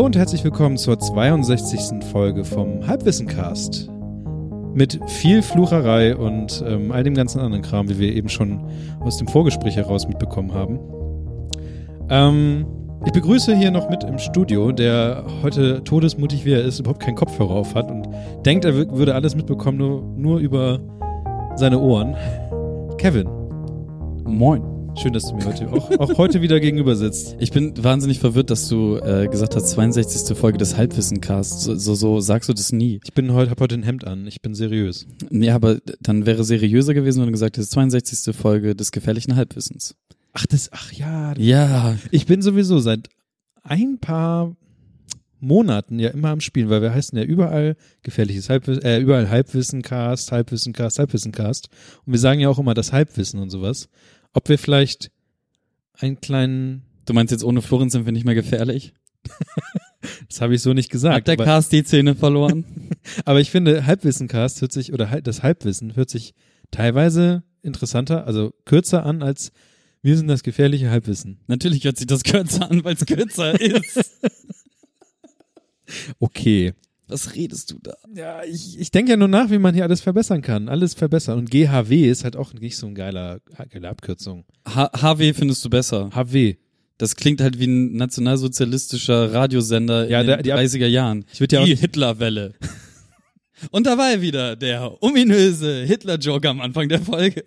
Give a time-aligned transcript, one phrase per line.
[0.00, 2.02] Hallo und herzlich willkommen zur 62.
[2.10, 3.90] Folge vom Halbwissencast.
[4.72, 8.64] Mit viel Flucherei und ähm, all dem ganzen anderen Kram, wie wir eben schon
[9.00, 10.80] aus dem Vorgespräch heraus mitbekommen haben.
[12.08, 12.66] Ähm,
[13.04, 17.16] ich begrüße hier noch mit im Studio, der heute todesmutig wie er ist, überhaupt keinen
[17.16, 18.08] Kopfhörer auf hat und
[18.46, 20.80] denkt, er würde alles mitbekommen, nur, nur über
[21.56, 22.16] seine Ohren.
[22.96, 23.28] Kevin.
[24.24, 24.79] Moin.
[24.96, 27.36] Schön, dass du mir heute auch, auch heute wieder gegenüber sitzt.
[27.38, 30.36] Ich bin wahnsinnig verwirrt, dass du äh, gesagt hast, 62.
[30.36, 31.64] Folge des Halbwissencasts.
[31.64, 33.00] So, so, so sagst du das nie.
[33.04, 34.26] Ich bin heute, hab heute ein Hemd an.
[34.26, 35.06] Ich bin seriös.
[35.30, 38.34] Ja, aber dann wäre seriöser gewesen, wenn du gesagt hättest, 62.
[38.36, 39.94] Folge des gefährlichen Halbwissens.
[40.32, 41.34] Ach, das, ach ja.
[41.38, 41.96] Ja.
[42.10, 43.08] Ich bin sowieso seit
[43.62, 44.54] ein paar
[45.40, 50.32] Monaten ja immer am Spielen, weil wir heißen ja überall gefährliches Halbwissen, äh, überall Halbwissencast,
[50.32, 51.68] Halbwissencast, Halbwissencast.
[52.04, 53.88] Und wir sagen ja auch immer das Halbwissen und sowas
[54.32, 55.10] ob wir vielleicht
[55.94, 56.82] einen kleinen.
[57.06, 58.94] Du meinst jetzt ohne Florenz sind wir nicht mehr gefährlich?
[60.28, 61.16] das habe ich so nicht gesagt.
[61.16, 62.64] Hat der Cast die Zähne verloren?
[63.24, 66.34] aber ich finde, Halbwissencast hört sich, oder das Halbwissen hört sich
[66.70, 69.52] teilweise interessanter, also kürzer an als
[70.02, 71.40] wir sind das gefährliche Halbwissen.
[71.46, 74.18] Natürlich hört sich das kürzer an, weil es kürzer ist.
[76.18, 76.72] okay.
[77.10, 77.94] Was redest du da?
[78.14, 80.68] Ja, ich, ich denke ja nur nach, wie man hier alles verbessern kann.
[80.68, 81.38] Alles verbessern.
[81.38, 84.44] Und GHW ist halt auch nicht so ein geiler, geile Abkürzung.
[84.66, 86.10] H HW findest du besser.
[86.14, 86.54] HW.
[86.98, 91.24] Das klingt halt wie ein nationalsozialistischer Radiosender ja, in den der, 30er Jahren.
[91.32, 92.54] Ich würde ja die Hitlerwelle.
[93.70, 97.42] Und da war wieder der ominöse Hitler-Joke am Anfang der Folge.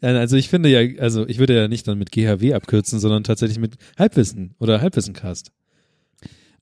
[0.00, 3.58] Also ich finde ja, also ich würde ja nicht dann mit GHW abkürzen, sondern tatsächlich
[3.58, 5.50] mit Halbwissen oder Halbwissencast.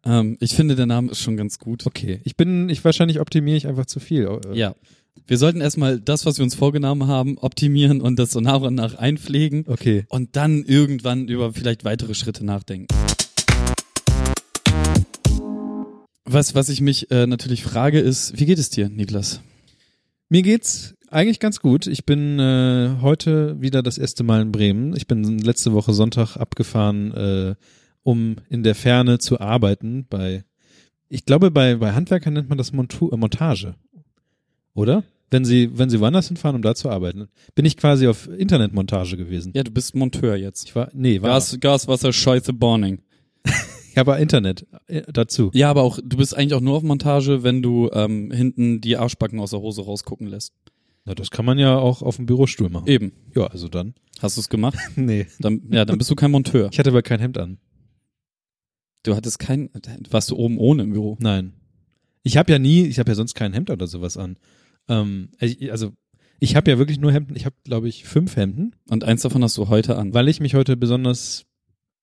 [0.05, 1.86] Ähm, ich finde, der Name ist schon ganz gut.
[1.86, 2.20] Okay.
[2.24, 4.24] Ich bin, ich wahrscheinlich optimiere ich einfach zu viel.
[4.24, 4.58] Äh.
[4.58, 4.74] Ja.
[5.27, 8.74] Wir sollten erstmal das, was wir uns vorgenommen haben, optimieren und das so nach und
[8.74, 9.64] nach einpflegen.
[9.68, 10.05] Okay.
[10.08, 12.89] Und dann irgendwann über vielleicht weitere Schritte nachdenken.
[16.24, 19.40] Was, was ich mich äh, natürlich frage, ist, wie geht es dir, Niklas?
[20.29, 21.86] Mir geht's eigentlich ganz gut.
[21.86, 24.96] Ich bin äh, heute wieder das erste Mal in Bremen.
[24.96, 27.55] Ich bin letzte Woche Sonntag abgefahren äh,
[28.02, 30.07] um in der Ferne zu arbeiten.
[30.08, 30.45] Bei,
[31.08, 33.74] ich glaube, bei, bei Handwerkern nennt man das Montu äh, Montage.
[34.74, 35.05] Oder?
[35.30, 37.29] Wenn sie, wenn sie woanders hinfahren, um da zu arbeiten.
[37.55, 39.52] Bin ich quasi auf Internetmontage gewesen.
[39.55, 40.64] Ja, du bist Monteur jetzt.
[40.64, 41.30] Ich war, nee, war.
[41.30, 43.01] Gas, Gas Wasser, Scheiße, Burning.
[43.90, 45.51] ich habe Internet äh, dazu.
[45.55, 48.98] Ja, aber auch, du bist eigentlich auch nur auf Montage, wenn du ähm, hinten die
[48.98, 50.52] Arschbacken aus der Hose rausgucken lässt.
[51.05, 52.86] Na, das kann man ja auch auf dem Bürostuhl machen.
[52.86, 53.13] Eben.
[53.34, 53.95] Ja, also dann.
[54.20, 54.79] Hast du es gemacht?
[54.96, 55.27] nee.
[55.40, 56.69] Dann, ja, dann bist du kein Monteur.
[56.70, 57.58] Ich hatte aber kein Hemd an.
[59.02, 59.70] Du hattest kein,
[60.11, 61.17] warst du oben ohne im Büro?
[61.20, 61.55] Nein.
[62.23, 64.36] Ich habe ja nie, ich habe ja sonst kein Hemd oder sowas an.
[64.89, 65.30] Ähm,
[65.70, 65.92] also
[66.39, 67.36] ich habe ja wirklich nur Hemden.
[67.36, 68.74] Ich habe, glaube ich, fünf Hemden.
[68.89, 70.14] Und eins davon hast du heute an.
[70.14, 71.46] Weil ich mich heute besonders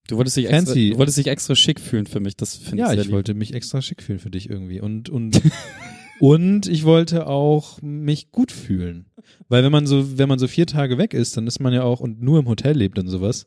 [0.10, 0.58] Du wolltest dich fancy.
[0.58, 2.36] extra, du wolltest dich extra schick fühlen für mich.
[2.36, 5.10] Das finde ja, ich Ja, ich wollte mich extra schick fühlen für dich irgendwie und
[5.10, 5.40] und
[6.20, 9.06] und ich wollte auch mich gut fühlen,
[9.50, 11.84] weil wenn man so wenn man so vier Tage weg ist, dann ist man ja
[11.84, 13.46] auch und nur im Hotel lebt und sowas,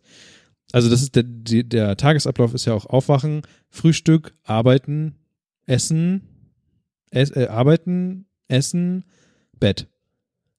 [0.73, 5.17] also das ist der, die, der Tagesablauf ist ja auch Aufwachen, Frühstück, Arbeiten,
[5.67, 6.23] Essen,
[7.11, 9.05] es, äh, Arbeiten, Essen,
[9.61, 9.87] Bett.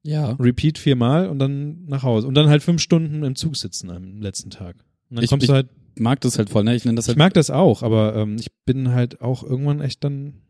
[0.03, 0.33] Ja.
[0.33, 2.27] Repeat viermal und dann nach Hause.
[2.27, 4.75] Und dann halt fünf Stunden im Zug sitzen am letzten Tag.
[5.09, 5.69] Und dann ich, kommst ich du halt.
[5.97, 6.75] mag das halt voll, ne?
[6.75, 7.15] Ich nenne das halt.
[7.15, 10.41] Ich mag das auch, aber ähm, ich bin halt auch irgendwann echt dann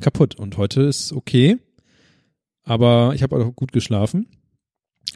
[0.00, 0.34] kaputt.
[0.34, 1.58] Und heute ist okay.
[2.62, 4.26] Aber ich habe auch gut geschlafen.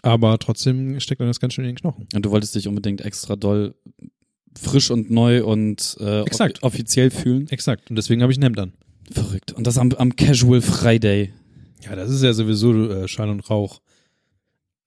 [0.02, 2.08] Aber trotzdem steckt dann das ganz schön in den Knochen.
[2.12, 3.74] Und du wolltest dich unbedingt extra doll
[4.58, 6.62] frisch und neu und äh, Exakt.
[6.62, 7.48] offiziell fühlen.
[7.48, 7.88] Exakt.
[7.88, 8.72] Und deswegen habe ich ein Hemd an.
[9.10, 9.52] Verrückt.
[9.52, 11.32] Und das am, am Casual Friday.
[11.84, 13.80] Ja, das ist ja sowieso äh, Schall und Rauch.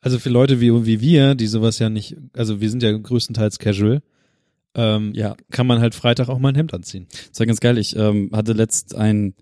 [0.02, 3.58] Also für Leute wie, wie wir, die sowas ja nicht, also wir sind ja größtenteils
[3.58, 4.04] casual,
[4.76, 5.36] ähm, ja.
[5.50, 7.08] kann man halt Freitag auch mal ein Hemd anziehen.
[7.30, 7.78] Das war ganz geil.
[7.78, 9.34] Ich ähm, hatte letzt ein,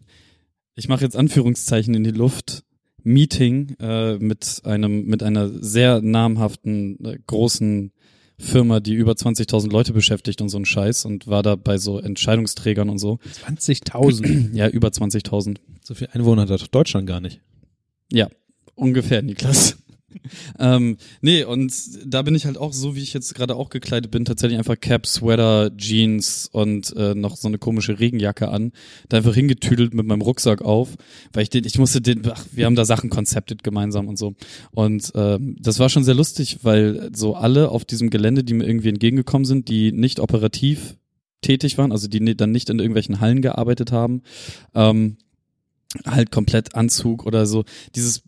[0.75, 2.63] ich mache jetzt Anführungszeichen in die Luft,
[3.03, 7.91] Meeting äh, mit einem mit einer sehr namhaften äh, großen
[8.39, 11.99] Firma, die über 20.000 Leute beschäftigt und so ein Scheiß und war da bei so
[11.99, 13.19] Entscheidungsträgern und so.
[13.47, 14.53] 20.000?
[14.53, 15.57] ja, über 20.000.
[15.81, 17.41] So viel Einwohner hat Deutschland gar nicht.
[18.11, 18.29] Ja,
[18.75, 19.77] ungefähr, Niklas
[20.59, 21.73] ähm, nee, und
[22.05, 24.79] da bin ich halt auch so, wie ich jetzt gerade auch gekleidet bin, tatsächlich einfach
[24.79, 28.71] Cap, Sweater, Jeans und äh, noch so eine komische Regenjacke an.
[29.09, 30.89] Da einfach hingetüdelt mit meinem Rucksack auf,
[31.33, 34.35] weil ich den, ich musste den, ach, wir haben da Sachen konzeptet gemeinsam und so.
[34.71, 38.65] Und ähm, das war schon sehr lustig, weil so alle auf diesem Gelände, die mir
[38.65, 40.97] irgendwie entgegengekommen sind, die nicht operativ
[41.41, 44.21] tätig waren, also die dann nicht in irgendwelchen Hallen gearbeitet haben,
[44.73, 45.17] ähm,
[46.05, 47.63] halt komplett Anzug oder so.
[47.95, 48.23] Dieses,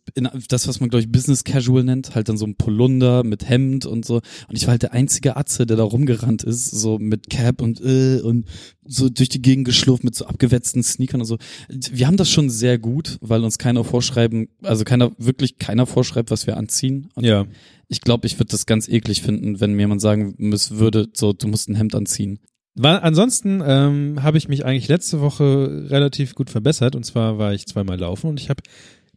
[0.49, 3.85] das, was man, glaube ich, Business Casual nennt, halt dann so ein Polunder mit Hemd
[3.85, 4.15] und so.
[4.47, 7.81] Und ich war halt der einzige Atze, der da rumgerannt ist, so mit Cap und
[7.81, 8.45] äh, und
[8.87, 11.37] so durch die Gegend geschlurft mit so abgewetzten Sneakern und so.
[11.69, 16.29] Wir haben das schon sehr gut, weil uns keiner vorschreiben, also keiner, wirklich keiner vorschreibt,
[16.31, 17.09] was wir anziehen.
[17.15, 17.45] Und Ja.
[17.87, 21.33] ich glaube, ich würde das ganz eklig finden, wenn mir jemand sagen müsste, würde, so,
[21.33, 22.39] du musst ein Hemd anziehen.
[22.75, 26.95] War, ansonsten ähm, habe ich mich eigentlich letzte Woche relativ gut verbessert.
[26.95, 28.61] Und zwar war ich zweimal laufen und ich habe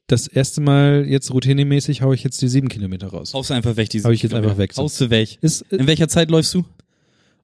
[0.06, 3.34] das erste Mal jetzt routinemäßig haue ich jetzt die sieben Kilometer raus.
[3.34, 4.82] Haust du einfach weg, diese Hau ich jetzt einfach weg, so.
[4.82, 5.38] Haust du weg.
[5.43, 6.64] Ist, äh, In welcher Zeit läufst du?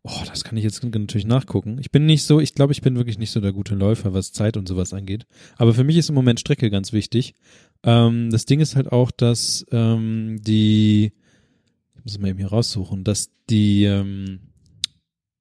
[0.05, 1.79] oh, das kann ich jetzt natürlich nachgucken.
[1.81, 4.33] Ich bin nicht so, ich glaube, ich bin wirklich nicht so der gute Läufer, was
[4.33, 5.27] Zeit und sowas angeht.
[5.57, 7.35] Aber für mich ist im Moment Strecke ganz wichtig.
[7.83, 11.13] Ähm, das Ding ist halt auch, dass ähm, die,
[11.97, 14.41] ich muss mal eben hier raussuchen, dass die ähm,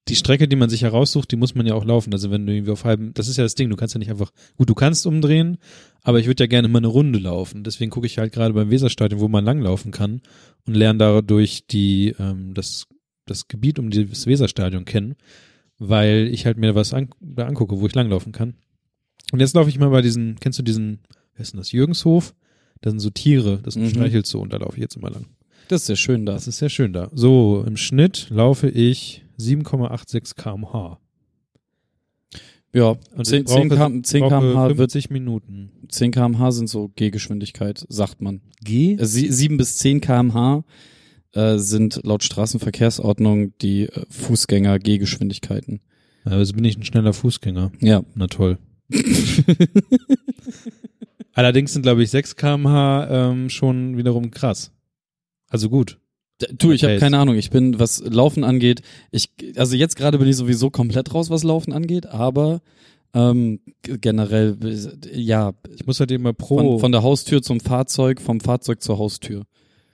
[0.10, 2.12] die Strecke, die man sich heraussucht, die muss man ja auch laufen.
[2.14, 4.10] Also wenn du irgendwie auf halbem, das ist ja das Ding, du kannst ja nicht
[4.12, 5.58] einfach, gut, du kannst umdrehen,
[6.02, 7.64] aber ich würde ja gerne mal eine Runde laufen.
[7.64, 10.22] Deswegen gucke ich halt gerade beim Weserstadion, wo man langlaufen kann
[10.66, 12.88] und lerne dadurch die, ähm, das,
[13.26, 15.16] das Gebiet um das Weserstadion kennen,
[15.80, 18.56] weil ich halt mir was an, da angucke, wo ich langlaufen kann.
[19.32, 21.00] Und jetzt laufe ich mal bei diesen, kennst du diesen,
[21.36, 22.36] wer ist denn das, Jürgenshof?
[22.82, 23.90] Da sind so Tiere, das Mhm.
[23.90, 25.28] streichelt so und da laufe ich jetzt immer lang.
[25.70, 26.34] Das ist sehr schön da.
[26.34, 27.10] Das ist sehr schön da.
[27.14, 31.00] So, im Schnitt laufe ich 7,86 kmh.
[32.76, 35.72] Ja, Und 10, ich brauche- 10, km, 10 brauche kmh wird 50 Minuten.
[35.90, 38.42] 10 kmh sind so Gehgeschwindigkeit, sagt man.
[38.64, 38.94] G?
[38.96, 40.64] Äh, sie- 7 bis 10 kmh
[41.34, 45.82] äh, sind laut Straßenverkehrsordnung die äh, Fußgänger Gehgeschwindigkeiten.
[46.26, 47.72] Also bin ich ein schneller Fußgänger.
[47.80, 48.04] Ja.
[48.16, 48.58] Na toll.
[51.34, 54.72] Allerdings sind, glaube ich, 6 kmh ähm, schon wiederum krass.
[55.50, 56.00] Also gut.
[56.58, 57.36] Du, ich habe keine Ahnung.
[57.36, 58.82] Ich bin, was Laufen angeht,
[59.12, 62.62] ich, also jetzt gerade bin ich sowieso komplett raus, was Laufen angeht, aber
[63.14, 66.58] ähm, generell, äh, ja, Ich muss halt eben mal pro.
[66.58, 69.44] von, von der Haustür zum Fahrzeug, vom Fahrzeug zur Haustür.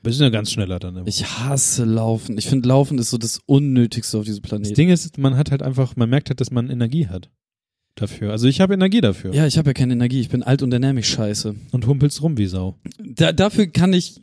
[0.03, 0.95] wir sind ja ganz schneller dann.
[0.95, 1.07] immer.
[1.07, 2.37] Ich hasse Laufen.
[2.37, 4.73] Ich finde, Laufen ist so das Unnötigste auf diesem das Planeten.
[4.75, 7.29] Ding ist, man hat halt einfach, man merkt halt, dass man Energie hat.
[7.95, 8.31] Dafür.
[8.31, 9.33] Also ich habe Energie dafür.
[9.33, 10.21] Ja, ich habe ja keine Energie.
[10.21, 11.55] Ich bin alt und ernähr mich scheiße.
[11.71, 12.75] Und humpelst rum wie Sau.
[13.03, 14.21] Da, dafür kann ich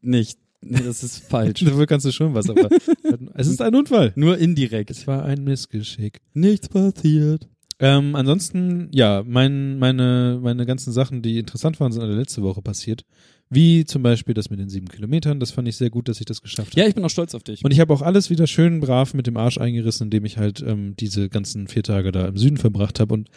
[0.00, 0.38] nicht.
[0.62, 1.60] Nee, das ist falsch.
[1.64, 2.68] Dafür kannst du schon was, aber
[3.34, 4.12] es ist ein Unfall.
[4.14, 4.90] Nur indirekt.
[4.90, 6.20] Es war ein Missgeschick.
[6.34, 7.48] Nichts passiert.
[7.78, 12.60] Ähm, ansonsten, ja, mein, meine, meine ganzen Sachen, die interessant waren, sind alle letzte Woche
[12.60, 13.06] passiert.
[13.48, 15.40] Wie zum Beispiel das mit den sieben Kilometern.
[15.40, 16.80] Das fand ich sehr gut, dass ich das geschafft habe.
[16.80, 17.64] Ja, ich bin auch stolz auf dich.
[17.64, 20.62] Und ich habe auch alles wieder schön brav mit dem Arsch eingerissen, indem ich halt
[20.64, 23.14] ähm, diese ganzen vier Tage da im Süden verbracht habe.
[23.14, 23.30] Und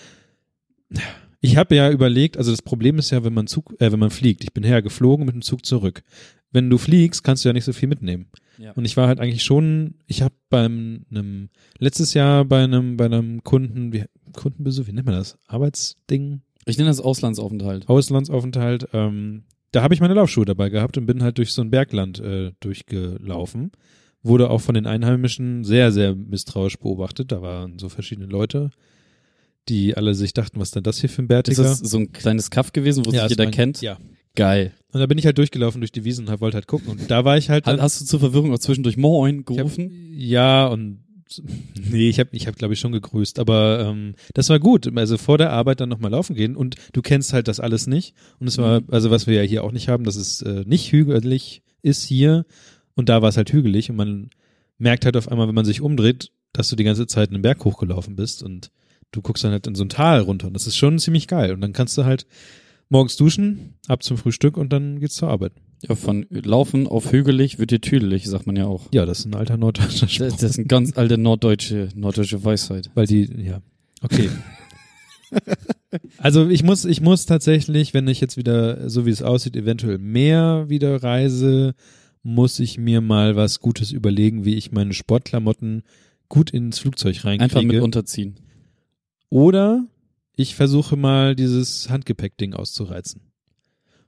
[1.39, 4.11] ich habe ja überlegt, also das Problem ist ja, wenn man Zug, äh, wenn man
[4.11, 4.43] fliegt.
[4.43, 6.03] Ich bin hergeflogen mit dem Zug zurück.
[6.53, 8.27] Wenn du fliegst, kannst du ja nicht so viel mitnehmen.
[8.57, 8.71] Ja.
[8.73, 13.05] Und ich war halt eigentlich schon, ich habe beim einem letztes Jahr bei einem bei
[13.05, 15.37] einem Kunden, wie Kundenbesuch, wie nennt man das?
[15.47, 17.89] Arbeitsding, Ich nenne das Auslandsaufenthalt.
[17.89, 18.87] Auslandsaufenthalt.
[18.93, 22.19] Ähm, da habe ich meine Laufschuhe dabei gehabt und bin halt durch so ein Bergland
[22.19, 23.71] äh, durchgelaufen.
[24.21, 27.31] Wurde auch von den Einheimischen sehr, sehr misstrauisch beobachtet.
[27.31, 28.69] Da waren so verschiedene Leute,
[29.69, 31.63] die alle sich dachten, was denn das hier für ein Ist Bärtiger?
[31.63, 33.81] das so ein kleines Kaff gewesen, wo Ja, sich ist jeder mein- kennt?
[33.81, 33.97] Ja.
[34.35, 34.73] Geil.
[34.91, 36.89] Und da bin ich halt durchgelaufen durch die Wiesen und wollte halt gucken.
[36.89, 37.65] Und da war ich halt.
[37.65, 39.91] Hat, Dann, hast du zur Verwirrung auch zwischendurch Moin ich hab, gerufen?
[40.15, 40.99] ja, und
[41.89, 43.39] nee, ich habe ich hab, glaube ich, schon gegrüßt.
[43.39, 44.95] Aber ähm, das war gut.
[44.97, 46.55] Also vor der Arbeit dann nochmal laufen gehen.
[46.55, 48.13] Und du kennst halt das alles nicht.
[48.39, 48.87] Und es war, Mhm.
[48.91, 52.45] also was wir ja hier auch nicht haben, dass es äh, nicht hügelig ist hier.
[52.95, 53.89] Und da war es halt hügelig.
[53.89, 54.29] Und man
[54.77, 57.63] merkt halt auf einmal, wenn man sich umdreht, dass du die ganze Zeit einen Berg
[57.65, 58.43] hochgelaufen bist.
[58.43, 58.69] Und
[59.11, 60.47] du guckst dann halt in so ein Tal runter.
[60.47, 61.51] Und das ist schon ziemlich geil.
[61.53, 62.27] Und dann kannst du halt
[62.89, 65.53] morgens duschen, ab zum Frühstück und dann geht's zur Arbeit.
[65.87, 68.87] Ja, von Laufen auf hügelig wird dir tüdelig, sagt man ja auch.
[68.93, 70.27] Ja, das ist ein alter norddeutscher Spruch.
[70.27, 72.89] Das, das ist eine ganz alte norddeutsche, norddeutsche Weisheit.
[72.93, 73.61] Weil die, ja.
[74.01, 74.29] Okay.
[76.17, 79.97] also ich muss, ich muss tatsächlich, wenn ich jetzt wieder, so wie es aussieht, eventuell
[79.97, 81.75] mehr wieder reise,
[82.21, 85.83] muss ich mir mal was Gutes überlegen, wie ich meine Sportklamotten
[86.29, 87.43] gut ins Flugzeug reinkriege.
[87.43, 88.35] Einfach mit unterziehen.
[89.29, 89.85] Oder
[90.35, 93.21] ich versuche mal dieses Handgepäck-Ding auszureizen.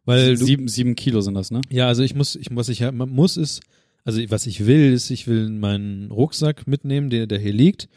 [0.05, 1.61] Weil du, sieben, sieben Kilo sind das, ne?
[1.69, 3.61] ja, also ich muss, ich was ich muss ist,
[4.03, 7.89] also was ich will, ist, ich will meinen Rucksack mitnehmen, der, der hier liegt,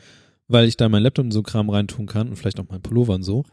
[0.49, 3.15] weil ich da mein Laptop und so Kram reintun kann und vielleicht auch mein Pullover
[3.15, 3.45] und so.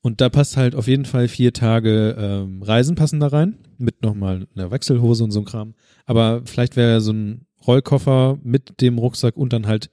[0.00, 4.02] Und da passt halt auf jeden Fall vier Tage ähm, Reisen passen da rein, mit
[4.02, 5.74] nochmal einer Wechselhose und so ein Kram.
[6.06, 9.90] Aber vielleicht wäre so ein Rollkoffer mit dem Rucksack und dann halt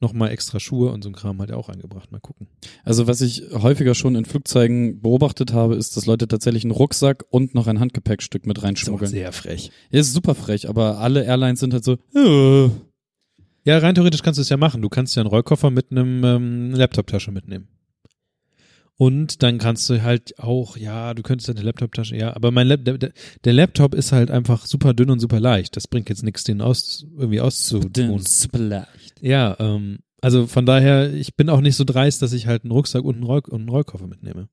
[0.00, 2.10] nochmal extra Schuhe und so ein Kram halt auch eingebracht.
[2.10, 2.48] Mal gucken.
[2.84, 7.24] Also was ich häufiger schon in Flugzeugen beobachtet habe, ist, dass Leute tatsächlich einen Rucksack
[7.30, 9.10] und noch ein Handgepäckstück mit reinschmuggeln.
[9.10, 9.70] sehr frech.
[9.90, 12.70] Ja, ist super frech, aber alle Airlines sind halt so, äh,
[13.64, 14.80] Ja, rein theoretisch kannst du es ja machen.
[14.82, 17.68] Du kannst ja einen Rollkoffer mit einem ähm, Laptoptasche mitnehmen.
[19.00, 22.84] Und dann kannst du halt auch, ja, du könntest deine Laptop-Tasche, ja, aber mein Lap
[22.84, 25.74] der, der Laptop ist halt einfach super dünn und super leicht.
[25.74, 28.20] Das bringt jetzt nichts, den aus, irgendwie auszutun.
[28.20, 29.14] Super leicht.
[29.22, 32.72] Ja, ähm, also von daher, ich bin auch nicht so dreist, dass ich halt einen
[32.72, 34.50] Rucksack und einen, Roll und einen Rollkoffer mitnehme.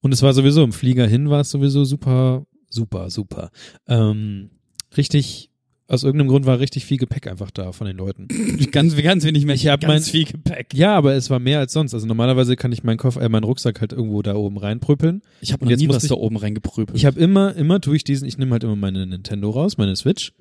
[0.00, 3.50] Und es war sowieso im Flieger hin, war es sowieso super, super, super.
[3.86, 4.48] Ähm,
[4.96, 5.49] richtig
[5.90, 8.28] aus irgendeinem Grund war richtig viel Gepäck einfach da von den Leuten.
[8.70, 9.54] Ganz, ganz wenig mehr.
[9.56, 10.72] Ich hab ganz mein- viel Gepäck.
[10.72, 11.92] Ja, aber es war mehr als sonst.
[11.94, 15.22] Also normalerweise kann ich meinen Koffer, äh, meinen Rucksack halt irgendwo da oben reinprüppeln.
[15.40, 16.96] Ich habe jetzt nie was ich- da oben reingeprügelt.
[16.96, 19.96] Ich habe immer, immer tue ich diesen, ich nehme halt immer meine Nintendo raus, meine
[19.96, 20.32] Switch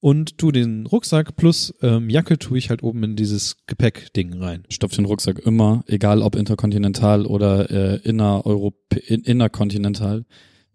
[0.00, 4.64] und tu den Rucksack plus ähm, Jacke tue ich halt oben in dieses Gepäckding rein.
[4.70, 10.24] stopf den Rucksack immer, egal ob interkontinental oder äh, innereurope in, innerkontinental.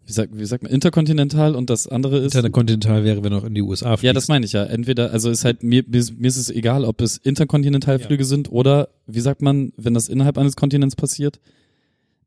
[0.06, 0.70] Wie sagt, wie sagt man?
[0.72, 2.34] Interkontinental und das andere ist.
[2.34, 4.04] Interkontinental wäre, wenn auch in die USA fliegst.
[4.04, 4.64] ja, das meine ich ja.
[4.64, 9.20] Entweder, also ist halt, mir, mir, ist- es egal, ob es Interkontinentalflüge sind oder, wie
[9.20, 11.40] sagt man, wenn das innerhalb eines Kontinents passiert?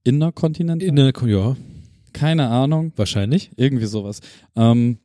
[0.04, 0.88] Innerkontinental?
[0.88, 1.56] in der, ja,
[2.14, 2.94] Keine Ahnung.
[2.96, 3.52] wahrscheinlich.
[3.58, 4.22] Irgendwie sowas.
[4.56, 4.98] Ähm,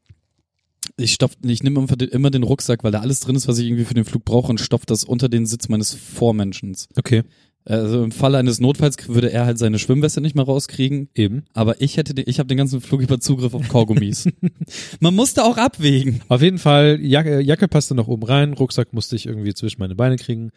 [0.96, 3.58] ich stopf, ich nehme immer den, immer den Rucksack, weil da alles drin ist, was
[3.58, 6.88] ich irgendwie für den Flug brauche und stopf das unter den Sitz meines Vormenschens.
[6.96, 7.22] Okay,
[7.64, 11.44] Also im Falle eines Notfalls würde er halt seine Schwimmweste nicht mehr rauskriegen, eben.
[11.54, 14.28] aber ich hätte, den, ich habe den ganzen Flug über Zugriff auf Kaugummis.
[15.00, 16.22] Man musste auch abwägen.
[16.28, 19.94] Auf jeden Fall, Jacke, Jacke passte noch oben rein, Rucksack musste ich irgendwie zwischen meine
[19.94, 20.50] Beine kriegen.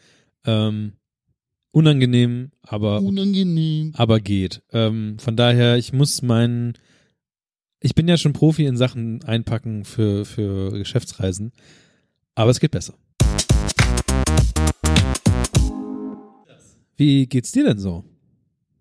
[0.44, 0.94] Ähm,
[1.70, 3.92] unangenehm, aber Unangenehm.
[3.94, 4.62] aber geht.
[4.72, 6.72] Ähm, von daher, ich muss meinen,
[7.80, 11.52] ich bin ja schon Profi in Sachen einpacken für, für Geschäftsreisen,
[12.34, 12.94] aber es geht besser.
[16.96, 18.04] Wie geht's dir denn so?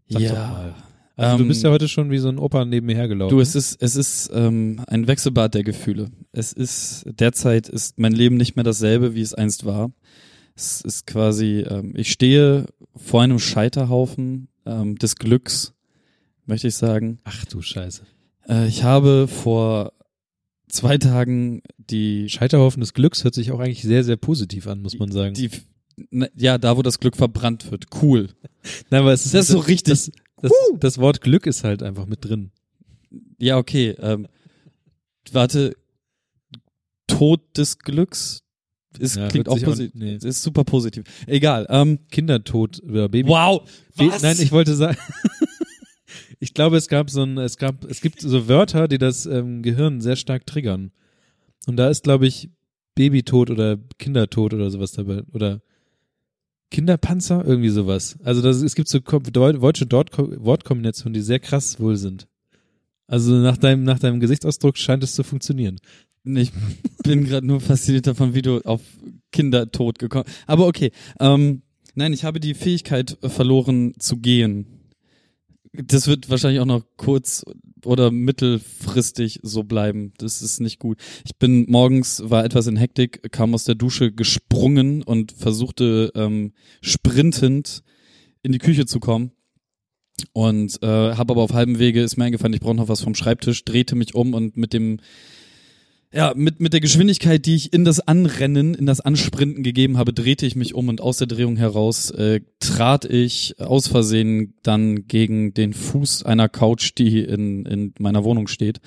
[0.08, 0.76] Sag doch mal.
[1.18, 3.36] Also du Ähm, bist ja heute schon wie so ein Opa neben mir hergelaufen.
[3.36, 6.10] Du, es ist, es ist ähm, ein Wechselbad der Gefühle.
[6.34, 9.92] Es ist, derzeit ist mein Leben nicht mehr dasselbe, wie es einst war.
[10.56, 15.74] Es ist quasi, ähm, ich stehe vor einem Scheiterhaufen ähm, des Glücks,
[16.46, 17.20] möchte ich sagen.
[17.24, 18.04] Ach du Scheiße.
[18.50, 19.94] Äh, ich habe vor
[20.68, 25.00] zwei Tagen die, Scheiterhaufen des Glücks hört sich auch eigentlich sehr, sehr positiv an, muss
[25.00, 25.34] man sagen.
[25.34, 25.50] die
[26.36, 27.86] ja, da wo das Glück verbrannt wird.
[28.02, 28.30] Cool.
[28.90, 29.92] Nein, aber es ist, Das ist so richtig.
[29.94, 30.12] Das,
[30.42, 32.52] das, das Wort Glück ist halt einfach mit drin.
[33.40, 33.96] Ja, okay.
[34.00, 34.28] Ähm,
[35.32, 35.76] warte,
[37.08, 38.44] Tod des Glücks
[39.00, 39.92] ist, Ja, klingt auch positiv.
[39.94, 40.16] nee.
[40.16, 41.04] Ist super positiv.
[41.28, 41.66] Egal.
[41.70, 43.30] Ähm, Kindertod oder Baby.
[43.30, 43.62] wow.
[43.96, 44.22] Was?
[44.22, 44.98] Nein, ich wollte sagen,
[46.40, 49.62] ich glaube, es gab so ein, es gab, es gibt so Wörter, die das ähm,
[49.62, 50.92] Gehirn sehr stark triggern.
[51.68, 52.50] Und da ist, glaube ich,
[52.96, 55.24] Babytod oder Kindertod oder sowas dabei.
[55.34, 55.62] Oder
[56.76, 58.18] Kinderpanzer, irgendwie sowas.
[58.26, 62.28] Also das, es gibt so deutsche Wortkombinationen, die sehr krass wohl sind.
[63.08, 65.80] Also nach deinem, nach deinem Gesichtsausdruck scheint es zu funktionieren.
[66.26, 66.52] Ich
[67.02, 68.82] bin gerade nur fasziniert davon, wie du auf
[69.32, 70.92] Kindertod gekommen Aber okay.
[71.18, 71.62] Ähm,
[71.94, 74.66] nein, ich habe die Fähigkeit äh, verloren zu gehen.
[75.72, 77.46] Das wird wahrscheinlich auch noch kurz
[77.86, 80.14] oder mittelfristig so bleiben.
[80.18, 80.98] Das ist nicht gut.
[81.26, 86.54] Ich bin morgens, war etwas in Hektik, kam aus der Dusche gesprungen und versuchte ähm,
[86.82, 87.84] sprintend
[88.44, 89.32] in die Küche zu kommen.
[90.32, 93.16] Und äh, habe aber auf halbem Wege, ist mir eingefallen, ich brauche noch was vom
[93.16, 95.00] Schreibtisch, drehte mich um und mit dem
[96.16, 100.14] ja, mit, mit der Geschwindigkeit, die ich in das Anrennen, in das Ansprinten gegeben habe,
[100.14, 105.08] drehte ich mich um und aus der Drehung heraus äh, trat ich aus Versehen dann
[105.08, 108.80] gegen den Fuß einer Couch, die in, in meiner Wohnung steht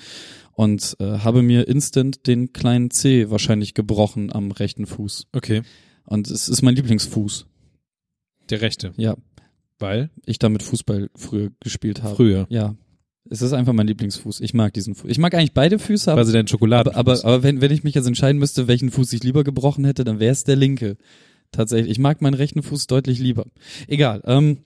[0.53, 5.27] und äh, habe mir instant den kleinen C wahrscheinlich gebrochen am rechten Fuß.
[5.31, 5.61] Okay.
[6.05, 7.45] Und es ist mein Lieblingsfuß.
[8.49, 8.91] Der rechte.
[8.97, 9.15] Ja,
[9.77, 10.09] Weil?
[10.25, 12.15] ich damit Fußball früher gespielt habe.
[12.15, 12.47] Früher.
[12.49, 12.75] Ja.
[13.29, 14.41] Es ist einfach mein Lieblingsfuß.
[14.41, 15.09] Ich mag diesen Fuß.
[15.09, 16.93] Ich mag eigentlich beide Füße, aber Quasi dein Schokoladen.
[16.93, 19.85] aber, aber, aber wenn, wenn ich mich jetzt entscheiden müsste, welchen Fuß ich lieber gebrochen
[19.85, 20.97] hätte, dann wäre es der linke.
[21.51, 21.91] Tatsächlich.
[21.91, 23.45] Ich mag meinen rechten Fuß deutlich lieber.
[23.87, 24.21] Egal.
[24.25, 24.59] Ähm,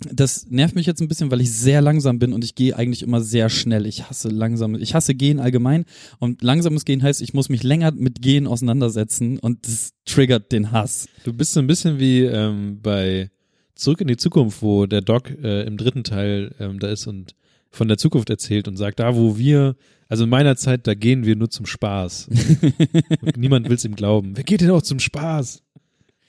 [0.00, 3.02] das nervt mich jetzt ein bisschen, weil ich sehr langsam bin und ich gehe eigentlich
[3.02, 3.86] immer sehr schnell.
[3.86, 4.74] Ich hasse langsam.
[4.76, 5.84] Ich hasse Gehen allgemein.
[6.18, 10.72] Und langsames Gehen heißt, ich muss mich länger mit Gehen auseinandersetzen und das triggert den
[10.72, 11.06] Hass.
[11.24, 13.30] Du bist so ein bisschen wie ähm, bei
[13.74, 17.34] Zurück in die Zukunft, wo der Doc äh, im dritten Teil ähm, da ist und
[17.70, 19.76] von der Zukunft erzählt und sagt, da wo wir,
[20.08, 22.28] also in meiner Zeit, da gehen wir nur zum Spaß.
[23.22, 24.36] und niemand will es ihm glauben.
[24.36, 25.62] Wer geht denn auch zum Spaß?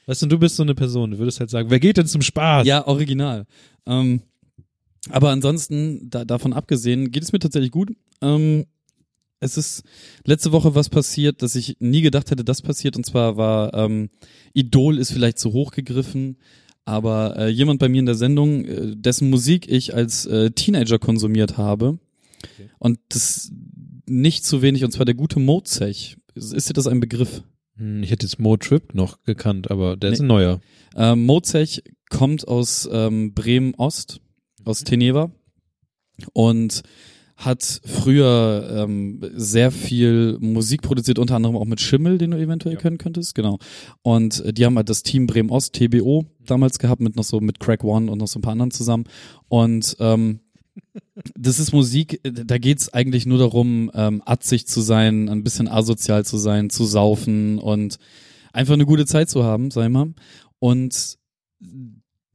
[0.06, 2.22] Weißt du, du bist so eine Person, du würdest halt sagen, wer geht denn zum
[2.22, 2.66] Spaß?
[2.68, 3.46] Ja, original.
[3.86, 4.22] Ähm,
[5.10, 7.92] aber ansonsten, da, davon abgesehen, geht es mir tatsächlich gut.
[8.22, 8.66] Ähm,
[9.40, 9.84] es ist
[10.24, 12.96] letzte Woche was passiert, dass ich nie gedacht hätte, das passiert.
[12.96, 14.10] Und zwar war ähm,
[14.54, 16.38] Idol ist vielleicht zu hoch gegriffen,
[16.86, 21.00] aber äh, jemand bei mir in der Sendung, äh, dessen Musik ich als äh, Teenager
[21.00, 22.00] konsumiert habe
[22.80, 23.52] und das
[24.08, 26.18] nicht zu wenig, und zwar der gute Mozech.
[26.36, 27.44] Ist, ist dir das ein Begriff?
[27.78, 30.26] Hm, Ich hätte jetzt Mo Trip noch gekannt, aber der ist Nee.
[30.26, 30.62] ein neuer.
[30.96, 34.20] Ähm, Mozech kommt aus ähm, Bremen-Ost,
[34.66, 35.32] aus Teneva
[36.34, 36.82] und
[37.46, 42.76] hat früher ähm, sehr viel Musik produziert, unter anderem auch mit Schimmel, den du eventuell
[42.76, 42.82] Ja.
[42.82, 43.58] kennen könntest, genau.
[44.04, 47.60] Und äh, die haben halt das Team Bremen-Ost, TBO, damals gehabt, mit noch so, mit
[47.60, 49.06] Crack One und noch so ein paar anderen zusammen.
[49.48, 50.40] Und ähm,
[51.36, 55.68] das ist Musik, äh, da geht's eigentlich nur darum, ähm, atzig zu sein, ein bisschen
[55.68, 57.98] asozial zu sein, zu saufen und
[58.54, 60.14] einfach eine gute Zeit zu haben, sag ich mal.
[60.60, 61.18] Und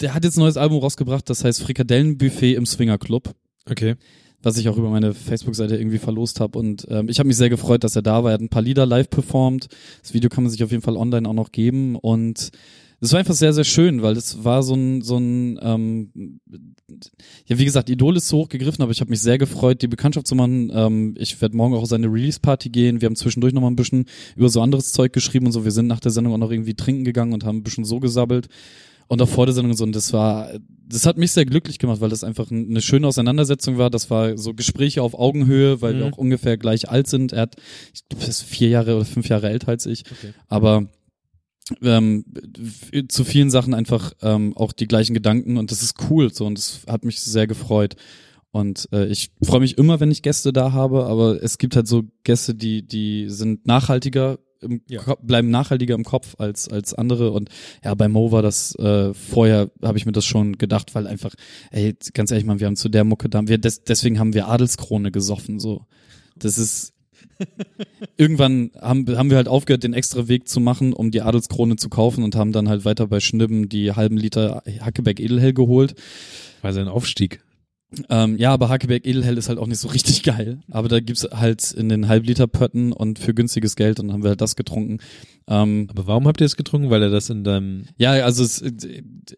[0.01, 3.35] der hat jetzt ein neues Album rausgebracht, das heißt Frikadellenbuffet im Swinger Club,
[3.69, 3.97] Okay.
[4.43, 6.59] Was ich auch über meine Facebook-Seite irgendwie verlost habe.
[6.59, 8.31] Und ähm, ich habe mich sehr gefreut, dass er da war.
[8.31, 9.69] Er hat ein paar Lieder live performt.
[10.03, 11.97] Das Video kann man sich auf jeden Fall online auch noch geben.
[11.97, 12.53] Und
[13.01, 16.41] das war einfach sehr, sehr schön, weil das war so ein, so ein, ähm,
[17.47, 20.27] ja, wie gesagt, Idol ist so hochgegriffen, aber ich habe mich sehr gefreut, die Bekanntschaft
[20.27, 20.71] zu machen.
[20.73, 23.03] Ähm, ich werde morgen auch auf seine Release-Party gehen.
[23.03, 25.65] Wir haben zwischendurch noch mal ein bisschen über so anderes Zeug geschrieben und so.
[25.65, 28.01] Wir sind nach der Sendung auch noch irgendwie trinken gegangen und haben ein bisschen so
[28.01, 28.49] gesabbelt.
[29.09, 29.85] Und auch vor der Sendung und so.
[29.85, 30.51] Und das war,
[30.89, 33.89] das hat mich sehr glücklich gemacht, weil das einfach ein- eine schöne Auseinandersetzung war.
[33.89, 36.13] Das war so Gespräche auf Augenhöhe, weil wir Mhm.
[36.13, 37.33] auch ungefähr gleich alt sind.
[37.33, 37.57] Er hat,
[37.95, 40.03] ich glaube, ist vier Jahre oder fünf Jahre älter als ich.
[40.11, 40.33] Okay.
[40.49, 40.89] Aber
[41.83, 42.25] ähm,
[43.09, 46.57] zu vielen Sachen einfach ähm, auch die gleichen Gedanken und das ist cool so und
[46.59, 47.97] das hat mich sehr gefreut.
[48.53, 51.87] Und äh, ich freue mich immer, wenn ich Gäste da habe, aber es gibt halt
[51.89, 55.03] so Gäste, die, die sind nachhaltiger im Ja.
[55.23, 57.49] Bleiben nachhaltiger im Kopf als als andere und
[57.85, 61.35] ja bei Mo war das äh, vorher habe ich mir das schon gedacht weil einfach
[61.71, 64.49] ey ganz ehrlich man wir haben zu der Mucke da wir des, deswegen haben wir
[64.49, 65.83] Adelskrone gesoffen so
[66.37, 66.93] das ist
[68.17, 71.89] irgendwann haben, haben wir halt aufgehört, den extra Weg zu machen, um die Adelskrone zu
[71.89, 75.95] kaufen und haben dann halt weiter bei Schnibben die halben Liter Hackeberg Edelhell geholt.
[76.63, 77.43] War sein Aufstieg.
[78.09, 80.59] Ähm, ja, aber Hackeberg Edelhell ist halt auch nicht so richtig geil.
[80.71, 84.23] Aber da gibt's halt in den Halbliter Pötten und für günstiges Geld und dann haben
[84.23, 84.99] wir halt das getrunken.
[85.49, 86.91] Ähm, Aber warum habt ihr es getrunken?
[86.91, 88.63] Weil er das in deinem, ja, also es,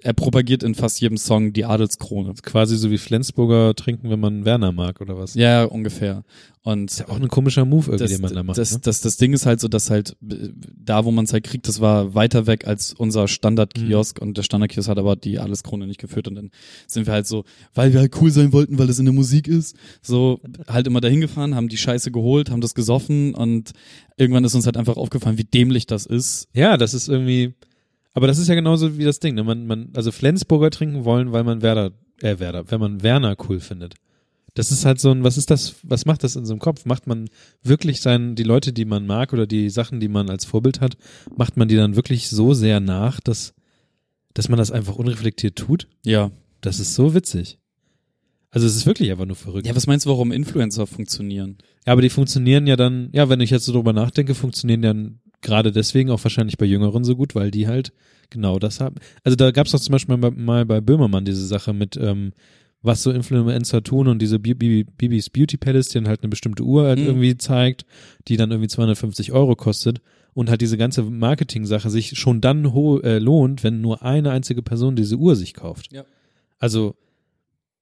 [0.02, 2.32] er propagiert in fast jedem Song die Adelskrone.
[2.42, 5.34] quasi so wie Flensburger trinken, wenn man Werner mag oder was?
[5.34, 6.24] Ja, ungefähr.
[6.62, 8.58] Und Ist ja auch ein komischer Move irgendwie, das, den man da macht.
[8.58, 8.80] das, ne?
[8.82, 11.80] das, das Ding ist halt so, dass halt da, wo man es halt kriegt, das
[11.80, 13.28] war weiter weg als unser Mhm.
[13.28, 16.50] Standardkiosk und der Standardkiosk hat aber die Adelskrone nicht geführt und dann
[16.86, 17.44] sind wir halt so,
[17.74, 21.00] weil wir halt cool sein wollten, weil das in der Musik ist, so halt immer
[21.00, 23.70] dahin gefahren, haben die Scheiße geholt, haben das gesoffen und
[24.18, 26.48] irgendwann ist uns halt einfach aufgefallen, wie dämlich das ist.
[26.54, 27.54] Ja, das ist irgendwie,
[28.14, 29.44] aber das ist ja genauso wie das Ding, ne?
[29.44, 33.60] Man, man, also Flensburger trinken wollen, weil man Werder, äh, Werder, wenn man Werner cool
[33.60, 33.94] findet.
[34.54, 36.84] Das ist halt so ein, was ist das, was macht das in so einem Kopf?
[36.84, 37.28] Macht man
[37.62, 40.96] wirklich sein, die Leute, die man mag oder die Sachen, die man als Vorbild hat,
[41.36, 43.54] macht man die dann wirklich so sehr nach, dass,
[44.34, 45.86] dass man das einfach unreflektiert tut?
[46.04, 46.32] Ja.
[46.60, 47.58] Das ist so witzig.
[48.50, 49.66] Also es ist wirklich einfach nur verrückt.
[49.66, 51.58] Ja, was meinst du, warum Influencer funktionieren?
[51.86, 55.20] Ja, aber die funktionieren ja dann, ja, wenn ich jetzt so drüber nachdenke, funktionieren dann
[55.42, 57.92] gerade deswegen auch wahrscheinlich bei Jüngeren so gut, weil die halt
[58.30, 58.96] genau das haben.
[59.24, 62.32] Also da gab es doch zum Beispiel mal, mal bei Böhmermann diese Sache mit, ähm,
[62.82, 66.28] was so Influencer tun und diese Bi- Bi- Bibis Beauty Palace, die dann halt eine
[66.28, 67.06] bestimmte Uhr halt Mhm.
[67.06, 67.84] irgendwie zeigt,
[68.28, 70.00] die dann irgendwie 250 Euro kostet
[70.34, 74.94] und halt diese ganze Marketing-Sache sich schon dann äh, lohnt, wenn nur eine einzige Person
[74.94, 75.92] diese Uhr sich kauft.
[75.92, 76.04] Ja.
[76.60, 76.94] Also,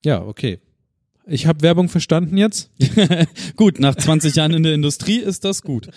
[0.05, 0.61] ja, okay.
[1.27, 2.71] Ich habe Werbung verstanden jetzt.
[3.57, 5.89] gut, nach 20 Jahren in der Industrie ist das gut.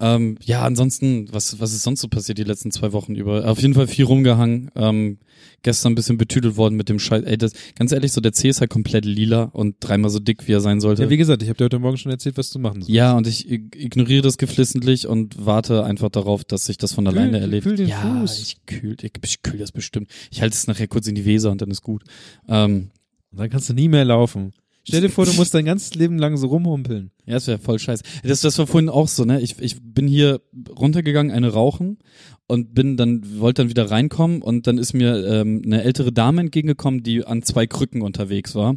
[0.00, 3.48] Ähm, ja, ansonsten, was, was ist sonst so passiert die letzten zwei Wochen über?
[3.48, 4.70] Auf jeden Fall viel rumgehangen.
[4.74, 5.18] Ähm,
[5.62, 7.24] gestern ein bisschen betüdelt worden mit dem Scheiß.
[7.24, 10.46] Ey, das, ganz ehrlich, so der C ist halt komplett lila und dreimal so dick,
[10.48, 11.04] wie er sein sollte.
[11.04, 12.90] Ja, wie gesagt, ich habe dir heute Morgen schon erzählt, was du machen sollst.
[12.90, 17.04] Ja, und ich ig- ignoriere das geflissentlich und warte einfach darauf, dass sich das von
[17.06, 17.64] Kühl- alleine erledigt.
[17.66, 18.40] kühl den ja, Fuß.
[18.40, 20.10] ich kühl, ich, ich kühl das bestimmt.
[20.30, 22.02] Ich halte es nachher kurz in die Weser und dann ist gut.
[22.48, 22.90] Ähm,
[23.30, 24.52] Und dann kannst du nie mehr laufen.
[24.86, 27.10] Stell dir vor, du musst dein ganzes Leben lang so rumhumpeln.
[27.24, 28.02] Ja, das wäre voll scheiße.
[28.22, 29.40] Das, das war vorhin auch so, ne?
[29.40, 30.42] Ich, ich bin hier
[30.78, 31.98] runtergegangen, eine rauchen
[32.46, 36.42] und bin dann, wollte dann wieder reinkommen und dann ist mir ähm, eine ältere Dame
[36.42, 38.76] entgegengekommen, die an zwei Krücken unterwegs war.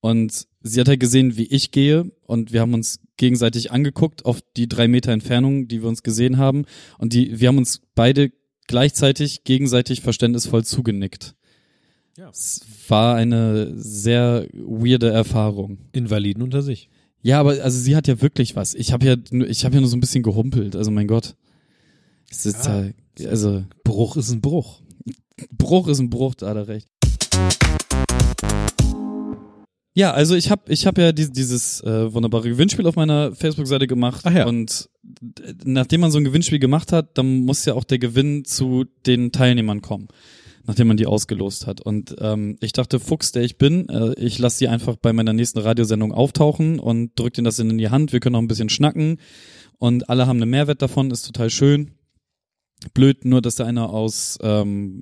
[0.00, 4.40] Und sie hat halt gesehen, wie ich gehe und wir haben uns gegenseitig angeguckt auf
[4.56, 6.64] die drei Meter Entfernung, die wir uns gesehen haben.
[6.98, 8.30] Und die, wir haben uns beide
[8.66, 11.34] gleichzeitig gegenseitig verständnisvoll zugenickt.
[12.16, 12.28] Ja.
[12.30, 15.78] Es war eine sehr weirde Erfahrung.
[15.92, 16.88] Invaliden unter sich.
[17.22, 18.74] Ja, aber also sie hat ja wirklich was.
[18.74, 20.76] Ich habe ja nur, ich habe ja nur so ein bisschen gehumpelt.
[20.76, 21.34] Also mein Gott.
[22.30, 22.84] Es ist Ja.
[23.18, 24.80] ja, also Bruch ist ein Bruch.
[25.50, 26.88] Bruch ist ein Bruch, da hat er recht.
[29.96, 33.86] Ja, also ich habe ich hab ja die, dieses äh, wunderbare Gewinnspiel auf meiner Facebook-Seite
[33.86, 34.22] gemacht.
[34.24, 34.46] Ach ja.
[34.46, 38.44] Und d- nachdem man so ein Gewinnspiel gemacht hat, dann muss ja auch der Gewinn
[38.44, 40.08] zu den Teilnehmern kommen,
[40.66, 41.80] nachdem man die ausgelost hat.
[41.80, 45.32] Und ähm, ich dachte, Fuchs, der ich bin, äh, ich lasse die einfach bei meiner
[45.32, 48.12] nächsten Radiosendung auftauchen und drück denen das in die Hand.
[48.12, 49.18] Wir können noch ein bisschen schnacken
[49.78, 51.90] und alle haben einen Mehrwert davon, ist total schön.
[52.92, 55.00] Blöd nur, dass der eine aus, ähm,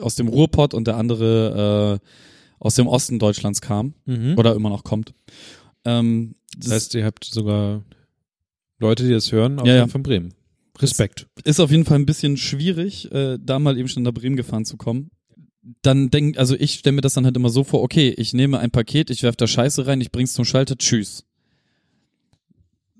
[0.00, 2.06] aus dem Ruhrpott und der andere äh,
[2.58, 4.34] aus dem Osten Deutschlands kam Mhm.
[4.36, 5.14] oder immer noch kommt.
[5.84, 7.82] Ähm, Das heißt, ihr habt sogar
[8.78, 9.86] Leute, die das hören, auch Ja, ja.
[9.86, 10.34] von Bremen.
[10.82, 11.26] Respekt.
[11.44, 14.64] ist auf jeden Fall ein bisschen schwierig, äh, da mal eben schon nach Bremen gefahren
[14.64, 15.10] zu kommen.
[15.82, 18.58] Dann denk, also ich stelle mir das dann halt immer so vor, okay, ich nehme
[18.58, 21.24] ein Paket, ich werf da Scheiße rein, ich bring's zum Schalter, tschüss.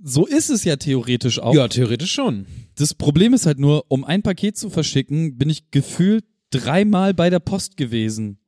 [0.03, 1.55] So ist es ja theoretisch auch.
[1.55, 2.47] Ja, theoretisch schon.
[2.77, 7.29] Das Problem ist halt nur, um ein Paket zu verschicken, bin ich gefühlt dreimal bei
[7.31, 8.39] der Post gewesen.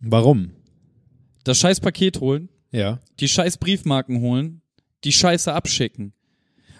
[0.00, 0.52] Warum?
[1.44, 3.00] Das scheiß Paket holen, Ja.
[3.20, 4.60] die scheiß Briefmarken holen,
[5.04, 6.12] die Scheiße abschicken.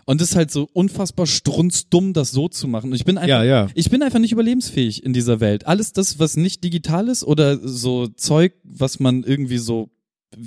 [0.07, 2.90] Und das ist halt so unfassbar strunzdumm, das so zu machen.
[2.90, 3.66] Und ich bin einfach, Ja, ja.
[3.75, 5.66] ich bin einfach nicht überlebensfähig in dieser Welt.
[5.66, 9.90] Alles das, was nicht digital ist oder so Zeug, was man irgendwie so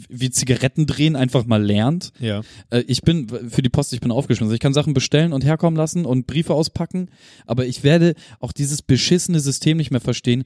[0.10, 2.12] wie Zigaretten drehen einfach mal lernt.
[2.20, 2.42] Ja.
[2.70, 4.54] Äh, ich bin für die Post, ich bin aufgeschmissen.
[4.54, 7.10] Ich kann Sachen bestellen und herkommen lassen und Briefe auspacken,
[7.46, 10.44] aber ich werde auch dieses beschissene System nicht mehr verstehen.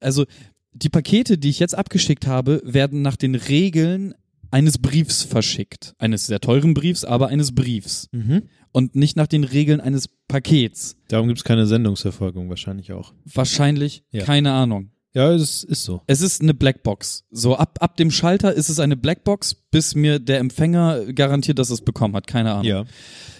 [0.00, 0.24] Also
[0.72, 4.14] die Pakete, die ich jetzt abgeschickt habe, werden nach den Regeln
[4.50, 5.94] eines Briefs verschickt.
[5.98, 8.08] Eines sehr teuren Briefs, aber eines Briefs.
[8.12, 8.44] Mhm.
[8.72, 10.96] Und nicht nach den Regeln eines Pakets.
[11.08, 13.12] Darum gibt's keine Sendungsverfolgung wahrscheinlich auch.
[13.24, 14.24] Wahrscheinlich, Ja.
[14.24, 14.90] keine Ahnung.
[15.14, 16.02] Ja, das ist so.
[16.06, 17.24] Es ist eine Blackbox.
[17.30, 21.70] So ab, ab dem Schalter ist es eine Blackbox, bis mir der Empfänger garantiert, dass
[21.70, 22.26] es bekommen hat.
[22.26, 22.64] Keine Ahnung.
[22.66, 22.84] Ja.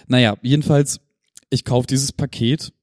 [0.07, 0.99] Naja, jedenfalls,
[1.51, 2.73] ich kaufe dieses Paket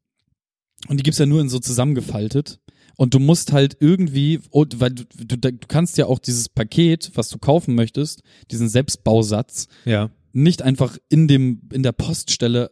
[0.89, 2.61] und die gibt's ja nur in so zusammengefaltet.
[2.97, 7.11] Und du musst halt irgendwie, und weil du, du, du kannst ja auch dieses Paket,
[7.15, 10.11] was du kaufen möchtest, diesen Selbstbausatz, Ja.
[10.33, 12.71] nicht einfach in dem, in der Poststelle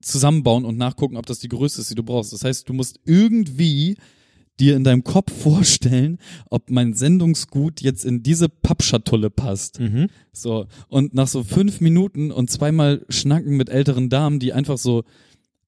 [0.00, 2.32] zusammenbauen und nachgucken, ob das die Größe ist, die du brauchst.
[2.32, 3.96] Das heißt, du musst irgendwie
[4.58, 9.80] dir in deinem Kopf vorstellen, ob mein Sendungsgut jetzt in diese Pappschatulle passt.
[9.80, 10.08] Mhm.
[10.32, 15.04] So, und nach so fünf Minuten und zweimal Schnacken mit älteren Damen, die einfach so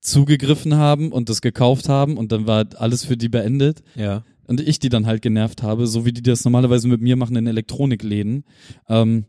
[0.01, 4.25] zugegriffen haben und das gekauft haben und dann war alles für die beendet Ja.
[4.47, 7.37] und ich die dann halt genervt habe, so wie die das normalerweise mit mir machen
[7.37, 8.45] in Elektronikläden,
[8.89, 9.25] ähm,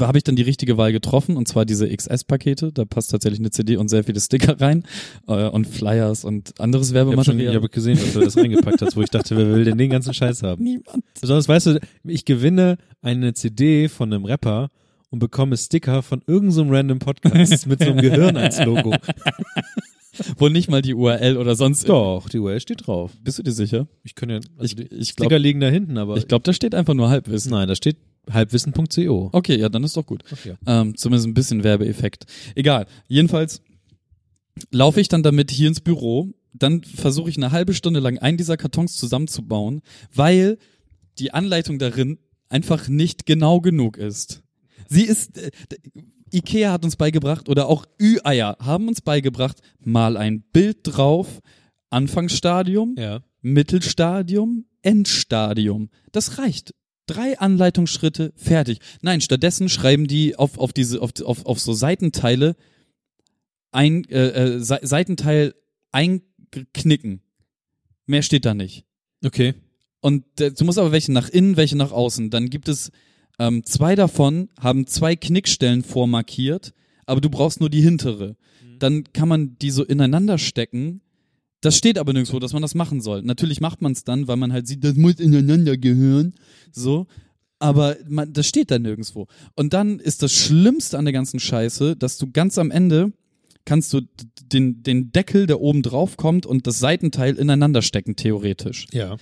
[0.00, 3.50] habe ich dann die richtige Wahl getroffen und zwar diese XS-Pakete, da passt tatsächlich eine
[3.50, 4.84] CD und sehr viele Sticker rein
[5.26, 7.54] äh, und Flyers und anderes Ich habe Werbematerial.
[7.56, 9.90] ich hab gesehen, dass du das reingepackt hast, wo ich dachte, wer will denn den
[9.90, 10.62] ganzen Scheiß haben?
[10.64, 11.04] Niemand.
[11.20, 14.68] Besonders, weißt du, ich gewinne eine CD von einem Rapper
[15.10, 18.94] und bekomme Sticker von irgendeinem so random Podcast mit so einem Gehirn als Logo.
[20.36, 23.12] Wo nicht mal die URL oder sonst Doch, die URL steht drauf.
[23.22, 23.86] Bist du dir sicher?
[24.02, 26.42] Ich kann ja, also Ich- die ich glaub- Sticker liegen da hinten, aber Ich glaube,
[26.42, 27.52] da steht einfach nur Halbwissen.
[27.52, 27.96] nein, da steht
[28.30, 29.30] halbwissen.co.
[29.32, 30.24] Okay, ja, dann ist doch gut.
[30.32, 30.54] Okay.
[30.66, 32.26] Ähm, zumindest ein bisschen Werbeeffekt.
[32.56, 32.86] Egal.
[33.06, 33.62] Jedenfalls
[34.72, 36.28] laufe ich dann damit hier ins Büro.
[36.52, 40.58] Dann versuche ich eine halbe Stunde lang einen dieser Kartons zusammenzubauen, weil
[41.18, 42.18] die Anleitung darin
[42.48, 44.42] einfach nicht genau genug ist.
[44.88, 45.50] Sie ist, äh,
[46.32, 51.40] Ikea hat uns beigebracht oder auch Ü-Eier haben uns beigebracht, mal ein Bild drauf,
[51.90, 53.22] Anfangsstadium, Ja.
[53.40, 55.90] Mittelstadium, Endstadium.
[56.12, 56.74] Das reicht.
[57.06, 58.80] Drei Anleitungsschritte, fertig.
[59.00, 62.56] Nein, stattdessen schreiben die auf, auf diese, auf, auf, auf so Seitenteile
[63.70, 65.54] ein, äh, äh, Se Seitenteil
[65.92, 67.22] einknicken.
[68.06, 68.84] Mehr steht da nicht.
[69.24, 69.54] Okay.
[70.00, 72.30] Und äh, du musst aber welche nach innen, welche nach außen.
[72.30, 72.90] Dann gibt es
[73.38, 76.72] ähm, zwei davon, haben zwei Knickstellen vormarkiert,
[77.06, 78.36] aber du brauchst nur die hintere.
[78.78, 81.00] Dann kann man die so ineinander stecken.
[81.60, 83.22] Das steht aber nirgendwo, dass man das machen soll.
[83.22, 86.34] Natürlich macht man es dann, weil man halt sieht, das muss ineinander gehören.
[86.70, 87.06] So.
[87.58, 89.26] Aber man, das steht da nirgendwo.
[89.56, 93.12] Und dann ist das Schlimmste an der ganzen Scheiße, dass du ganz am Ende
[93.64, 94.00] kannst du
[94.42, 98.86] den, den Deckel, der oben drauf kommt, und das Seitenteil ineinander stecken, theoretisch.
[98.92, 99.18] Ja.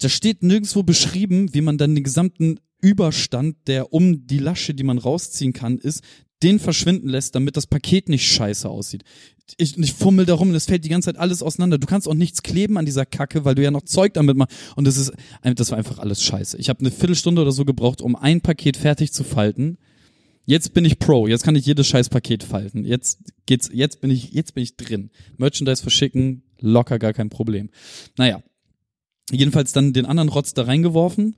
[0.00, 4.84] Da steht nirgendwo beschrieben, wie man dann den gesamten Überstand, der um die Lasche, die
[4.84, 6.04] man rausziehen kann, ist,
[6.44, 9.02] den verschwinden lässt, damit das Paket nicht scheiße aussieht.
[9.56, 11.78] Ich, ich fummel da rum und es fällt die ganze Zeit alles auseinander.
[11.78, 14.54] Du kannst auch nichts kleben an dieser Kacke, weil du ja noch Zeug damit machst.
[14.76, 16.58] Und das ist, das war einfach alles scheiße.
[16.58, 19.78] Ich habe eine Viertelstunde oder so gebraucht, um ein Paket fertig zu falten.
[20.44, 21.26] Jetzt bin ich Pro.
[21.26, 22.84] Jetzt kann ich jedes scheiß Paket falten.
[22.84, 25.10] Jetzt geht's, jetzt bin ich, jetzt bin ich drin.
[25.38, 27.70] Merchandise verschicken, locker gar kein Problem.
[28.16, 28.42] Naja.
[29.32, 31.34] Jedenfalls dann den anderen Rotz da reingeworfen,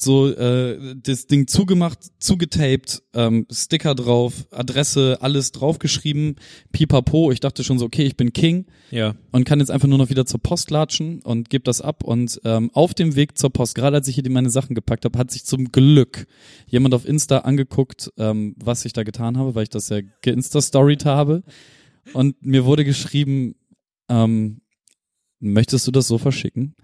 [0.00, 6.36] so äh, das Ding zugemacht, zugetaped, ähm, Sticker drauf, Adresse, alles draufgeschrieben,
[6.70, 7.32] pipapo.
[7.32, 9.16] Ich dachte schon so, okay, ich bin King Ja.
[9.32, 12.04] und kann jetzt einfach nur noch wieder zur Post latschen und gebe das ab.
[12.04, 15.18] Und ähm, auf dem Weg zur Post, gerade als ich hier meine Sachen gepackt habe,
[15.18, 16.28] hat sich zum Glück
[16.68, 21.06] jemand auf Insta angeguckt, ähm, was ich da getan habe, weil ich das ja geinsta-storied
[21.06, 21.42] habe.
[22.12, 23.56] Und mir wurde geschrieben,
[24.08, 24.60] ähm,
[25.40, 26.76] möchtest du das so verschicken?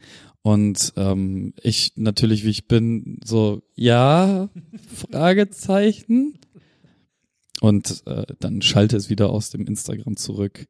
[0.46, 4.50] Und ähm, ich natürlich, wie ich bin, so, ja,
[5.10, 6.38] Fragezeichen.
[7.62, 10.66] Und äh, dann schalte es wieder aus dem Instagram zurück.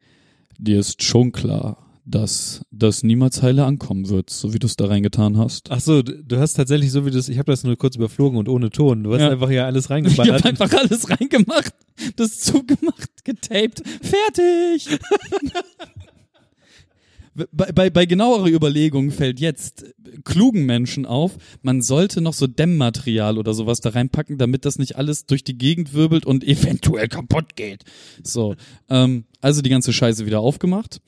[0.59, 4.87] dir ist schon klar, dass das niemals heile ankommen wird, so wie du es da
[4.87, 5.73] reingetan hast.
[5.73, 8.39] Ach so, du du hast tatsächlich so wie das, ich habe das nur kurz überflogen
[8.39, 9.03] und ohne Ton.
[9.03, 9.31] Du hast Ja.
[9.31, 10.45] einfach ja alles Ich reingeballert.
[10.45, 11.75] habe einfach alles reingemacht,
[12.15, 14.87] das zugemacht, getaped, fertig.
[17.35, 19.85] bei, bei, bei genauerer Überlegung fällt jetzt
[20.25, 24.97] klugen Menschen auf, man sollte noch so Dämmmaterial oder sowas da reinpacken, damit das nicht
[24.97, 27.85] alles durch die Gegend wirbelt und eventuell kaputt geht.
[28.23, 28.55] So,
[28.89, 31.01] ähm, also die ganze Scheiße wieder aufgemacht,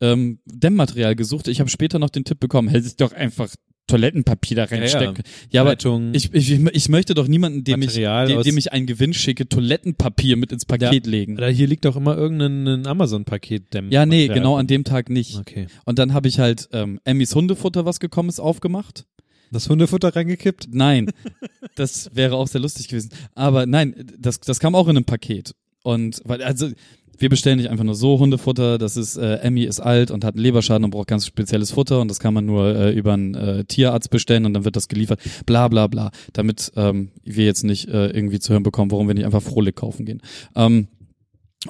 [0.00, 1.48] ähm, Dämmmaterial gesucht.
[1.48, 3.48] Ich habe später noch den Tipp bekommen, hält sich doch einfach
[3.86, 5.22] Toilettenpapier da reinstecken.
[5.50, 6.14] Ja, aber Leitung.
[6.14, 9.12] ich, ich, ich möchte doch niemanden, dem ich, Material dem, aus- dem ich einen Gewinn
[9.12, 11.36] schicke, Toilettenpapier mit ins Paket legen.
[11.36, 13.64] Oder hier liegt doch immer irgendein ein Amazon-Paket.
[13.90, 15.36] Ja, nee, genau an dem Tag nicht.
[15.36, 15.66] Okay.
[15.84, 19.04] Und dann habe ich halt ähm, Emmys Hundefutter, was gekommen ist, aufgemacht.
[19.52, 20.68] Das Hundefutter reingekippt?
[20.72, 21.10] Nein,
[21.76, 23.10] das wäre auch sehr lustig gewesen.
[23.34, 25.54] Aber nein, das, das kam auch in einem Paket.
[25.82, 26.70] Und weil, also,
[27.18, 30.34] wir bestellen nicht einfach nur so Hundefutter, das ist, äh, Emmy ist alt und hat
[30.34, 33.34] einen Leberschaden und braucht ganz spezielles Futter und das kann man nur äh, über einen
[33.34, 37.64] äh, Tierarzt bestellen und dann wird das geliefert, bla bla bla, damit ähm, wir jetzt
[37.64, 40.22] nicht äh, irgendwie zu hören bekommen, warum wir nicht einfach Frohlich kaufen gehen.
[40.54, 40.88] Ähm,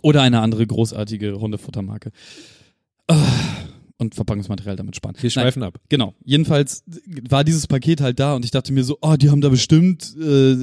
[0.02, 2.10] oder eine andere großartige Hundefuttermarke.
[3.06, 3.16] Ah,
[3.96, 5.14] Und Verpackungsmaterial damit sparen.
[5.16, 5.78] Wir Nein, schweifen ab.
[5.88, 6.14] Genau.
[6.24, 6.82] Jedenfalls
[7.28, 10.16] war dieses Paket halt da und ich dachte mir so, oh, die haben da bestimmt
[10.20, 10.56] äh,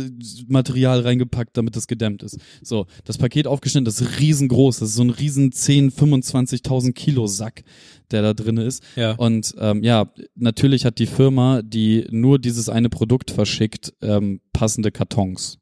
[0.48, 2.38] Material reingepackt, damit das gedämmt ist.
[2.62, 7.26] So, das Paket aufgeschnitten, das ist riesengroß, das ist so ein riesen 10, 25.000 Kilo
[7.26, 7.64] Sack,
[8.12, 8.84] der da drin ist.
[8.98, 9.14] Ja.
[9.14, 14.92] Und ähm, ja, natürlich hat die Firma, die nur dieses eine Produkt verschickt, ähm, passende
[14.92, 15.58] Kartons.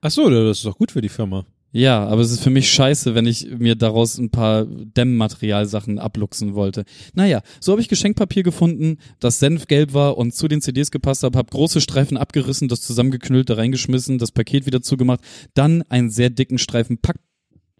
[0.00, 1.46] Ach so, das ist doch gut für die Firma.
[1.70, 6.54] Ja, aber es ist für mich scheiße, wenn ich mir daraus ein paar Dämmmaterialsachen abluchsen
[6.54, 6.84] wollte.
[7.14, 11.36] Naja, so habe ich Geschenkpapier gefunden, das senfgelb war und zu den CDs gepasst hat,
[11.36, 15.20] habe große Streifen abgerissen, das zusammengeknüllt, da reingeschmissen, das Paket wieder zugemacht,
[15.52, 17.16] dann einen sehr dicken Streifen Pack,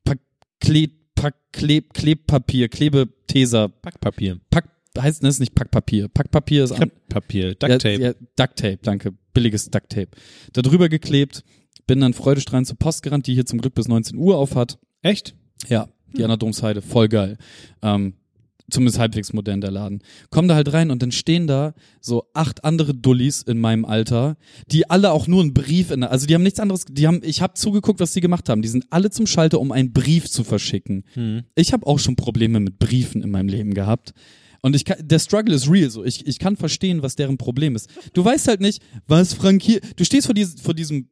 [0.04, 0.18] Pack,
[0.60, 4.38] Kleb, Pack, Kleb, Klebpapier, Klebeteser, Packpapier.
[4.50, 4.68] Pack,
[5.00, 6.08] heißt das nicht Packpapier.
[6.08, 7.54] Packpapier ist an, Krepppapier.
[7.54, 8.00] Ducktape.
[8.00, 9.14] ja, ja, Ducktape, danke.
[9.32, 10.08] Billiges Ducktape.
[10.52, 11.44] Da drüber geklebt,
[11.88, 14.78] bin dann freudestrahlend zur Post gerannt, die hier zum Glück bis 19 Uhr auf hat.
[15.02, 15.34] Echt?
[15.68, 17.36] Ja, die an der Domsheide, voll geil.
[17.82, 18.14] Ähm,
[18.70, 20.02] zumindest halbwegs modern der Laden.
[20.30, 24.36] Komm da halt rein und dann stehen da so acht andere Dullis in meinem Alter,
[24.70, 27.22] die alle auch nur einen Brief in der, also die haben nichts anderes, die haben,
[27.24, 28.62] ich habe zugeguckt, was die gemacht haben.
[28.62, 31.04] Die sind alle zum Schalter, um einen Brief zu verschicken.
[31.14, 31.44] Hm.
[31.54, 34.12] Ich habe auch schon Probleme mit Briefen in meinem Leben gehabt.
[34.60, 36.04] Und ich kann, der Struggle ist real, so.
[36.04, 37.88] Ich, ich kann verstehen, was deren Problem ist.
[38.12, 41.08] Du weißt halt nicht, was frankiert, du stehst vor, dies, vor diesem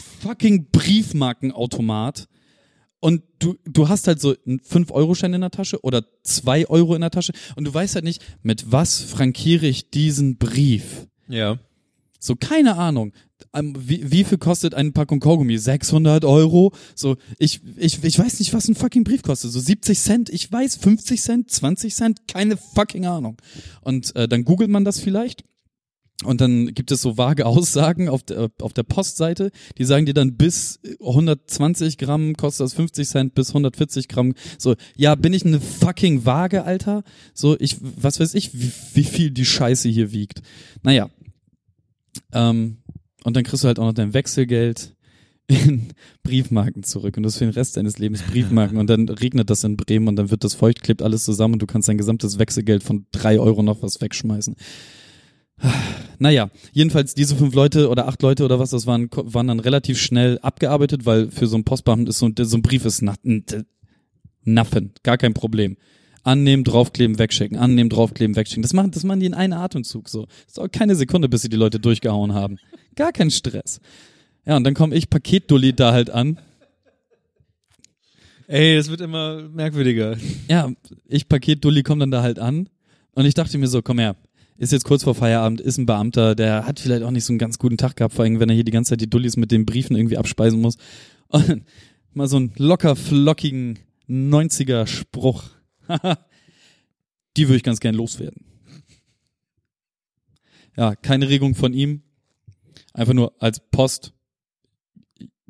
[0.00, 2.28] fucking Briefmarkenautomat
[3.00, 7.02] und du, du hast halt so einen 5-Euro-Schein in der Tasche oder 2 Euro in
[7.02, 11.06] der Tasche und du weißt halt nicht, mit was frankiere ich diesen Brief.
[11.28, 11.58] Ja.
[12.18, 13.12] So, keine Ahnung.
[13.52, 15.58] Ähm, Wie, wie viel kostet eine Packung Kaugummi?
[15.58, 16.72] 600 Euro?
[16.94, 19.52] So, ich, ich, ich weiß nicht, was ein fucking Brief kostet.
[19.52, 23.36] So 70 Cent, ich weiß, 50 Cent, 20 Cent, keine fucking Ahnung.
[23.82, 25.44] Und äh, dann googelt man das vielleicht.
[26.24, 30.14] Und dann gibt es so vage Aussagen auf der, auf der Postseite, die sagen dir
[30.14, 34.34] dann bis 120 Gramm kostet das 50 Cent, bis 140 Gramm.
[34.58, 37.04] So, ja, bin ich eine fucking Waage, Alter?
[37.34, 40.40] So, ich, was weiß ich, wie, wie viel die Scheiße hier wiegt.
[40.82, 41.10] Naja,
[42.32, 42.78] ähm,
[43.24, 44.94] und dann kriegst du halt auch noch dein Wechselgeld
[45.48, 45.88] in
[46.22, 49.76] Briefmarken zurück und das für den Rest deines Lebens Briefmarken und dann regnet das in
[49.76, 52.82] Bremen und dann wird das feucht, klebt alles zusammen und du kannst dein gesamtes Wechselgeld
[52.82, 54.56] von drei Euro noch was wegschmeißen.
[56.18, 60.00] Naja, jedenfalls diese fünf Leute oder acht Leute oder was, das waren, waren dann relativ
[60.00, 65.18] schnell abgearbeitet, weil für so einen Postbeamten ist so, so ein Brief ist nothing, gar
[65.18, 65.76] kein Problem.
[66.22, 68.62] Annehmen, draufkleben, wegschicken, annehmen, draufkleben, wegschicken.
[68.62, 70.26] Das machen, das machen die in einem Atemzug so.
[70.46, 72.58] Das dauert keine Sekunde, bis sie die Leute durchgehauen haben.
[72.96, 73.80] Gar kein Stress.
[74.44, 76.40] Ja, und dann komme ich Paketdulli da halt an.
[78.48, 80.16] Ey, es wird immer merkwürdiger.
[80.48, 80.72] Ja,
[81.06, 82.68] ich Paketdulli komme dann da halt an.
[83.12, 84.16] Und ich dachte mir so, komm her,
[84.58, 87.38] ist jetzt kurz vor Feierabend, ist ein Beamter, der hat vielleicht auch nicht so einen
[87.38, 89.50] ganz guten Tag gehabt, vor allem wenn er hier die ganze Zeit die Dullis mit
[89.50, 90.76] den Briefen irgendwie abspeisen muss.
[91.28, 91.64] Und
[92.12, 95.44] mal so einen locker flockigen 90er Spruch.
[97.36, 98.44] die würde ich ganz gern loswerden.
[100.76, 102.02] Ja, keine Regung von ihm.
[102.92, 104.12] Einfach nur als Post.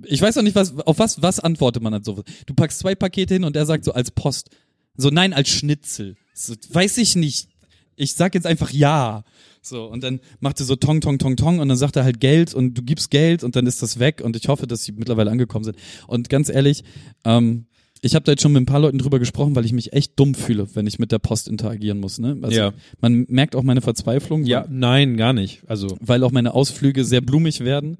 [0.04, 2.24] Ich weiß auch nicht, was, auf was, was antwortet man an sowas?
[2.46, 4.50] Du packst zwei Pakete hin und er sagt so als Post.
[4.96, 6.16] So, nein, als Schnitzel.
[6.34, 7.48] So, weiß ich nicht.
[7.96, 9.24] Ich sag jetzt einfach ja.
[9.62, 12.20] So, und dann macht er so Tong, Tong, Tong, Tong und dann sagt er halt
[12.20, 14.92] Geld und du gibst Geld und dann ist das weg und ich hoffe, dass sie
[14.92, 15.76] mittlerweile angekommen sind.
[16.06, 16.84] Und ganz ehrlich,
[17.24, 17.66] ähm,
[18.02, 20.12] ich habe da jetzt schon mit ein paar Leuten drüber gesprochen, weil ich mich echt
[20.20, 22.18] dumm fühle, wenn ich mit der Post interagieren muss.
[22.18, 22.36] Ne?
[22.42, 22.72] Also Ja.
[23.00, 25.62] man merkt auch meine Verzweiflung, Ja, nein, gar nicht.
[25.66, 27.96] Also, weil auch meine Ausflüge sehr blumig werden.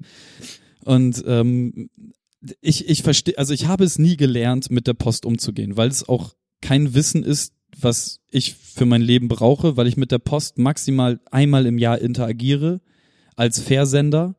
[0.85, 1.89] Und ähm,
[2.61, 6.07] ich, ich verstehe, also ich habe es nie gelernt, mit der Post umzugehen, weil es
[6.07, 10.57] auch kein Wissen ist, was ich für mein Leben brauche, weil ich mit der Post
[10.57, 12.81] maximal einmal im Jahr interagiere
[13.35, 14.35] als Versender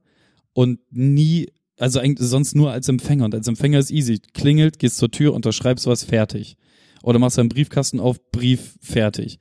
[0.53, 1.49] und nie,
[1.79, 3.25] also sonst nur als Empfänger.
[3.25, 4.21] Und als Empfänger ist easy.
[4.35, 6.57] Klingelt, gehst zur Tür, unterschreibst was, fertig.
[7.03, 9.39] Oder machst einen Briefkasten auf, Brief, fertig.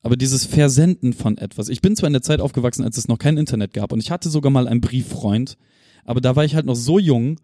[0.00, 1.68] Aber dieses Versenden von etwas.
[1.68, 4.10] Ich bin zwar in der Zeit aufgewachsen, als es noch kein Internet gab und ich
[4.10, 5.56] hatte sogar mal einen Brieffreund,
[6.04, 7.40] aber da war ich halt noch so jung,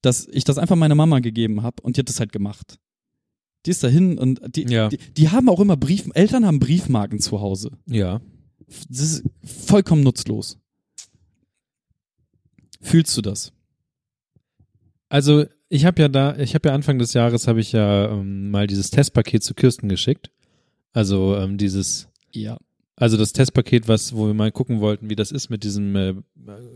[0.00, 2.78] dass ich das einfach meiner Mama gegeben habe und die hat das halt gemacht.
[3.66, 4.88] Die ist dahin und die, Ja.
[4.88, 7.70] die, die haben auch immer Brief, Eltern haben Briefmarken zu Hause.
[7.86, 8.20] Ja.
[8.88, 10.58] Das ist vollkommen nutzlos.
[12.80, 13.52] Fühlst du das?
[15.08, 18.50] Also ich habe ja da, ich habe ja Anfang des Jahres habe ich ja ähm,
[18.50, 20.30] mal dieses Testpaket zu Kirsten geschickt.
[20.92, 22.58] Also ähm, dieses, Ja.
[22.96, 26.14] also das Testpaket, was, wo wir mal gucken wollten, wie das ist mit diesem äh,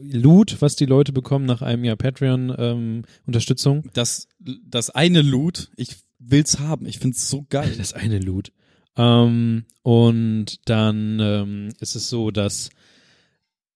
[0.02, 3.84] Loot, was die Leute bekommen nach einem Jahr Patreon ähm, Unterstützung.
[3.92, 6.86] Das, das eine Loot, ich will's haben.
[6.86, 7.74] Ich find's so geil.
[7.76, 8.52] Das eine Loot.
[8.96, 12.70] Ähm, und dann ähm, ist es so, dass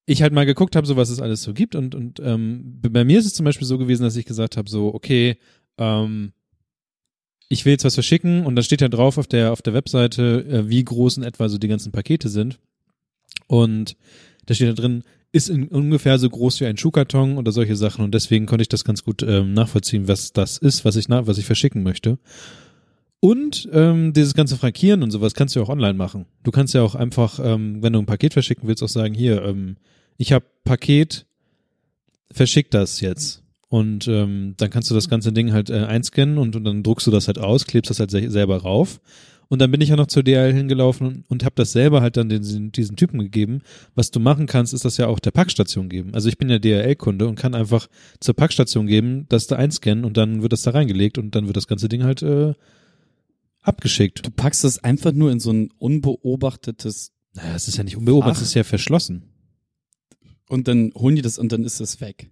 [0.05, 1.75] ich halt mal geguckt habe, so was es alles so gibt.
[1.75, 4.69] Und, und ähm, bei mir ist es zum Beispiel so gewesen, dass ich gesagt habe,
[4.69, 5.39] so, okay,
[5.79, 6.33] ähm,
[7.49, 10.45] ich will jetzt was verschicken und da steht ja drauf auf der, auf der Webseite,
[10.49, 12.59] äh, wie groß in etwa so die ganzen Pakete sind.
[13.47, 13.97] Und
[14.47, 18.05] da steht da drin, ist in, ungefähr so groß wie ein Schuhkarton oder solche Sachen.
[18.05, 21.27] Und deswegen konnte ich das ganz gut ähm, nachvollziehen, was das ist, was ich, na,
[21.27, 22.19] was ich verschicken möchte.
[23.19, 26.27] Und ähm, dieses ganze Frankieren und sowas kannst du ja auch online machen.
[26.43, 29.43] Du kannst ja auch einfach, ähm, wenn du ein Paket verschicken willst, auch sagen, hier,
[29.43, 29.77] ähm,
[30.19, 31.27] ich habe Paket,
[32.31, 33.43] verschick das jetzt.
[33.69, 37.07] Und ähm, dann kannst du das ganze Ding halt äh, einscannen und, und dann druckst
[37.07, 39.01] du das halt aus, klebst das halt se selber rauf.
[39.53, 42.17] Und dann bin ich ja noch zur DHL hingelaufen und, und habe das selber halt
[42.17, 43.61] dann diesen, diesen Typen gegeben.
[43.95, 46.15] Was du machen kannst, ist das ja auch der Packstation geben.
[46.15, 47.87] Also ich bin ja DHL-Kunde und kann einfach
[48.19, 51.59] zur Packstation geben, das da einscannen und dann wird das da reingelegt und dann wird
[51.59, 52.55] das ganze Ding halt äh,
[53.61, 54.25] abgeschickt.
[54.25, 58.37] Du packst das einfach nur in so ein unbeobachtetes Naja, es ist ja nicht unbeobachtet,
[58.39, 58.41] Ach.
[58.41, 59.25] es ist ja verschlossen.
[60.49, 62.31] und dann holen die das und dann ist das weg.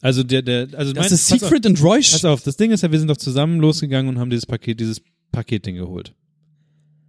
[0.00, 1.98] Also der, der, also Das mein- ist pass auf, Secret and Roy.
[1.98, 4.78] Pass auf, das Ding ist ja, wir sind doch zusammen losgegangen und haben dieses Paket,
[4.78, 5.02] dieses
[5.32, 6.14] Paketding geholt.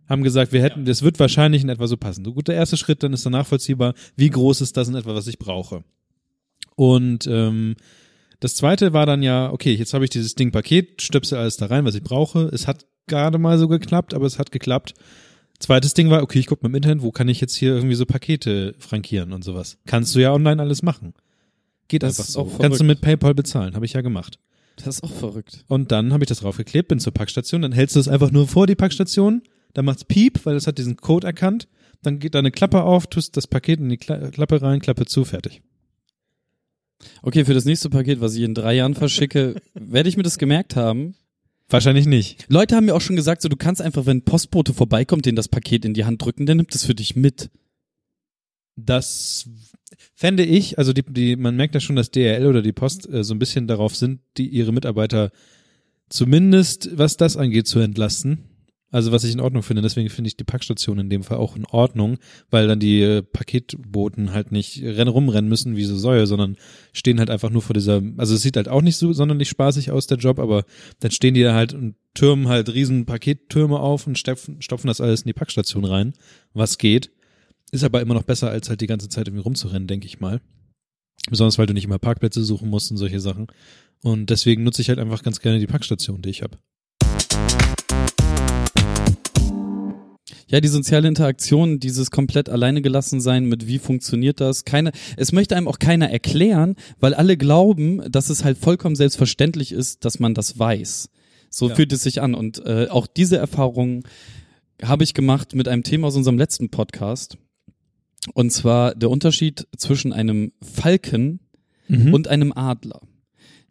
[0.07, 2.25] Haben gesagt, wir hätten, das wird wahrscheinlich in etwa so passen.
[2.25, 5.13] So gut, der erste Schritt, dann ist dann nachvollziehbar, wie groß ist das in etwa,
[5.13, 5.83] was ich brauche.
[6.75, 7.75] Und ähm,
[8.39, 11.67] das zweite war dann ja, okay, jetzt habe ich dieses Ding Paket, stöpsel alles da
[11.67, 12.49] rein, was ich brauche.
[12.53, 14.93] Es hat gerade mal so geklappt, aber es hat geklappt.
[15.59, 17.95] Zweites Ding war, okay, ich gucke mal im Internet, wo kann ich jetzt hier irgendwie
[17.95, 19.77] so Pakete frankieren und sowas.
[19.85, 21.13] Kannst du ja online alles machen.
[21.89, 22.39] Geht Das einfach so.
[22.39, 24.39] auch Kannst du mit PayPal bezahlen, habe ich ja gemacht.
[24.83, 25.65] Das ist auch verrückt.
[25.67, 28.47] Und dann habe ich das draufgeklebt, bin zur Packstation, dann hältst du es einfach nur
[28.47, 29.41] vor die Packstation,
[29.73, 31.67] dann macht's Piep, weil es hat diesen Code erkannt,
[32.01, 35.05] dann geht da eine Klappe auf, tust das Paket in die Kla Klappe rein, Klappe
[35.05, 35.61] zu, fertig.
[37.21, 40.37] Okay, für das nächste Paket, was ich in drei Jahren verschicke, werde ich mir das
[40.37, 41.15] gemerkt haben.
[41.69, 42.45] Wahrscheinlich nicht.
[42.49, 45.35] Leute haben mir auch schon gesagt, so du kannst einfach, wenn ein Postbote vorbeikommt, den
[45.35, 47.51] das Paket in die Hand drücken, der nimmt es für dich mit.
[48.75, 49.47] Das
[50.13, 53.23] fände ich, also die, die, man merkt ja schon, dass DRL oder die Post äh,
[53.23, 55.31] so ein bisschen darauf sind, die ihre Mitarbeiter
[56.09, 58.45] zumindest, was das angeht, zu entlasten.
[58.91, 59.83] Also was ich in Ordnung finde.
[59.83, 62.17] Deswegen finde ich die Packstation in dem Fall auch in Ordnung,
[62.49, 66.57] weil dann die äh, Paketboten halt nicht rennen, rumrennen müssen wie so Säue, sondern
[66.91, 69.91] stehen halt einfach nur vor dieser, also es sieht halt auch nicht so sonderlich spaßig
[69.91, 70.65] aus, der Job, aber
[71.01, 75.01] dann stehen die da halt und türmen halt riesen Pakettürme auf und stopfen, stopfen das
[75.01, 76.13] alles in die Packstation rein,
[76.53, 77.11] was geht.
[77.71, 80.41] Ist aber immer noch besser, als halt die ganze Zeit irgendwie rumzurennen, denke ich mal.
[81.29, 83.47] Besonders weil du nicht immer Parkplätze suchen musst und solche Sachen.
[84.01, 86.57] Und deswegen nutze ich halt einfach ganz gerne die Packstation, die ich habe.
[90.47, 94.65] Ja, die soziale Interaktion, dieses komplett alleine gelassen sein mit wie funktioniert das?
[94.65, 99.71] Keine, es möchte einem auch keiner erklären, weil alle glauben, dass es halt vollkommen selbstverständlich
[99.71, 101.09] ist, dass man das weiß.
[101.51, 101.75] So Ja.
[101.75, 102.33] fühlt es sich an.
[102.33, 104.03] Und äh, auch diese Erfahrung
[104.81, 107.37] habe ich gemacht mit einem Thema aus unserem letzten Podcast.
[108.33, 111.39] Und zwar der Unterschied zwischen einem Falken
[111.87, 112.13] Mhm.
[112.13, 113.01] und einem Adler.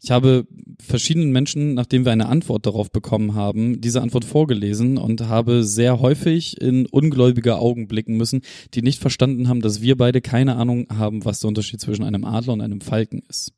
[0.01, 0.45] Ich habe
[0.81, 5.99] verschiedenen Menschen, nachdem wir eine Antwort darauf bekommen haben, diese Antwort vorgelesen und habe sehr
[5.99, 8.41] häufig in ungläubige Augen blicken müssen,
[8.73, 12.23] die nicht verstanden haben, dass wir beide keine Ahnung haben, was der Unterschied zwischen einem
[12.23, 13.53] Adler und einem Falken ist.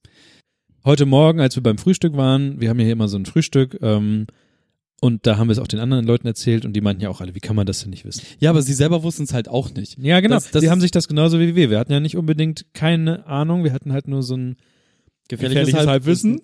[0.83, 3.77] Heute Morgen, als wir beim Frühstück waren, wir haben ja hier immer so ein Frühstück,
[3.81, 4.25] ähm,
[5.01, 7.19] und da haben wir es auch den anderen Leuten erzählt und die meinten ja auch
[7.19, 8.21] alle, wie kann man das denn nicht wissen?
[8.39, 9.97] Ja, aber sie selber wussten es halt auch nicht.
[9.99, 10.35] Ja, genau.
[10.35, 11.69] Das- das die haben sich das genauso wie wir.
[11.69, 14.55] Wir hatten ja nicht unbedingt keine Ahnung, wir hatten halt nur so ein
[15.27, 16.39] gefährliches, Halbwissen.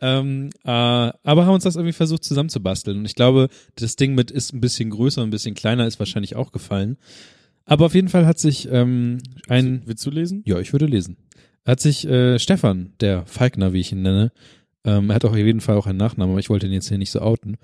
[0.00, 2.98] Ähm, äh, aber haben uns das irgendwie versucht zusammenzubasteln.
[2.98, 6.36] Und ich glaube, das Ding mit ist ein bisschen größer, ein bisschen kleiner, ist wahrscheinlich
[6.36, 6.96] auch gefallen.
[7.66, 9.18] Aber auf jeden Fall hat sich ähm,
[9.48, 10.42] ein, Willst du lesen?
[10.46, 11.16] ja, ich würde lesen,
[11.66, 14.32] hat sich äh, Stefan, der Falkner, wie ich ihn nenne,
[14.84, 16.88] ähm, er hat auch auf jeden Fall auch einen Nachnamen, aber ich wollte ihn jetzt
[16.88, 17.56] hier nicht so outen,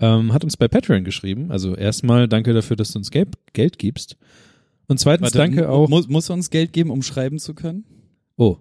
[0.00, 1.50] ähm, hat uns bei Patreon geschrieben.
[1.50, 4.16] Also erstmal danke dafür, dass du uns Geld, Geld gibst.
[4.86, 5.88] Und zweitens Warte, danke auch.
[5.88, 7.84] Muss, muss er uns Geld geben, um schreiben zu können?
[8.36, 8.58] Oh.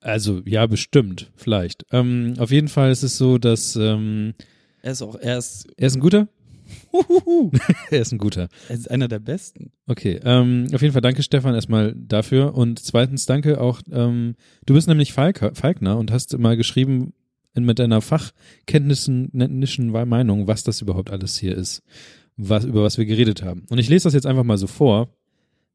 [0.00, 1.84] Also, ja, bestimmt, vielleicht.
[1.90, 4.34] Ähm, auf jeden Fall ist es so, dass ähm,
[4.82, 6.28] Er ist auch, er ist, er ist ein guter.
[7.90, 8.48] er ist ein guter.
[8.68, 9.72] er ist einer der Besten.
[9.86, 14.34] Okay, ähm, auf jeden Fall danke Stefan erstmal dafür und zweitens danke auch, ähm,
[14.66, 17.14] du bist nämlich Falker, Falkner und hast mal geschrieben
[17.64, 21.82] mit deiner fachkenntnischen Meinung, was das überhaupt alles hier ist,
[22.36, 23.64] was, über was wir geredet haben.
[23.70, 25.08] Und ich lese das jetzt einfach mal so vor,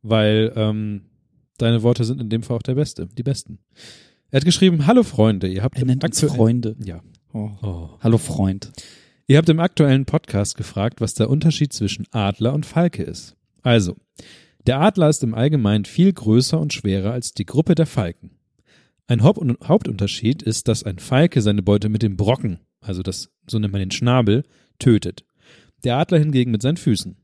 [0.02, 1.02] weil ähm,
[1.58, 3.60] deine Worte sind in dem Fall auch der Beste, die besten.
[4.30, 6.76] Er hat geschrieben, hallo Freunde, ihr habt Er nennt uns Freunde.
[6.84, 7.02] Ja.
[7.34, 7.50] Oh.
[7.62, 7.90] Oh.
[8.00, 8.72] Hallo Freund.
[9.28, 13.36] Ihr habt im aktuellen Podcast gefragt, was der Unterschied zwischen Adler und Falke ist.
[13.62, 13.96] Also,
[14.68, 18.32] der Adler ist im Allgemeinen viel größer und schwerer als die Gruppe der Falken.
[19.08, 23.60] Ein Haupt Hauptunterschied ist, dass ein Falke seine Beute mit dem Brocken, also das, so
[23.60, 24.44] nennt man den Schnabel,
[24.80, 25.26] tötet.
[25.84, 27.18] Der Adler hingegen mit seinen Füßen.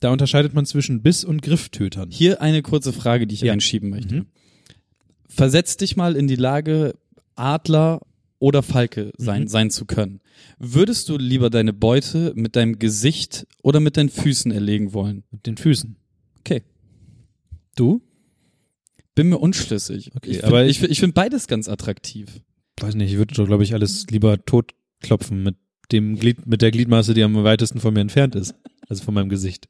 [0.00, 2.10] Da unterscheidet man zwischen Biss- und Grifftötern.
[2.10, 3.52] Hier eine kurze Frage, die ich Ja.
[3.52, 4.14] einschieben möchte.
[4.16, 4.26] Mhm.
[5.28, 6.94] Versetz dich mal in die Lage,
[7.34, 8.00] Adler
[8.38, 9.48] oder Falke sein, Mhm.
[9.48, 10.20] sein zu können.
[10.58, 15.24] Würdest du lieber deine Beute mit deinem Gesicht oder mit deinen Füßen erlegen wollen?
[15.30, 15.96] Mit den Füßen.
[16.40, 16.62] Okay.
[17.74, 18.02] Du?
[19.14, 20.10] Bin mir unschlüssig.
[20.16, 22.28] Okay, ich aber finde ich, find- ich find beides ganz attraktiv.
[22.80, 25.56] Weiß nicht, ich würde doch, glaube ich, alles lieber totklopfen mit
[25.92, 28.54] dem Glied, mit der Gliedmaße, die am weitesten von mir entfernt ist.
[28.88, 29.68] Also von meinem Gesicht.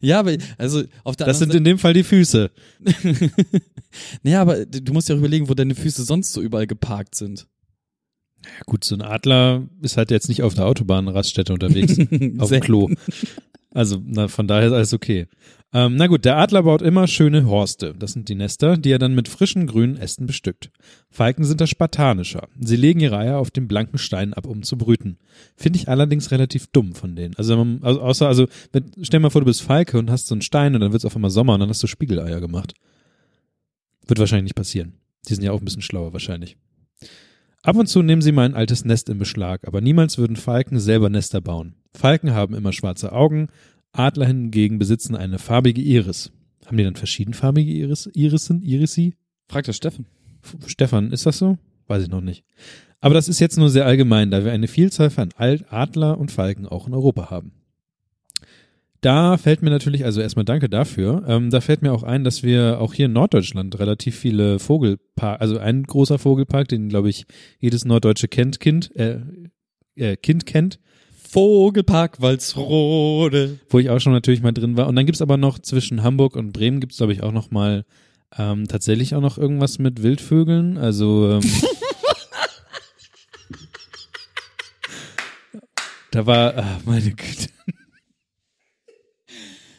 [0.00, 2.50] Ja, aber also auf der Das sind anderen in dem Fall die Füße.
[2.84, 3.30] Seite.
[4.22, 7.46] Naja, aber du musst ja auch überlegen, wo deine Füße sonst so überall geparkt sind.
[8.44, 11.96] Ja gut, so ein Adler ist halt jetzt nicht auf der Autobahnraststätte unterwegs,
[12.38, 12.90] auf dem Klo.
[13.70, 15.26] Also na, von daher ist alles okay.
[15.74, 17.94] Ähm, na gut, der Adler baut immer schöne Horste.
[17.98, 20.70] Das sind die Nester, die er dann mit frischen grünen Ästen bestückt.
[21.10, 22.48] Falken sind da spartanischer.
[22.58, 25.18] Sie legen ihre Eier auf dem blanken Stein ab, um zu brüten.
[25.56, 27.34] Finde ich allerdings relativ dumm von denen.
[27.36, 30.34] Also, man, also außer, also wenn, stell mal vor, du bist Falke und hast so
[30.34, 32.72] einen Stein und dann wird es auf einmal Sommer und dann hast du Spiegeleier gemacht.
[34.06, 34.94] Wird wahrscheinlich nicht passieren.
[35.28, 36.56] Die sind ja auch ein bisschen schlauer wahrscheinlich.
[37.62, 40.80] Ab und zu nehmen sie mal ein altes Nest in Beschlag, aber niemals würden Falken
[40.80, 41.74] selber Nester bauen.
[41.92, 43.48] Falken haben immer schwarze Augen,
[43.98, 46.30] Adler hingegen besitzen eine farbige Iris.
[46.66, 49.14] Haben die dann verschiedenfarbige Iris, Irissen, Irisi?
[49.48, 50.06] Frag das Steffen.
[50.42, 51.58] F- Stefan, ist das so?
[51.86, 52.44] Weiß ich noch nicht.
[53.00, 56.66] Aber das ist jetzt nur sehr allgemein, da wir eine Vielzahl von Adler und Falken
[56.66, 57.52] auch in Europa haben.
[59.00, 62.42] Da fällt mir natürlich, also erstmal danke dafür, ähm, da fällt mir auch ein, dass
[62.42, 67.24] wir auch hier in Norddeutschland relativ viele Vogelpark, also ein großer Vogelpark, den glaube ich
[67.60, 69.20] jedes Norddeutsche kennt, Kind, äh,
[69.94, 70.80] äh, Kind kennt,
[71.30, 73.58] Vogelpark Walsrode.
[73.68, 74.86] wo ich auch schon natürlich mal drin war.
[74.86, 77.84] Und dann gibt's aber noch zwischen Hamburg und Bremen gibt's glaube ich auch noch mal
[78.36, 80.78] ähm, tatsächlich auch noch irgendwas mit Wildvögeln.
[80.78, 81.42] Also ähm,
[86.10, 87.48] da war, ah, meine Güte.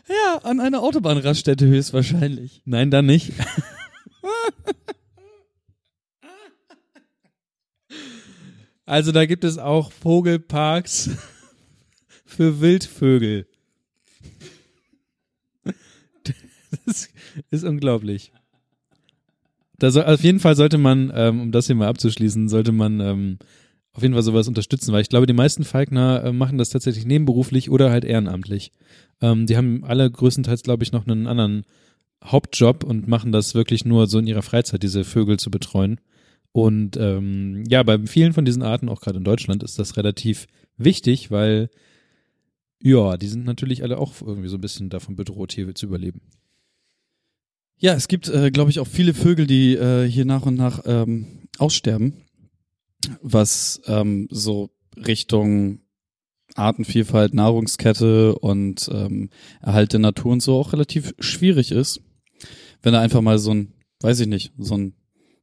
[0.08, 2.62] Ja, an einer Autobahnraststätte höchstwahrscheinlich.
[2.66, 3.34] Nein, dann nicht.
[8.90, 11.12] Also da gibt es auch Vogelparks
[12.40, 13.48] für Wildvögel.
[16.86, 17.10] Das
[17.52, 18.32] ist unglaublich.
[19.78, 23.02] Da soll, auf jeden Fall sollte man, ähm, um das hier mal abzuschließen, sollte man
[23.02, 23.40] ähm,
[23.92, 27.06] auf jeden Fall sowas unterstützen, weil ich glaube, die meisten Falkner äh, machen das tatsächlich
[27.06, 28.72] nebenberuflich oder halt ehrenamtlich.
[29.20, 31.66] Ähm, die haben alle größtenteils, glaube ich, noch einen anderen
[32.24, 36.00] Hauptjob und machen das wirklich nur so in ihrer Freizeit, diese Vögel zu betreuen.
[36.54, 40.48] Und ähm, ja, bei vielen von diesen Arten, auch gerade in Deutschland, ist das relativ
[40.78, 41.70] wichtig, weil
[42.82, 46.22] ja, die sind natürlich alle auch irgendwie so ein bisschen davon bedroht, hier zu überleben.
[47.78, 50.82] Ja, es gibt, äh, glaube ich, auch viele Vögel, die äh, hier nach und nach
[50.86, 52.26] ähm, aussterben,
[53.22, 55.80] was ähm, so Richtung
[56.56, 59.30] Artenvielfalt, Nahrungskette und ähm,
[59.62, 62.02] Erhalt der Natur und so auch relativ schwierig ist.
[62.82, 64.94] Wenn da einfach mal so ein, weiß ich nicht, so ein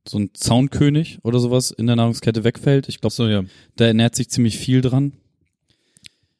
[0.09, 2.89] so ein Zaunkönig oder sowas in der Nahrungskette wegfällt.
[2.89, 3.45] Ich glaube, So, ja.
[3.77, 5.15] da ernährt sich ziemlich viel dran.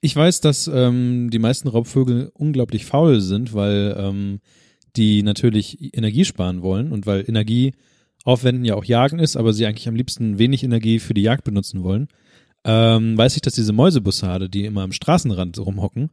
[0.07, 4.39] Ich weiß, dass ähm, die meisten Raubvögel unglaublich faul sind, weil ähm,
[4.95, 7.73] die natürlich Energie sparen wollen und weil Energie
[8.25, 11.43] aufwenden ja auch Jagen ist, aber sie eigentlich am liebsten wenig Energie für die Jagd
[11.43, 12.07] benutzen wollen.
[12.63, 16.11] Ähm, weiß ich, dass diese Mäusebussarde, die immer am Straßenrand rumhocken,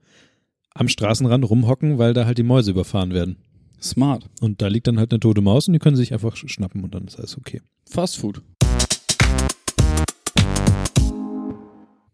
[0.73, 3.37] am Straßenrand rumhocken, weil da halt die Mäuse überfahren werden.
[3.79, 4.27] Smart.
[4.41, 6.83] Und da liegt dann halt eine tote Maus und die können sich einfach sch- schnappen
[6.83, 7.61] und dann ist alles okay.
[7.87, 8.41] Fast Food.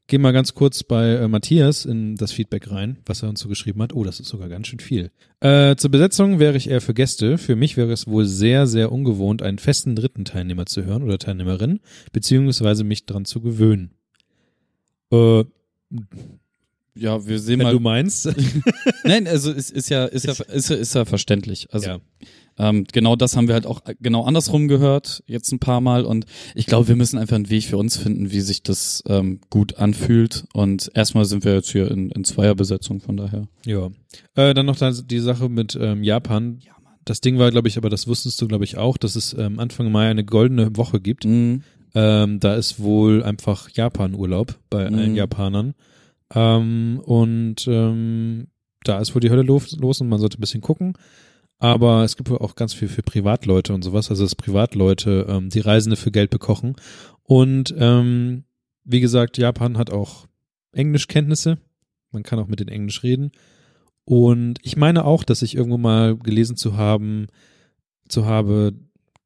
[0.10, 3.48] Gehe mal ganz kurz bei äh, Matthias in das Feedback rein, was er uns so
[3.48, 3.94] geschrieben hat.
[3.94, 5.12] Oh, das ist sogar ganz schön viel.
[5.40, 7.38] Äh, zur Besetzung wäre ich eher für Gäste.
[7.38, 11.18] Für mich wäre es wohl sehr, sehr ungewohnt, einen festen dritten Teilnehmer zu hören oder
[11.18, 11.80] Teilnehmerin,
[12.12, 13.92] beziehungsweise mich dran zu gewöhnen.
[15.12, 15.46] Äh,
[16.96, 17.74] ja, wir sehen wenn mal.
[17.74, 18.30] du meinst.
[19.06, 21.68] Nein, also ist, ist ja ist ja ist, ist ja verständlich.
[21.72, 22.00] Also ja.
[22.60, 26.26] Ähm, genau das haben wir halt auch genau andersrum gehört jetzt ein paar Mal und
[26.56, 29.78] ich glaube, wir müssen einfach einen Weg für uns finden, wie sich das ähm, gut
[29.78, 30.44] anfühlt.
[30.54, 33.48] Und erstmal sind wir jetzt hier in, in Zweierbesetzung, von daher.
[33.66, 33.90] Ja.
[34.36, 36.60] Äh, dann noch die Sache mit ähm, Japan.
[37.06, 39.60] Das Ding war, glaube ich, aber das wusstest du, glaube ich, auch, dass es ähm,
[39.60, 41.26] Anfang Mai eine goldene Woche gibt.
[41.26, 41.64] Mhm.
[41.96, 45.16] Ähm, da ist wohl einfach Japan-Urlaub bei allen Mhm.
[45.16, 45.74] Japanern.
[46.36, 48.48] Ähm, und ähm,
[48.84, 50.94] da ist wohl die Hölle los, los und man sollte ein bisschen gucken.
[51.60, 55.60] Aber es gibt auch ganz viel für Privatleute und sowas, also dass Privatleute ähm, die
[55.60, 56.76] Reisende für Geld bekochen.
[57.24, 58.46] Und ähm,
[58.86, 60.28] wie gesagt, Japan hat auch
[60.72, 61.58] Englischkenntnisse.
[62.12, 63.32] Man kann auch mit den Englisch reden.
[64.06, 67.28] Und ich meine auch, dass ich irgendwo mal gelesen zu haben,
[68.08, 68.74] zu habe,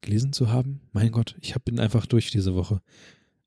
[0.04, 0.80] gelesen zu haben?
[0.92, 2.80] Mein Gott, ich hab, bin einfach durch diese Woche.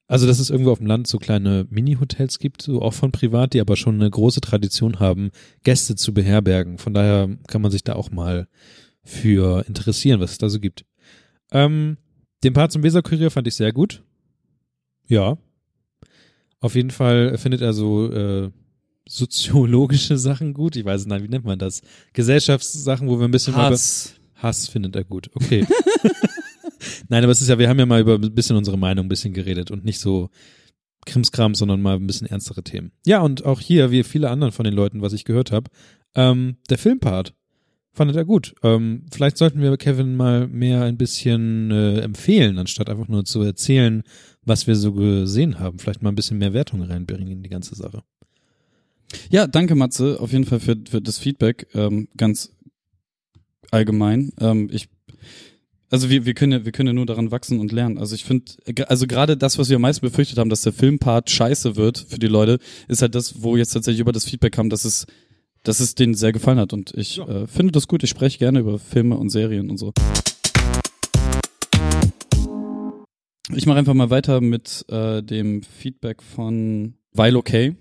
[0.07, 3.53] Also, dass es irgendwo auf dem Land so kleine Mini-Hotels gibt, so auch von privat,
[3.53, 5.31] die aber schon eine große Tradition haben,
[5.63, 6.77] Gäste zu beherbergen.
[6.77, 8.47] Von daher kann man sich da auch mal
[9.03, 10.85] für interessieren, was es da so gibt.
[11.51, 11.97] Ähm,
[12.43, 14.03] den Part zum Weserkurier fand ich sehr gut.
[15.07, 15.37] Ja.
[16.59, 18.49] Auf jeden Fall findet er so äh,
[19.07, 20.77] soziologische Sachen gut.
[20.77, 21.81] Ich weiß nicht, wie nennt man das?
[22.13, 24.15] Gesellschaftssachen, wo wir ein bisschen Hass.
[24.35, 25.29] Hass findet er gut.
[25.33, 25.65] Okay.
[27.09, 29.09] Nein, aber es ist ja, wir haben ja mal über ein bisschen unsere Meinung ein
[29.09, 30.29] bisschen geredet und nicht so
[31.05, 32.91] Krimskram, sondern mal ein bisschen ernstere Themen.
[33.05, 35.69] Ja, und auch hier, wie viele anderen von den Leuten, was ich gehört habe,
[36.15, 37.33] ähm, der Filmpart
[37.93, 38.53] fandet er gut.
[38.63, 43.41] Ähm, vielleicht sollten wir Kevin mal mehr ein bisschen äh, empfehlen, anstatt einfach nur zu
[43.41, 44.03] erzählen,
[44.43, 45.79] was wir so gesehen haben.
[45.79, 48.03] Vielleicht mal ein bisschen mehr Wertung reinbringen in die ganze Sache.
[49.29, 52.55] Ja, danke Matze, auf jeden Fall für, für das Feedback, ähm, ganz
[53.71, 54.31] allgemein.
[54.39, 54.89] Ähm, ich,
[55.89, 57.97] also wir, wir können ja, wir können ja nur daran wachsen und lernen.
[57.97, 58.51] Also ich finde,
[58.87, 62.19] also gerade das, was wir am meisten befürchtet haben, dass der Filmpart scheiße wird für
[62.19, 65.05] die Leute, ist halt das, wo jetzt tatsächlich über das Feedback kam, dass es,
[65.63, 66.73] dass es denen sehr gefallen hat.
[66.73, 67.27] Und ich Ja.
[67.27, 68.03] äh, finde das gut.
[68.03, 69.93] Ich spreche gerne über Filme und Serien und so.
[73.55, 77.75] Ich mache einfach mal weiter mit äh, dem Feedback von Weil okay.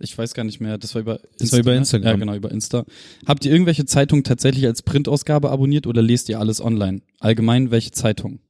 [0.00, 1.78] Ich weiß gar nicht mehr, das war über Das war über ne?
[1.78, 2.10] Instagram.
[2.10, 2.84] Ja, genau, über Insta.
[3.26, 7.02] Habt ihr irgendwelche Zeitungen tatsächlich als Printausgabe abonniert oder lest ihr alles online?
[7.18, 8.40] Allgemein, welche Zeitung?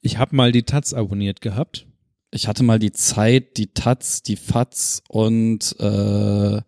[0.00, 1.86] Ich habe mal die Taz abonniert gehabt.
[2.30, 6.60] Ich hatte mal die Zeit, die Taz, die Fatz und äh,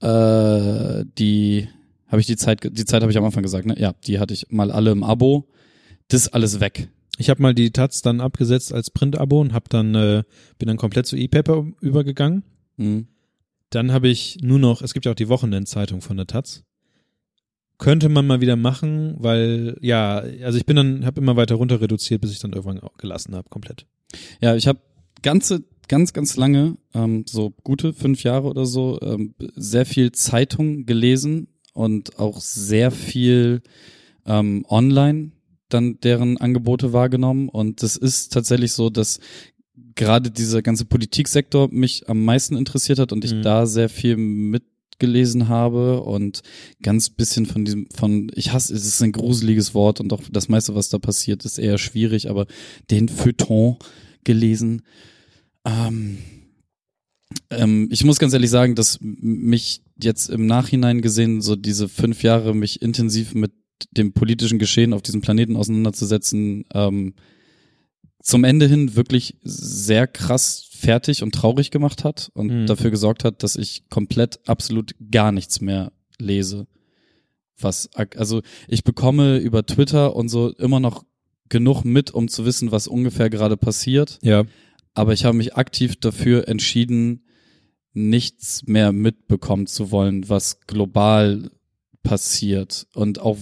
[0.00, 1.68] äh, die
[2.08, 3.78] habe ich die Zeit, die Zeit habe ich am Anfang gesagt, ne?
[3.78, 5.48] Ja, die hatte ich mal alle im Abo.
[6.08, 6.88] Das ist alles weg.
[7.18, 10.22] Ich habe mal die Taz dann abgesetzt als Print-Abo und hab dann äh,
[10.58, 12.44] bin dann komplett zu E-Paper übergegangen.
[12.78, 13.08] Mhm.
[13.70, 16.64] Dann habe ich nur noch, es gibt ja auch die Wochenendzeitung von der Taz.
[17.76, 21.80] Könnte man mal wieder machen, weil ja, also ich bin dann habe immer weiter runter
[21.80, 23.86] reduziert, bis ich dann irgendwann auch gelassen habe komplett.
[24.40, 24.80] Ja, ich habe
[25.22, 30.86] ganze, ganz, ganz lange, ähm, so gute fünf Jahre oder so, ähm, sehr viel Zeitung
[30.86, 33.62] gelesen und auch sehr viel
[34.26, 35.32] ähm, online
[35.68, 37.48] dann deren Angebote wahrgenommen.
[37.48, 39.20] Und das ist tatsächlich so, dass
[39.98, 43.42] gerade dieser ganze Politiksektor mich am meisten interessiert hat und ich Mhm.
[43.42, 46.42] da sehr viel mitgelesen habe und
[46.80, 50.48] ganz bisschen von diesem, von, ich hasse, es ist ein gruseliges Wort und auch das
[50.48, 52.46] meiste, was da passiert, ist eher schwierig, aber
[52.90, 53.76] den Feuilleton
[54.24, 54.82] gelesen.
[55.66, 56.18] Ähm,
[57.50, 62.22] ähm, ich muss ganz ehrlich sagen, dass mich jetzt im Nachhinein gesehen, so diese fünf
[62.22, 63.52] Jahre mich intensiv mit
[63.90, 67.14] dem politischen Geschehen auf diesem Planeten auseinanderzusetzen, ähm,
[68.20, 72.66] zum Ende hin wirklich sehr krass fertig und traurig gemacht hat und Mhm.
[72.66, 76.66] dafür gesorgt hat, dass ich komplett absolut gar nichts mehr lese.
[77.60, 81.04] Was, also ich bekomme über Twitter und so immer noch
[81.48, 84.44] genug mit, um zu wissen, was ungefähr gerade passiert Ja.
[84.94, 87.24] aber ich habe mich aktiv dafür entschieden,
[87.94, 91.50] nichts mehr mitbekommen zu wollen, was global
[92.04, 92.86] passiert.
[92.94, 93.38] Und auch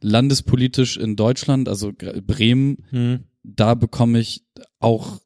[0.00, 3.20] landespolitisch in Deutschland, also Bremen, Hm.
[3.44, 4.44] Da bekomme ich
[4.80, 5.20] auch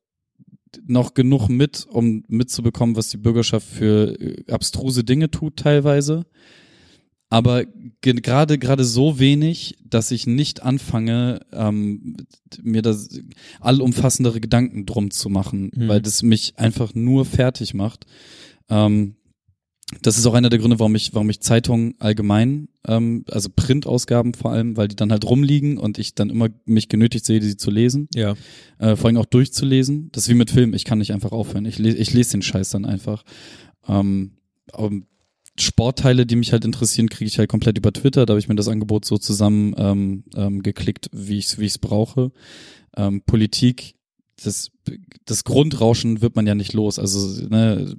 [0.86, 6.26] noch genug mit, um mitzubekommen, was die Bürgerschaft für äh, abstruse Dinge tut teilweise.
[7.30, 7.64] Aber
[8.00, 12.16] ge- gerade gerade so wenig, dass ich nicht anfange, ähm,
[12.62, 13.08] mir das
[13.60, 15.88] allumfassendere Gedanken drum zu machen, Mhm.
[15.88, 18.06] weil das mich einfach nur fertig macht.
[18.70, 19.16] Ähm,
[20.02, 24.34] das ist auch einer der Gründe, warum ich, warum ich Zeitungen allgemein, ähm, also Printausgaben
[24.34, 27.56] vor allem, weil die dann halt rumliegen und ich dann immer mich genötigt sehe, die
[27.56, 28.08] zu lesen.
[28.14, 28.34] Ja.
[28.78, 30.10] Äh, vor allem auch durchzulesen.
[30.12, 31.64] Das ist wie mit Film, ich kann nicht einfach aufhören.
[31.64, 33.24] Ich, les, ich lese den Scheiß dann einfach.
[33.88, 34.32] Ähm,
[34.76, 35.06] ähm,
[35.58, 38.26] Sportteile, die mich halt interessieren, kriege ich halt komplett über Twitter.
[38.26, 41.64] Da habe ich mir das Angebot so zusammen ähm, ähm, geklickt, wie ich es wie
[41.64, 42.30] ich's brauche.
[42.96, 43.94] Ähm, Politik,
[44.44, 44.70] das,
[45.24, 46.98] das Grundrauschen wird man ja nicht los.
[46.98, 47.96] Also, ne,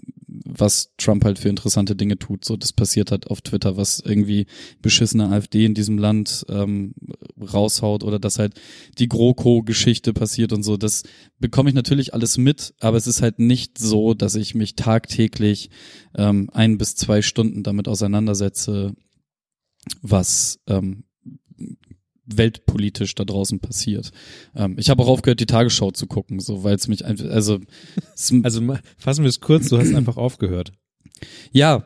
[0.58, 4.48] was Trump halt für interessante Dinge tut, so das passiert halt auf Twitter, was irgendwie
[4.82, 6.94] beschissene AfD in diesem Land ähm,
[7.40, 8.60] raushaut oder dass halt
[8.98, 11.04] die GroKo-Geschichte passiert und so, das
[11.40, 15.70] bekomme ich natürlich alles mit, aber es ist halt nicht so, dass ich mich tagtäglich
[16.16, 18.94] ähm, ein bis zwei Stunden damit auseinandersetze,
[20.02, 21.04] was ähm,
[22.38, 24.12] weltpolitisch da draußen passiert.
[24.56, 27.60] Ähm, ich habe auch aufgehört, die Tagesschau zu gucken, so weil es mich einfach, also
[28.44, 28.62] Also
[28.98, 30.72] fassen wir es kurz, du hast einfach aufgehört.
[31.52, 31.86] ja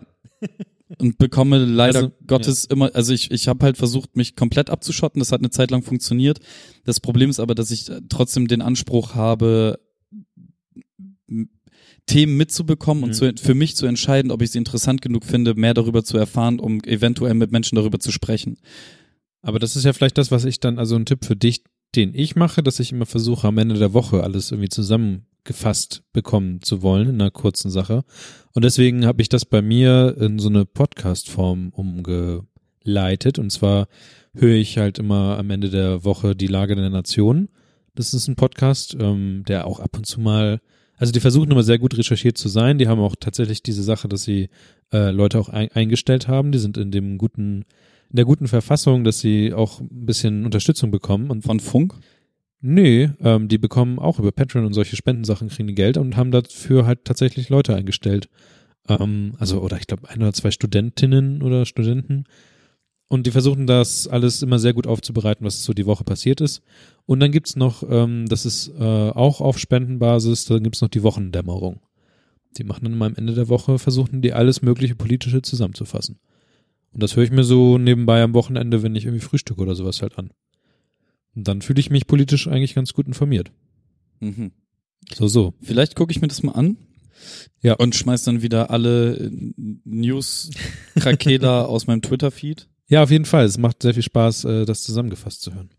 [0.99, 5.19] und bekomme leider Also, Gottes immer, also ich ich habe halt versucht, mich komplett abzuschotten.
[5.19, 6.39] Das hat eine Zeit lang funktioniert.
[6.85, 9.79] Das Problem ist aber, dass ich äh, trotzdem den Anspruch habe,
[12.05, 13.13] Themen mitzubekommen und Mhm.
[13.13, 16.59] zu, für mich zu entscheiden, ob ich sie interessant genug finde, mehr darüber zu erfahren,
[16.59, 18.57] um eventuell mit Menschen darüber zu sprechen.
[19.43, 21.63] Aber das ist ja vielleicht das, was ich dann, also ein Tipp für dich,
[21.95, 26.61] den ich mache, dass ich immer versuche, am Ende der Woche alles irgendwie zusammengefasst bekommen
[26.61, 28.03] zu wollen in einer kurzen Sache.
[28.53, 33.37] Und deswegen habe ich das bei mir in so eine Podcast-Form umgeleitet.
[33.37, 33.87] Und zwar
[34.33, 37.49] höre ich halt immer am Ende der Woche die Lage der Nation.
[37.95, 40.61] Das ist ein Podcast, ähm, der auch ab und zu mal,
[40.97, 42.77] also die versuchen immer sehr gut recherchiert zu sein.
[42.77, 44.49] Die haben auch tatsächlich diese Sache, dass sie
[44.93, 46.53] äh, Leute auch ein, eingestellt haben.
[46.53, 47.65] Die sind in dem guten
[48.13, 51.31] in der guten Verfassung, dass sie auch ein bisschen Unterstützung bekommen.
[51.31, 51.95] Und Von Funk?
[52.61, 56.31] nee, ähm, die bekommen auch über Patreon und solche Spendensachen kriegen die Geld und haben
[56.31, 58.29] dafür halt tatsächlich Leute eingestellt.
[58.87, 62.25] Ähm, also, oder ich glaube, ein oder zwei Studentinnen oder Studenten.
[63.07, 66.61] Und die versuchen das alles immer sehr gut aufzubereiten, was so die Woche passiert ist.
[67.05, 71.03] Und dann gibt's noch, ähm, das ist äh, auch auf Spendenbasis, dann gibt's noch die
[71.03, 71.81] Wochendämmerung.
[72.57, 76.19] Die machen dann immer am Ende der Woche, versuchen die alles mögliche politische zusammenzufassen.
[76.93, 80.01] Und das höre ich mir so nebenbei am Wochenende, wenn ich irgendwie frühstücke oder sowas
[80.01, 80.31] halt an.
[81.35, 83.51] Und dann fühle ich mich politisch eigentlich ganz gut informiert.
[84.19, 84.51] Mhm.
[85.13, 85.53] So, so.
[85.61, 86.77] Vielleicht gucke ich mir das mal an.
[87.61, 87.73] Ja.
[87.73, 89.31] Und schmeiß dann wieder alle äh,
[89.85, 92.69] News-Krakela aus meinem Twitter-Feed.
[92.87, 93.45] Ja, auf jeden Fall.
[93.45, 95.71] Es macht sehr viel Spaß, äh, das zusammengefasst zu hören.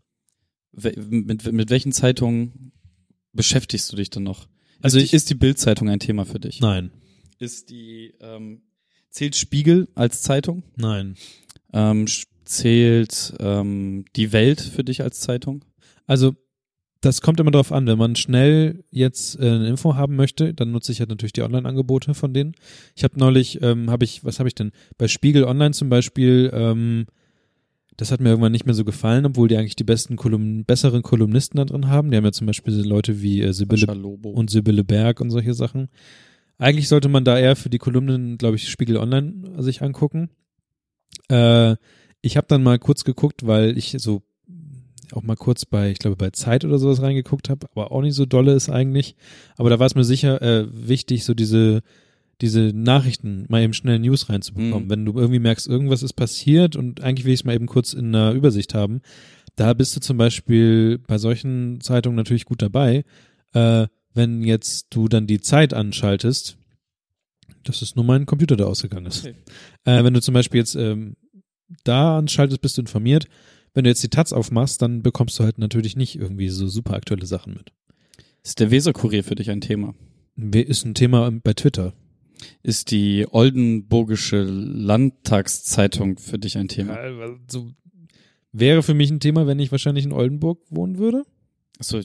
[0.73, 2.73] Mit, mit welchen Zeitungen
[3.31, 4.47] beschäftigst du dich denn noch?
[4.81, 6.59] Also ist, die, ist die Bild-Zeitung ein Thema für dich?
[6.59, 6.91] Nein,
[7.39, 8.61] Ist die, ähm,
[9.15, 10.63] zählt Spiegel als Zeitung?
[10.75, 11.15] nein.
[11.73, 12.05] Ähm,
[12.43, 15.63] zählt ähm, die Welt für dich als Zeitung?
[16.05, 16.35] Also,
[17.01, 17.87] das kommt immer darauf an.
[17.87, 21.43] Wenn man schnell jetzt äh, eine Info haben möchte, dann nutze ich halt natürlich die
[21.43, 22.55] Online-Angebote von denen.
[22.95, 24.71] Ich habe neulich, ähm, habe ich, was habe ich denn?
[24.97, 27.05] Bei Spiegel Online zum Beispiel, ähm,
[27.97, 31.03] das hat mir irgendwann nicht mehr so gefallen, obwohl die eigentlich die besten Kolumn besseren
[31.03, 32.11] Kolumnisten da drin haben.
[32.11, 35.87] Die haben ja zum Beispiel Leute wie äh, Sibylle und Sibylle Berg und solche Sachen.
[36.57, 40.29] Eigentlich sollte man da eher für die Kolumnen, glaube ich, Spiegel Online sich angucken.
[41.29, 41.75] Äh,
[42.21, 44.23] ich habe dann mal kurz geguckt, weil ich so
[45.11, 48.15] auch mal kurz bei, ich glaube, bei Zeit oder sowas reingeguckt habe, aber auch nicht
[48.15, 49.15] so dolle ist eigentlich.
[49.57, 51.83] Aber da war es mir sicher äh, wichtig, so diese
[52.41, 54.85] diese Nachrichten mal eben schnell News reinzubekommen.
[54.85, 54.89] Mhm.
[54.89, 57.93] Wenn du irgendwie merkst, irgendwas ist passiert und eigentlich will ich es mal eben kurz
[57.93, 59.01] in einer Übersicht haben,
[59.55, 63.05] da bist du zum Beispiel bei solchen Zeitungen natürlich gut dabei.
[63.53, 66.57] Äh, wenn jetzt du dann die Zeit anschaltest,
[67.63, 69.25] das ist nur mein Computer, der ausgegangen ist.
[69.25, 69.35] Okay.
[69.83, 71.15] Äh, wenn du zum Beispiel jetzt ähm,
[71.83, 73.27] da anschaltest, bist du informiert.
[73.73, 76.93] Wenn du jetzt die Taz aufmachst, dann bekommst du halt natürlich nicht irgendwie so super
[76.93, 77.71] aktuelle Sachen mit.
[78.43, 79.93] Ist der Weserkurier für dich ein Thema?
[80.37, 81.93] Ist ein Thema bei Twitter.
[82.63, 86.97] Ist die Oldenburgische Landtagszeitung für dich ein Thema?
[87.47, 87.71] so
[88.51, 91.25] wäre für mich ein Thema, wenn ich wahrscheinlich in Oldenburg wohnen würde.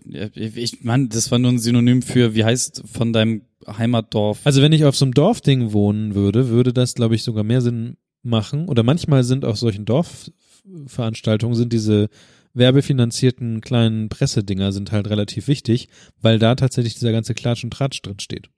[0.06, 4.40] Ja, ich Mann, das war nur ein Synonym für, wie heißt von deinem Heimatdorf?
[4.44, 7.60] Also wenn ich auf so einem Dorfding wohnen würde, würde das, glaube ich, sogar mehr
[7.60, 8.68] Sinn machen.
[8.68, 12.08] Oder manchmal sind auf solchen Dorfveranstaltungen sind diese
[12.52, 15.88] werbefinanzierten kleinen Pressedinger sind halt relativ wichtig,
[16.20, 18.48] weil da tatsächlich dieser ganze Klatsch und Tratsch drin steht.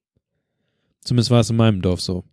[1.04, 2.24] Zumindest war es in meinem Dorf so.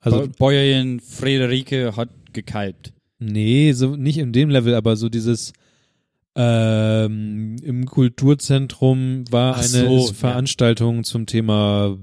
[0.00, 2.92] Also, Bä- Bäuerin Friederike hat gekalbt.
[3.18, 5.52] nee, so nicht in dem Level, aber so dieses
[6.36, 10.12] ähm, im Kulturzentrum war Ach eine so, ja.
[10.12, 11.98] Veranstaltung zum Thema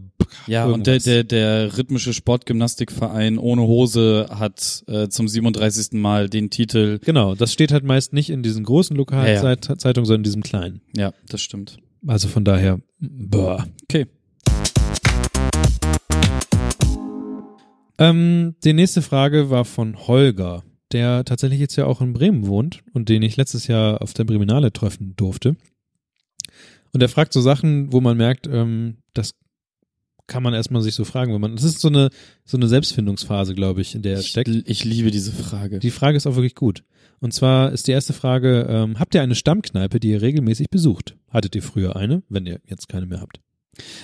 [0.47, 1.03] Ja, und der, irgendwas.
[1.03, 5.93] der, der rhythmische Sportgymnastikverein ohne Hose hat äh, zum 37.
[5.93, 6.99] Mal den Titel.
[6.99, 9.57] Genau, das steht halt meist nicht in diesen großen lokalen Ja, ja.
[9.77, 10.81] Sondern in diesem kleinen.
[10.95, 11.77] Ja, das stimmt.
[12.05, 13.65] Also von daher, boah.
[13.83, 14.07] Okay.
[17.99, 22.83] Ähm, die nächste Frage war von Holger, der tatsächlich jetzt ja auch in Bremen wohnt
[22.93, 25.55] und den ich letztes Jahr auf der Breminale treffen durfte.
[26.93, 29.35] Und er fragt so Sachen, wo man merkt, ähm, das
[30.27, 32.09] kann man erstmal sich so fragen, wenn man, das ist so eine,
[32.43, 34.49] so eine Selbstfindungsphase, glaube ich, in der er Ich, steckt.
[34.49, 35.79] ich liebe diese Frage.
[35.79, 36.83] Die Frage ist auch wirklich gut.
[37.19, 41.15] Und zwar ist die erste Frage, ähm, habt ihr eine Stammkneipe, die ihr regelmäßig besucht?
[41.29, 43.39] Hattet ihr früher eine, wenn ihr jetzt keine mehr habt?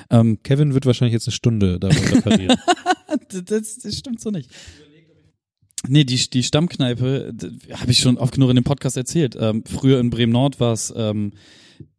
[0.09, 2.57] Ähm, Kevin wird wahrscheinlich jetzt eine Stunde darüber referieren.
[3.45, 4.49] das, das stimmt so nicht.
[5.87, 7.33] Nee, die, die Stammkneipe,
[7.73, 9.35] habe ich schon oft genug in dem Podcast erzählt.
[9.37, 11.33] Ähm, früher in Bremen-Nord war es ähm,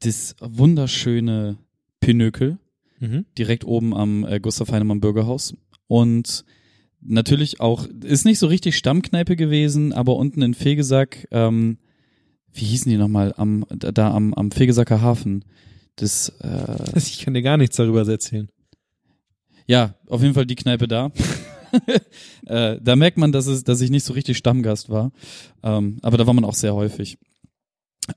[0.01, 1.59] das wunderschöne
[2.01, 2.59] Pinökel,
[3.01, 3.26] mhm.
[3.37, 5.55] direkt oben am äh, Gustav Heinemann Bürgerhaus.
[5.87, 6.45] Und
[7.01, 11.78] natürlich auch, ist nicht so richtig Stammkneipe gewesen, aber unten in Fegesack, ähm,
[12.53, 15.45] wie hießen die nochmal, am, da da am, am Fegesacker Hafen.
[15.97, 18.49] Das, äh, Ich kann dir gar nichts darüber erzählen.
[19.66, 21.11] Ja, auf jeden Fall die Kneipe da.
[22.47, 25.12] äh, da merkt man, dass, es, dass ich nicht so richtig Stammgast war.
[25.62, 27.18] Ähm, aber da war man auch sehr häufig.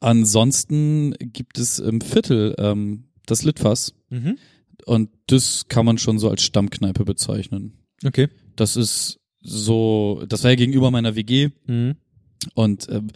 [0.01, 3.93] Ansonsten gibt es im Viertel ähm, das Litfass.
[4.10, 4.38] Mhm.
[4.86, 7.74] Und das kann man schon so als Stammkneipe bezeichnen.
[8.05, 8.30] Okay.
[8.55, 11.49] Das ist so, das war ja gegenüber meiner WG.
[11.68, 11.95] Mhm.
[12.53, 13.08] Und ähm,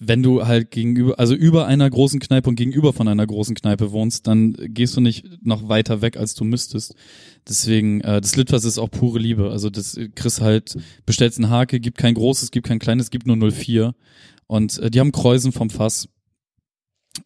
[0.00, 3.92] wenn du halt gegenüber, also über einer großen Kneipe und gegenüber von einer großen Kneipe
[3.92, 6.94] wohnst, dann gehst du nicht noch weiter weg, als du müsstest.
[7.48, 9.50] Deswegen, äh, das Litfass ist auch pure Liebe.
[9.50, 10.76] Also das kriegst halt,
[11.06, 13.94] bestellst einen Hake, gibt kein großes, gibt kein kleines, gibt nur 04.
[14.46, 16.08] Und äh, die haben Kräusen vom Fass.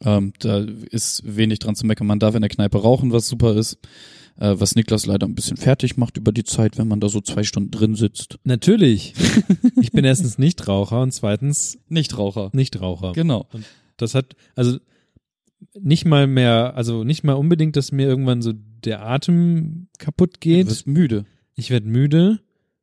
[0.05, 2.07] Ähm, da ist wenig dran zu meckern.
[2.07, 3.79] Man darf in der Kneipe rauchen, was super ist.
[4.39, 7.21] Äh, was Niklas leider ein bisschen fertig macht über die Zeit, wenn man da so
[7.21, 8.39] zwei Stunden drin sitzt.
[8.45, 9.15] Natürlich.
[9.81, 12.51] ich bin erstens nicht Raucher und zweitens Nichtraucher.
[12.53, 13.13] Nichtraucher.
[13.13, 13.47] Genau.
[13.97, 14.79] Das hat, also
[15.81, 20.41] nicht mal mehr, also nicht mal unbedingt, dass mir irgendwann so der Atem kaputt Du
[20.41, 20.67] geht.
[20.69, 21.25] wirst müde.
[21.55, 22.41] Ich werde müde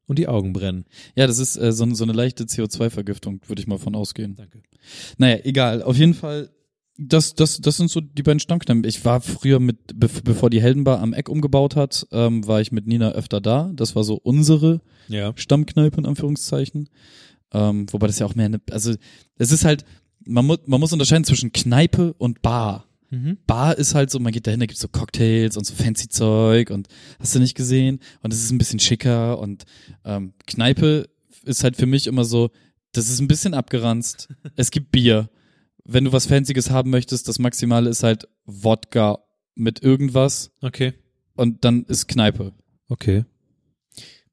[0.07, 0.85] und die Augen brennen.
[1.15, 4.35] Ja, das ist äh, so, so eine leichte CO2-Vergiftung, würde ich mal von ausgehen.
[4.35, 4.61] Danke.
[5.17, 5.81] Naja, egal.
[5.83, 6.49] Auf jeden Fall,
[6.97, 8.83] das, das, das sind so die beiden Stammkneipen.
[8.83, 12.71] Ich war früher mit, bev bevor die Heldenbar am Eck umgebaut hat, ähm, war ich
[12.71, 13.71] mit Nina öfter da.
[13.73, 15.33] Das war so unsere Ja.
[15.35, 16.89] Stammkneipe in Anführungszeichen.
[17.53, 18.93] Ähm, wobei das ja auch mehr eine, also
[19.37, 19.85] es ist halt,
[20.25, 22.87] man, mu man muss unterscheiden zwischen Kneipe und Bar.
[23.09, 23.37] Mhm.
[23.45, 26.71] Bar ist halt so, man geht dahin, da gibt's so Cocktails und so fancy Zeug
[26.71, 26.87] und
[27.19, 29.65] hast du nicht gesehen und es ist ein bisschen schicker und
[30.03, 31.09] ähm, Kneipe
[31.43, 32.49] ist halt für mich immer so,
[32.93, 34.29] das ist ein bisschen abgeranzt.
[34.55, 35.29] es gibt Bier.
[35.85, 39.19] Wenn du was Fancyes haben möchtest, das Maximale ist halt Wodka
[39.55, 40.93] mit irgendwas Okay.
[41.35, 42.53] und dann ist Kneipe.
[42.87, 43.25] Okay.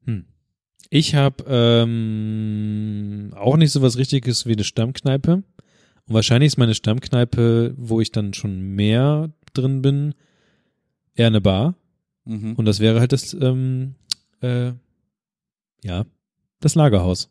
[0.05, 0.25] Hm.
[0.89, 5.43] Ich habe ähm, auch nicht so was Richtiges wie eine Stammkneipe.
[6.11, 10.13] Und wahrscheinlich ist meine Stammkneipe, wo ich dann schon mehr drin bin,
[11.15, 11.75] eher eine Bar.
[12.25, 12.55] Mhm.
[12.55, 13.95] Und das wäre halt das, ähm,
[14.41, 14.73] äh,
[15.85, 16.05] ja,
[16.59, 17.29] das Lagerhaus.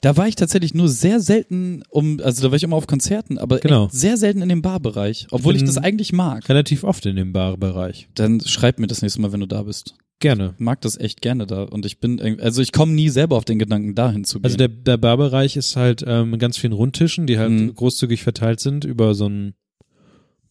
[0.00, 3.36] Da war ich tatsächlich nur sehr selten um, also da war ich immer auf Konzerten,
[3.36, 3.88] aber Genau.
[3.92, 6.48] sehr selten in dem Barbereich, obwohl ich, bin- das eigentlich mag.
[6.48, 8.08] Relativ oft in dem Barbereich.
[8.14, 9.96] Dann schreib mir das nächste Mal, wenn du da bist.
[10.20, 10.54] Gerne.
[10.54, 13.44] Ich mag das echt gerne da und ich bin, also ich komme nie selber auf
[13.44, 14.44] den Gedanken, dahin zu gehen.
[14.44, 17.74] Also der, der Barbereich ist halt ähm, mit ganz vielen Rundtischen, die halt Mhm.
[17.74, 19.54] großzügig verteilt sind über so einen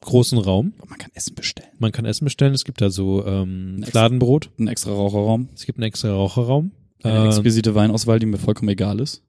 [0.02, 0.74] großen Raum.
[0.88, 1.70] man kann Essen bestellen.
[1.80, 2.54] Man kann Essen bestellen.
[2.54, 4.50] Es gibt da so ähm, Ein extra- Fladenbrot.
[4.58, 6.72] Ein extra Raucherraum, Es gibt einen extra Raucherraum,
[7.04, 9.24] eine äh, exquisite Weinauswahl, die mir vollkommen egal ist.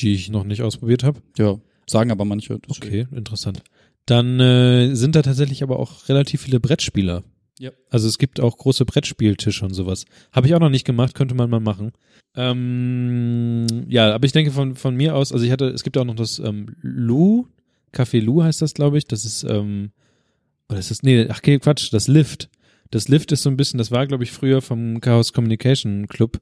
[0.00, 1.20] die ich noch nicht ausprobiert habe.
[1.38, 2.58] Ja, sagen aber manche.
[2.68, 2.86] deswegen.
[3.06, 3.62] Okay, interessant.
[4.06, 7.22] Dann äh, sind da tatsächlich aber auch relativ viele Brettspieler.
[7.58, 7.70] Ja.
[7.90, 10.06] Also es gibt auch große Brettspieltische und sowas.
[10.32, 11.92] Habe ich auch noch nicht gemacht, könnte man mal machen.
[12.36, 16.04] Ähm, ja, aber ich denke von, von mir aus, also ich hatte, es gibt auch
[16.04, 17.46] noch das ähm, Lu,
[17.92, 19.06] Café Lu heißt das, glaube ich.
[19.06, 19.92] Das ist, ähm,
[20.68, 22.50] oder ist das, nee, ach okay, Quatsch, das Lift.
[22.90, 26.40] Das Lift ist so ein bisschen, das war, glaube ich, früher vom Chaos Communication Club,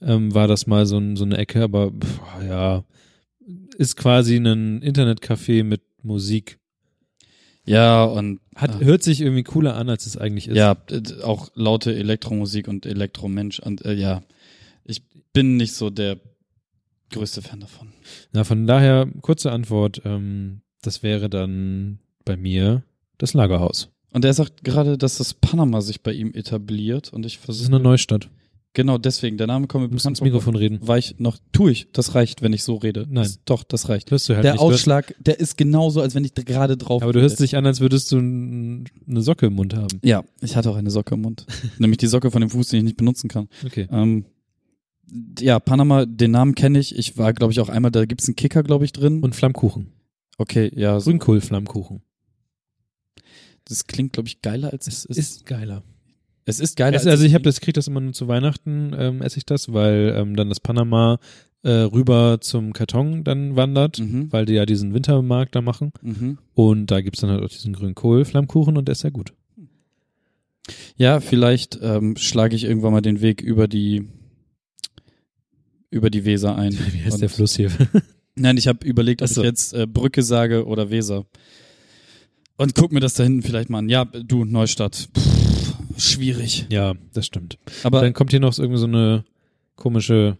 [0.00, 2.84] ähm, war das mal so, so eine Ecke, aber pff, ja,
[3.78, 6.58] ist quasi ein Internetcafé mit Musik.
[7.66, 8.80] Ja, und Hat, Ah.
[8.80, 10.56] hört sich irgendwie cooler an, als es eigentlich ist.
[10.56, 10.76] ja,
[11.22, 14.22] auch laute Elektromusik und Elektromensch und äh, ja,
[14.84, 15.02] ich
[15.32, 16.18] bin nicht so der
[17.10, 17.88] größte Fan davon.
[18.32, 22.82] Na, von daher, kurze Antwort, ähm, das wäre dann bei mir
[23.18, 23.90] das Lagerhaus.
[24.12, 27.44] Und er sagt gerade, dass das Panama sich bei ihm etabliert und ich Das ist
[27.44, 28.30] versuche eine Neustadt.
[28.76, 30.78] Genau deswegen, der Name kommt mir bekannt ins Mikrofon reden.
[30.86, 33.00] War ich noch, tu ich, das reicht, wenn ich so rede.
[33.08, 33.24] Nein.
[33.24, 34.10] Das, doch, das reicht.
[34.12, 34.60] Hörst du halt Der nicht.
[34.60, 37.80] Ausschlag, der ist genauso, als wenn ich gerade drauf aber du hörst dich an, als
[37.80, 39.98] würdest du n- eine Socke im Mund haben.
[40.04, 41.46] Ja, ich hatte auch eine Socke im Mund.
[41.78, 43.48] Nämlich die Socke von dem Fuß, den ich nicht benutzen kann.
[43.64, 43.88] Okay.
[43.90, 44.26] Ähm,
[45.40, 46.94] ja, Panama, den Namen kenne ich.
[46.96, 49.22] Ich war, glaube ich, auch einmal, da gibt's einen Kicker, glaube ich, drin.
[49.22, 49.92] Und Flammkuchen.
[50.38, 52.02] okay, ja, so, Grünkohl-Flammkuchen.
[53.64, 55.16] das klingt, glaube ich, geiler als es ist.
[55.18, 55.82] Ist geiler.
[56.48, 56.96] Es ist geiler.
[56.96, 59.72] Es, also ich habe das, krieg das immer nur zu Weihnachten, ähm, esse ich das,
[59.72, 61.18] weil ähm, dann das Panama
[61.64, 64.32] äh, rüber zum Karton dann wandert, Mhm.
[64.32, 65.92] weil die ja diesen Wintermarkt da machen.
[66.02, 66.38] Mhm.
[66.54, 69.32] Und da gibt's dann halt auch diesen grünen Kohlflammkuchen und der ist sehr gut.
[70.96, 74.08] Ja, vielleicht ähm, schlage ich irgendwann mal den Weg über die
[75.90, 76.72] über die Weser ein.
[76.92, 77.70] Wie heißt Und- der Fluss hier?
[78.38, 79.40] Nein, ich habe überlegt, ob so.
[79.40, 81.24] ich jetzt äh, Brücke sage oder Weser.
[82.58, 83.88] Und guck mir das da hinten vielleicht mal an.
[83.88, 85.08] Ja, du, Neustadt.
[85.16, 85.35] Pff,
[85.98, 86.66] schwierig.
[86.70, 87.58] ja, das stimmt.
[87.82, 89.24] Aber dann kommt hier noch irgendwie so eine
[89.76, 90.38] komische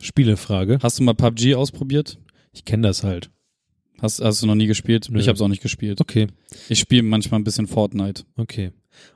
[0.00, 0.78] Spielefrage.
[0.82, 2.18] hast du mal PUBG ausprobiert?
[2.52, 3.30] Ich kenne das halt.
[4.00, 5.08] Hast, hast du noch nie gespielt?
[5.10, 5.18] Nö.
[5.18, 6.00] Ich habe es auch nicht gespielt.
[6.00, 6.26] Okay,
[6.68, 8.24] Ich spiele manchmal ein bisschen Fortnite.
[8.36, 8.72] okay.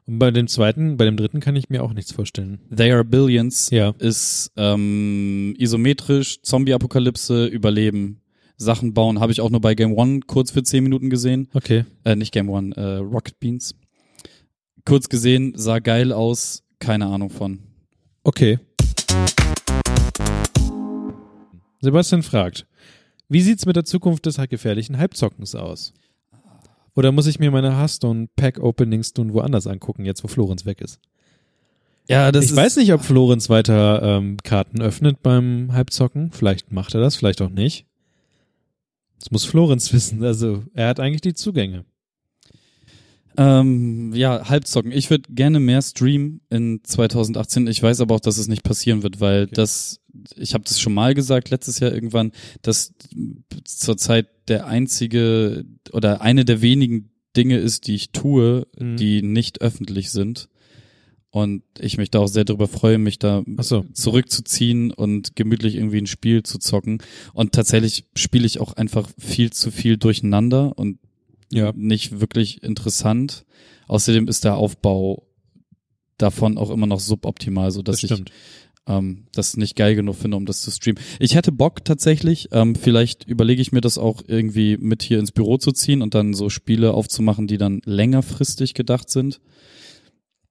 [0.07, 2.59] Und bei dem zweiten, bei dem dritten kann ich mir auch nichts vorstellen.
[2.74, 3.95] They Are Billions Ja.
[4.01, 8.20] ist ähm, isometrisch, Zombie-Apokalypse, Überleben,
[8.57, 9.20] Sachen bauen.
[9.20, 11.47] Habe ich auch nur bei Game One kurz für 10 Minuten gesehen.
[11.55, 11.84] Okay.
[12.03, 13.76] Äh, nicht Game One, äh, Rocket Beans.
[14.89, 17.59] Kurz gesehen, sah geil aus, keine Ahnung von.
[18.24, 18.59] Okay.
[21.82, 22.66] Sebastian fragt,
[23.28, 25.93] wie sieht's mit der Zukunft des gefährlichen Halbzockens aus?
[26.97, 30.80] Oder muss ich mir meine Hearthstone Pack Openings nun woanders angucken, jetzt wo Florenz weg
[30.80, 31.01] ist?
[32.09, 36.32] Ja, das ich weiß nicht, ob Florenz weiter ähm, Karten öffnet beim Halbzocken.
[36.32, 37.84] Vielleicht macht er das, vielleicht auch nicht.
[39.18, 40.24] Das muss Florenz wissen.
[40.24, 41.84] Also er hat eigentlich die Zugänge.
[43.39, 44.91] Ähm, ja, Halbzocken.
[44.93, 47.68] Ich würde gerne mehr streamen in 2018.
[47.68, 49.55] Ich weiß aber auch, dass es nicht passieren wird, weil Okay.
[49.55, 50.01] das,
[50.36, 52.32] ich habe das schon mal gesagt, letztes Jahr irgendwann,
[52.62, 52.95] dass
[53.64, 58.97] zurzeit der einzige oder eine der wenigen Dinge ist, die ich tue, Mhm.
[58.97, 60.49] die nicht öffentlich sind.
[61.30, 63.84] Und ich mich da auch sehr darüber freue, mich da so.
[63.93, 66.99] zurückzuziehen und gemütlich irgendwie ein Spiel zu zocken.
[67.34, 70.99] Und tatsächlich spiele ich auch einfach viel zu viel durcheinander und
[71.51, 71.72] Ja.
[71.74, 73.44] nicht wirklich interessant.
[73.86, 75.26] Außerdem ist der Aufbau
[76.18, 78.24] davon auch immer noch suboptimal, so dass Das ich
[78.88, 81.01] ähm, das nicht geil genug finde, um das zu streamen.
[81.20, 85.32] Ich hätte Bock tatsächlich, ähm, vielleicht überlege ich mir das auch irgendwie mit hier ins
[85.32, 89.40] Büro zu ziehen und dann so Spiele aufzumachen, die dann längerfristig gedacht sind.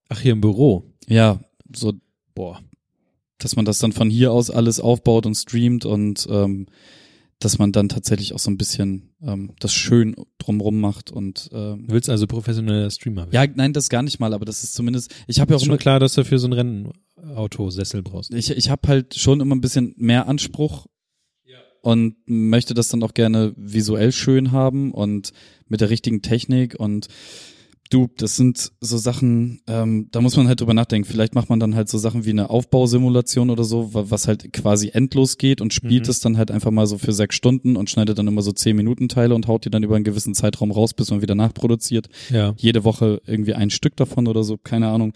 [0.09, 0.83] Ach, hier im Büro.
[1.07, 1.39] Ja,
[1.75, 1.93] so,
[2.33, 2.61] Boah.
[3.39, 6.67] dass man das dann von hier aus alles aufbaut und streamt und ähm,
[7.39, 11.85] dass man dann tatsächlich auch so ein bisschen ähm, das schön drumrum macht und ähm,
[11.87, 13.33] Du willst also professioneller Streamer werden.
[13.33, 15.65] ja, nein, das gar nicht mal, aber das ist zumindest, ich habe ja auch ist
[15.65, 18.33] schon immer, klar, dass du für so ein Rennauto-Sessel brauchst.
[18.33, 20.87] ich, ich habe halt schon immer ein bisschen mehr Anspruch
[21.81, 25.31] und möchte das dann auch gerne visuell schön haben und
[25.67, 27.07] mit der richtigen Technik und
[27.89, 31.07] du, das sind so Sachen, ähm, da muss man halt drüber nachdenken.
[31.07, 34.51] Vielleicht macht man dann halt so Sachen wie eine Aufbausimulation oder so, wa- was halt
[34.53, 36.09] quasi endlos geht und spielt Mhm.
[36.11, 38.75] es dann halt einfach mal so für sechs Stunden und schneidet dann immer so zehn
[38.75, 42.09] Minuten Teile und haut die dann über einen gewissen Zeitraum raus, bis man wieder nachproduziert
[42.29, 42.53] Ja.
[42.57, 45.13] jede Woche irgendwie ein Stück davon oder so, keine Ahnung.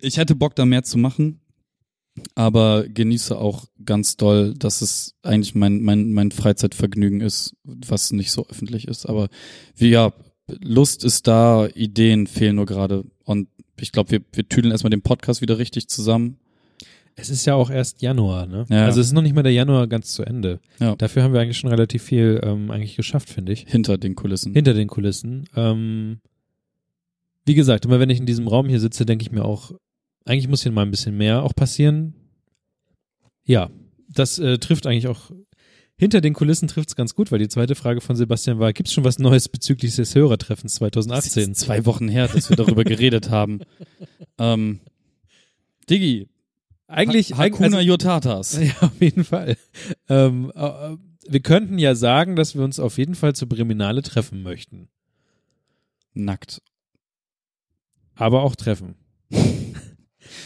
[0.00, 1.40] Ich hätte Bock, da mehr zu machen,
[2.34, 8.30] aber genieße auch ganz doll, dass es eigentlich mein, mein, mein Freizeitvergnügen ist, was nicht
[8.30, 9.06] so öffentlich ist.
[9.06, 9.28] Aber
[9.74, 10.12] wie ja,
[10.48, 13.04] Lust ist da, Ideen fehlen nur gerade.
[13.24, 13.48] Und
[13.80, 16.38] ich glaube, wir, wir tüdeln erstmal den Podcast wieder richtig zusammen.
[17.18, 18.66] Es ist ja auch erst Januar, ne?
[18.68, 18.84] Ja.
[18.84, 20.60] Also es ist noch nicht mal der Januar ganz zu Ende.
[20.78, 20.94] Ja.
[20.96, 23.64] Dafür haben wir eigentlich schon relativ viel ähm, eigentlich geschafft, finde ich.
[23.66, 24.52] Hinter den Kulissen.
[24.52, 25.48] Hinter den Kulissen.
[25.56, 26.20] Ähm,
[27.46, 29.72] wie gesagt, immer wenn ich in diesem Raum hier sitze, denke ich mir auch,
[30.26, 32.12] eigentlich muss hier mal ein bisschen mehr auch passieren.
[33.44, 33.70] Ja,
[34.08, 35.30] das äh, trifft eigentlich auch,
[35.98, 38.88] hinter den Kulissen trifft es ganz gut, weil die zweite Frage von Sebastian war, gibt
[38.88, 41.52] es schon was Neues bezüglich des Hörertreffens Das 2018?
[41.52, 43.60] ist zwei Wochen her, dass wir darüber geredet haben.
[44.38, 44.80] Ähm,
[45.88, 46.28] Diggi,
[46.88, 48.58] Eigentlich, Ha Hakuna also- Yotatas.
[48.62, 49.56] Ja, auf jeden Fall.
[50.10, 50.96] Ähm, äh,
[51.28, 54.88] wir könnten ja sagen, dass wir uns auf jeden Fall zur Briminale treffen möchten.
[56.12, 56.60] Nackt.
[58.14, 58.94] Aber auch treffen.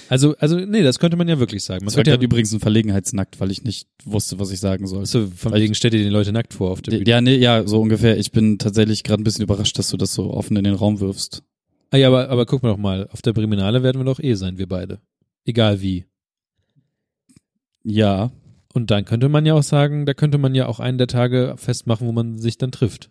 [0.08, 1.84] also, also, nee, das könnte man ja wirklich sagen.
[1.84, 5.06] Man Das war ja, übrigens ein Verlegenheitsnackt, weil ich nicht wusste, was ich sagen soll.
[5.06, 7.08] so, von wegen stellt ihr die Leute nackt vor auf der Bühne.
[7.08, 8.18] Ja, nee, ja, so ungefähr.
[8.18, 11.00] Ich bin tatsächlich gerade ein bisschen überrascht, dass du das so offen in den Raum
[11.00, 11.42] wirfst.
[11.90, 14.34] Ah, ja, aber, aber guck mal doch mal, auf der Briminale werden wir doch eh
[14.34, 15.00] sein, wir beide.
[15.44, 16.06] Egal wie.
[17.82, 18.30] Ja,
[18.72, 21.54] Und dann könnte man ja auch sagen, da könnte man ja auch einen der Tage
[21.56, 23.10] festmachen, wo man sich dann trifft.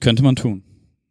[0.00, 0.62] könnte man tun.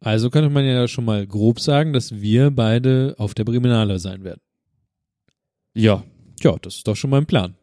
[0.04, 4.22] Also könnte man ja schon mal grob sagen, dass wir beide auf der Briminale sein
[4.22, 4.40] werden.
[5.72, 6.04] Ja,
[6.42, 7.54] Ja, das ist doch schon mal ein Plan.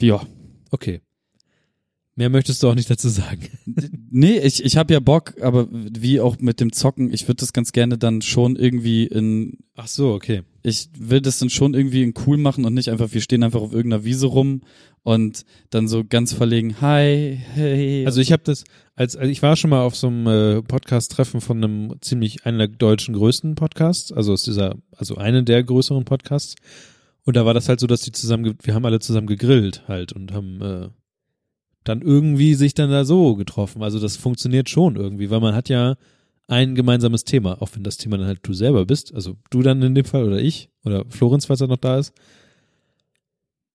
[0.00, 0.20] ja.
[0.70, 1.00] Okay.
[2.14, 3.48] Mehr möchtest du auch nicht dazu sagen.
[4.10, 7.52] Nee, ich, ich habe ja Bock, aber wie auch mit dem Zocken, ich würde das
[7.52, 10.42] ganz gerne dann schon irgendwie in Ach so, okay.
[10.62, 13.72] Ich will das dann schon irgendwie cool machen und nicht einfach, wir stehen einfach auf
[13.72, 14.62] irgendeiner Wiese rum
[15.02, 18.06] und dann so ganz verlegen, hi, hey.
[18.06, 21.40] Also ich habe das, als, als ich war schon mal auf so einem äh, Podcast-Treffen
[21.40, 26.04] von einem ziemlich einer der deutschen größten Podcasts, also aus dieser, also eine der größeren
[26.04, 26.54] Podcasts.
[27.24, 30.12] Und da war das halt so, dass die zusammen, wir haben alle zusammen gegrillt halt
[30.12, 30.88] und haben äh,
[31.82, 33.82] dann irgendwie sich dann da so getroffen.
[33.82, 35.96] Also das funktioniert schon irgendwie, weil man hat ja
[36.48, 39.82] ein gemeinsames Thema, auch wenn das Thema dann halt du selber bist, also du dann
[39.82, 42.12] in dem Fall oder ich oder Florenz, falls er noch da ist.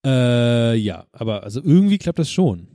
[0.06, 2.68] Äh, ja, aber also irgendwie klappt das schon.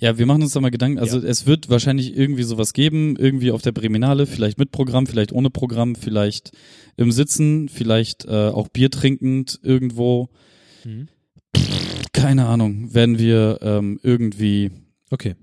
[0.00, 0.98] Ja, wir machen uns da mal Gedanken.
[0.98, 5.32] Also es wird wahrscheinlich irgendwie sowas geben, irgendwie auf der Breminale, vielleicht mit Programm, vielleicht
[5.32, 6.52] ohne Programm, vielleicht
[6.96, 10.28] im Sitzen, vielleicht äh, auch Bier trinkend irgendwo.
[10.84, 11.08] Mhm.
[12.12, 14.70] Keine Ahnung, werden wir ähm, irgendwie
[15.10, 15.34] Okay.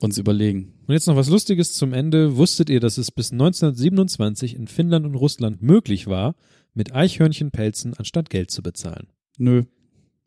[0.00, 0.72] uns überlegen.
[0.90, 2.36] Und jetzt noch was Lustiges zum Ende.
[2.36, 6.34] Wusstet ihr, dass es bis 1927 in Finnland und Russland möglich war,
[6.74, 9.06] mit Eichhörnchenpelzen anstatt Geld zu bezahlen?
[9.38, 9.66] Nö,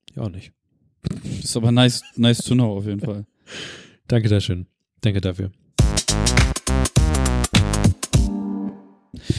[0.10, 0.54] Ich auch nicht.
[1.44, 3.26] ist aber nice, nice to know auf jeden Fall.
[4.08, 4.68] Danke da schön.
[5.02, 5.52] Danke dafür.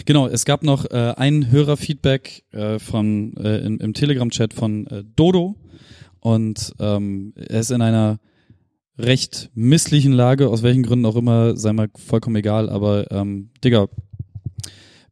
[0.05, 5.05] Genau, es gab noch äh, ein Hörerfeedback äh, von äh, im, im Telegram-Chat von äh,
[5.16, 5.57] Dodo
[6.20, 8.20] und ähm, er ist in einer
[8.99, 13.88] recht misslichen Lage, aus welchen Gründen auch immer, sei mal vollkommen egal, aber ähm, Digga,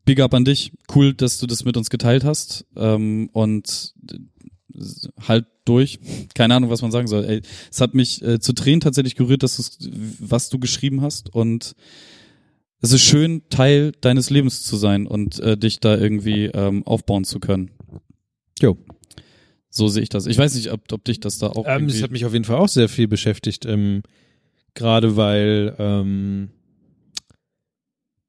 [0.05, 4.79] big up an dich, cool, dass du das mit uns geteilt hast ähm, und äh,
[5.27, 6.01] halt durch,
[6.35, 7.25] keine Ahnung, was man sagen soll.
[7.25, 11.33] Ey, es hat mich äh, zu Tränen tatsächlich gerührt, dass du was du geschrieben hast
[11.33, 11.75] und
[12.81, 17.23] es ist schön, Teil deines Lebens zu sein und äh, dich da irgendwie ähm, aufbauen
[17.23, 17.71] zu können.
[18.61, 18.77] Jo.
[19.75, 20.27] So sehe ich das.
[20.27, 22.45] Ich weiß nicht, ob, ob dich das da auch Ähm, das hat mich auf jeden
[22.45, 23.65] Fall auch sehr viel beschäftigt.
[23.65, 24.03] Ähm,
[24.75, 26.51] Gerade weil, ähm,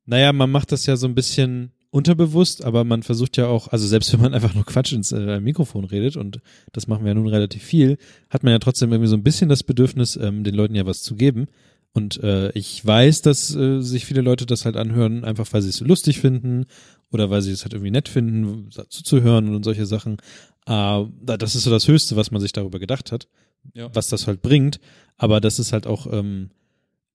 [0.05, 3.85] naja, man macht das ja so ein bisschen unterbewusst, aber man versucht ja auch, also
[3.87, 6.39] selbst wenn man einfach nur Quatsch ins äh, Mikrofon redet, und
[6.71, 7.97] das machen wir ja nun relativ viel,
[8.29, 11.03] hat man ja trotzdem irgendwie so ein bisschen das Bedürfnis, ähm, den Leuten ja was
[11.03, 11.47] zu geben.
[11.91, 15.69] Und äh, ich weiß, dass äh, sich viele Leute das halt anhören, einfach weil sie
[15.69, 16.65] es so lustig finden
[17.11, 20.17] oder weil sie es halt irgendwie nett finden, zuzuhören und solche Sachen.
[20.65, 23.27] Äh, das ist so das Höchste, was man sich darüber gedacht hat,
[23.73, 23.89] Ja.
[23.93, 24.79] was das halt bringt.
[25.17, 26.49] Aber dass es halt auch ähm,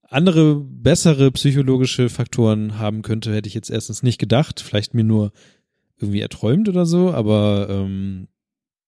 [0.03, 4.61] andere, bessere psychologische Faktoren haben könnte, hätte ich jetzt erstens nicht gedacht.
[4.61, 5.33] Vielleicht mir nur
[5.99, 8.29] irgendwie erträumt oder so, aber ähm,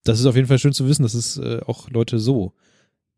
[0.04, 2.54] das ist auf jeden Fall schön zu wissen, dass es äh, auch Leute so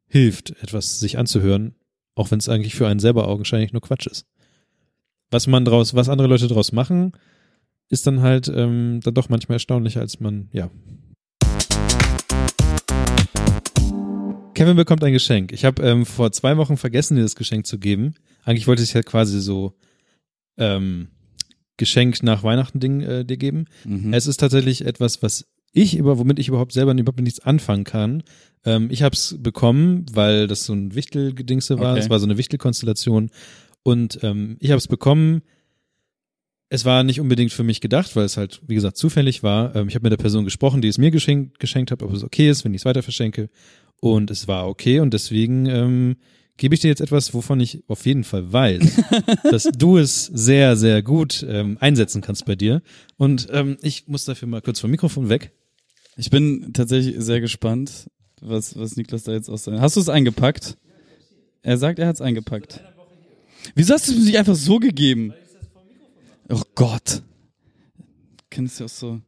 [0.06, 1.74] hilft, etwas sich anzuhören,
[2.14, 4.26] auch wenn es eigentlich für einen selber augenscheinlich nur Quatsch ist.
[5.30, 7.12] Was man draus, was andere Leute draus machen,
[7.88, 10.70] ist dann halt ähm, dann doch manchmal erstaunlicher, als man, ja.
[14.54, 15.52] Kevin bekommt ein Geschenk.
[15.52, 18.14] Ich habe ähm, vor zwei Wochen vergessen, dir das Geschenk zu geben.
[18.44, 19.74] Eigentlich wollte ich es ja quasi so
[20.56, 21.08] ähm,
[21.76, 23.64] Geschenk nach Weihnachten Ding äh, dir geben.
[23.84, 24.14] Mhm.
[24.14, 28.22] Es ist tatsächlich etwas, was ich über, womit ich überhaupt selber überhaupt nichts anfangen kann.
[28.64, 31.92] Ähm, ich habe es bekommen, weil das so ein Wichtelgedingse war.
[31.92, 32.00] Okay.
[32.00, 33.30] Es war so eine Wichtelkonstellation.
[33.82, 35.42] Und ähm, ich habe es bekommen.
[36.72, 39.76] Es war nicht unbedingt für mich gedacht, weil es halt, wie gesagt, zufällig war.
[39.76, 42.24] Ähm, ich habe mit der Person gesprochen, die es mir geschenkt, geschenkt hat, ob es
[42.24, 43.50] okay ist, wenn ich es weiter verschenke.
[44.00, 46.16] Und es war okay und deswegen ähm,
[46.56, 49.02] gebe ich dir jetzt etwas, wovon ich auf jeden Fall weiß,
[49.50, 52.80] dass du es sehr, sehr gut ähm, einsetzen kannst bei dir.
[53.18, 55.52] Und ähm, ich muss dafür mal kurz vom Mikrofon weg.
[56.16, 58.08] Ich bin tatsächlich sehr gespannt,
[58.40, 59.82] was, was Niklas da jetzt aus seinem...
[59.82, 60.78] Hast du es eingepackt?
[61.60, 62.80] Er sagt, er hat es eingepackt.
[63.74, 65.34] Wieso hast du es mir nicht einfach so gegeben?
[66.48, 67.22] Oh Gott.
[68.50, 69.20] Kennst du auch so...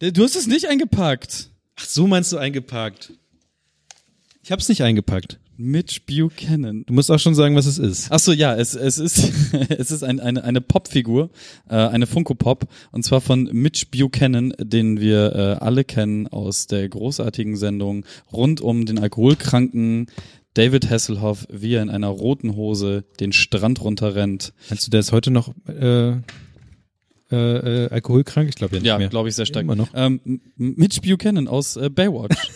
[0.00, 1.50] Du hast es nicht eingepackt.
[1.76, 3.12] Ach, so meinst du eingepackt.
[4.42, 5.38] Ich hab's nicht eingepackt.
[5.56, 6.84] Mitch Buchanan.
[6.86, 8.08] Du musst auch schon sagen, was es ist.
[8.10, 9.30] Ach so, ja, es, es ist,
[9.70, 11.30] es ist ein, eine, eine Popfigur,
[11.68, 16.66] äh, eine Funko Pop, und zwar von Mitch Buchanan, den wir äh, alle kennen aus
[16.66, 20.06] der großartigen Sendung rund um den alkoholkranken
[20.54, 24.52] David Hasselhoff, wie er in einer roten Hose den Strand runterrennt.
[24.68, 26.16] Meinst du, der ist heute noch äh, äh,
[27.30, 28.48] äh, alkoholkrank?
[28.50, 29.08] Ich glaube ja nicht Ja, mehr.
[29.08, 29.64] glaube ich sehr stark.
[29.64, 29.88] Immer noch.
[29.94, 30.20] Ähm,
[30.56, 32.36] Mitch Buchanan aus äh, Baywatch.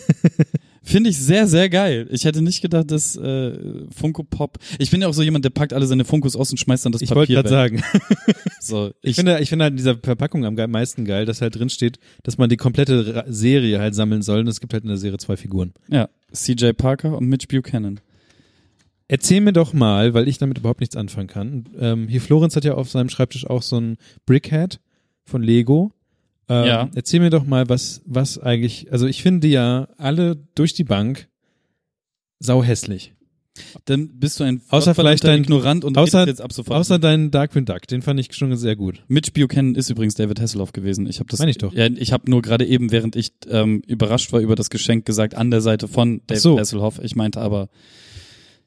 [0.87, 2.07] Finde ich sehr, sehr geil.
[2.11, 4.57] Ich hätte nicht gedacht, dass äh, Funko Pop.
[4.79, 6.93] Ich bin ja auch so jemand, der packt alle seine Funkos aus und schmeißt dann
[6.93, 7.83] das Ich wollte Papier gerade weg.
[7.83, 8.03] sagen.
[8.61, 11.69] So, Ich finde, ich finde halt in dieser Verpackung am meisten geil, dass halt drin
[11.69, 14.39] steht, dass man die komplette Serie halt sammeln soll.
[14.39, 15.73] Und es gibt halt in der Serie zwei Figuren.
[15.89, 17.99] Ja, CJ Parker und Mitch Buchanan.
[19.09, 21.65] Erzähl mir doch mal, weil ich damit überhaupt nichts anfangen kann.
[21.77, 24.79] Ähm, hier Florenz hat ja auf seinem Schreibtisch auch so ein Brickhead
[25.25, 25.91] von Lego.
[26.49, 26.89] Ähm, Ja.
[26.95, 31.27] Erzähl mir doch mal, was, was eigentlich, also ich finde ja alle durch die Bank
[32.39, 33.13] sau hässlich.
[33.85, 36.77] Dann bist du ein Außer vielleicht dein- Ignorant und außer- jetzt ab sofort.
[36.77, 39.03] Außer deinen Darkwing Duck, den fand ich schon sehr gut.
[39.07, 41.07] Mitch Buchanan ist übrigens David Hasselhoff gewesen.
[41.07, 41.39] Ich habe das.
[41.39, 41.73] Meine ich doch.
[41.73, 45.33] Ja, ich habe nur gerade eben, während ich ähm, überrascht war über das Geschenk, gesagt
[45.33, 46.59] an der Seite von David so.
[46.59, 46.99] Hasselhoff.
[47.01, 47.69] Ich meinte aber,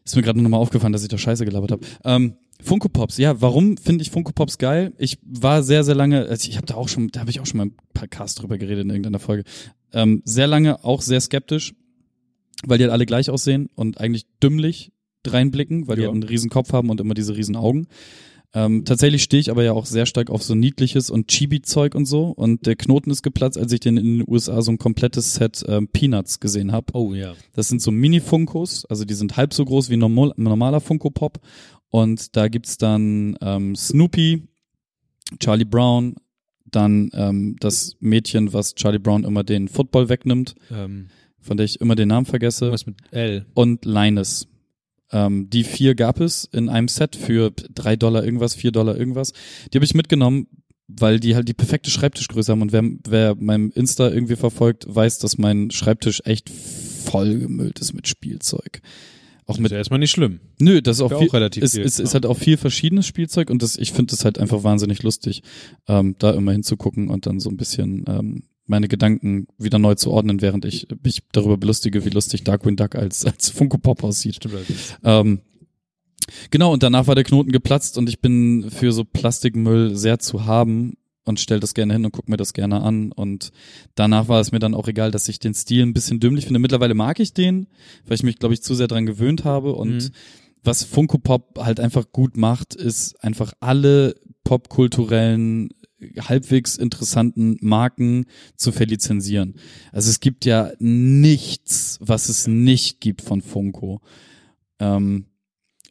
[0.05, 1.87] ist mir gerade nochmal aufgefallen, dass ich da Scheiße gelabert habe.
[2.05, 4.93] Ähm, Funko Pops, ja, warum finde ich Funko Pops geil?
[4.99, 7.47] Ich war sehr, sehr lange, also ich habe da auch schon, da habe ich auch
[7.47, 9.45] schon mal im Podcast drüber geredet in irgendeiner Folge.
[9.93, 11.75] Ähm, sehr lange auch sehr skeptisch,
[12.65, 14.93] weil die halt alle gleich aussehen und eigentlich dümmlich
[15.27, 16.09] reinblicken, weil die Ja.
[16.09, 17.87] halt einen riesen Kopf haben und immer diese riesen Augen.
[18.53, 22.07] Ähm, tatsächlich stehe ich aber ja auch sehr stark auf so niedliches und Chibi-Zeug und
[22.07, 22.31] so.
[22.31, 25.63] Und der Knoten ist geplatzt, als ich den in den USA so ein komplettes Set
[25.69, 26.87] ähm, Peanuts gesehen habe.
[26.95, 27.35] Oh ja.
[27.55, 31.39] Das sind so Mini-Funkos, also die sind halb so groß wie normal, normaler Funko-Pop.
[31.91, 34.45] Und da gibt's dann ähm, Snoopy,
[35.39, 36.15] Charlie Brown,
[36.71, 41.09] dann ähm, das Mädchen, was Charlie Brown immer den Football wegnimmt, Ähm,
[41.41, 43.47] von der ich immer den Namen vergesse, was mit L?
[43.55, 44.47] und Linus.
[45.11, 49.33] Ähm, die vier gab es in einem Set für drei Dollar irgendwas, vier Dollar irgendwas.
[49.73, 50.47] Die habe ich mitgenommen,
[50.87, 52.63] weil die halt die perfekte Schreibtischgröße haben.
[52.63, 58.07] Und wer, wer meinem Insta irgendwie verfolgt, weiß, dass mein Schreibtisch echt vollgemüllt ist mit
[58.07, 58.81] Spielzeug.
[59.51, 60.41] Auch Das ist mit ja erstmal nicht schlimm.
[60.59, 61.83] Nö, das ist auch, viel, auch relativ ist, viel.
[61.83, 65.03] ist, ist halt auch viel verschiedenes Spielzeug und das, ich finde es halt einfach wahnsinnig
[65.03, 65.43] lustig,
[65.89, 70.11] ähm, da immer hinzugucken und dann so ein bisschen ähm, meine Gedanken wieder neu zu
[70.11, 74.37] ordnen, während ich mich darüber belustige, wie lustig Darkwing Duck als, als Funko Pop aussieht.
[74.37, 74.55] Stimmt.
[75.05, 75.41] Ähm,
[76.51, 80.47] genau, und danach war der Knoten geplatzt und ich bin für so Plastikmüll sehr zu
[80.47, 80.95] haben
[81.31, 83.11] und stell das gerne hin und guck mir das gerne an.
[83.13, 83.51] Und
[83.95, 86.61] danach war es mir dann auch egal, dass ich den Stil ein bisschen dümmlich finde.
[86.61, 87.67] Mittlerweile mag ich den,
[88.07, 89.75] weil ich mich, glaube ich, zu sehr dran gewöhnt habe.
[89.75, 90.11] Und Mhm.
[90.63, 94.15] was Funko Pop halt einfach gut macht, ist einfach alle
[94.45, 95.71] popkulturellen
[96.19, 98.25] halbwegs interessanten Marken
[98.57, 99.55] zu verlizenzieren.
[99.93, 104.01] Also es gibt ja nichts, was es nicht gibt von Funko.
[104.79, 105.27] Ähm,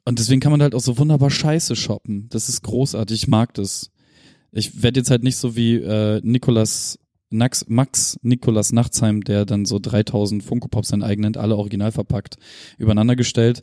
[0.06, 2.28] und deswegen kann man halt auch so wunderbar Scheiße shoppen.
[2.30, 3.92] Das ist großartig, ich mag das.
[4.52, 7.00] Ich werde jetzt halt nicht so wie äh, Nikolas
[7.32, 11.92] Nax, Max Nikolas Nachtsheim, der dann so 3000 Funko Pops sein eigen nennt, alle original
[11.92, 12.38] verpackt,
[12.78, 13.62] übereinander gestellt.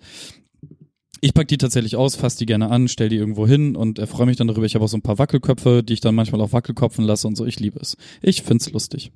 [1.20, 4.26] Ich pack die tatsächlich aus, fass die gerne an, stell die irgendwo hin und erfreue
[4.26, 4.66] mich dann darüber.
[4.66, 7.37] Ich habe auch so ein paar Wackelköpfe, die ich dann manchmal auf Wackelkopfen lasse und
[7.37, 7.47] so.
[7.47, 7.97] Ich liebe es.
[8.22, 9.11] Ich find's lustig.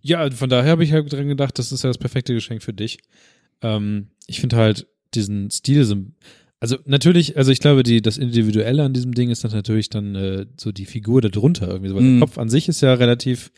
[0.00, 2.72] Ja, von daher habe ich halt dran gedacht, das ist ja das perfekte Geschenk für
[2.72, 2.98] dich.
[3.60, 5.96] Ähm, ich finde halt diesen Stil, so-
[6.62, 10.14] also natürlich, also ich glaube, die, das Individuelle an diesem Ding ist dann natürlich dann
[10.14, 12.20] äh, so die Figur da drunter irgendwie, so, weil Mhm.
[12.20, 13.50] der Kopf an sich ist ja relativ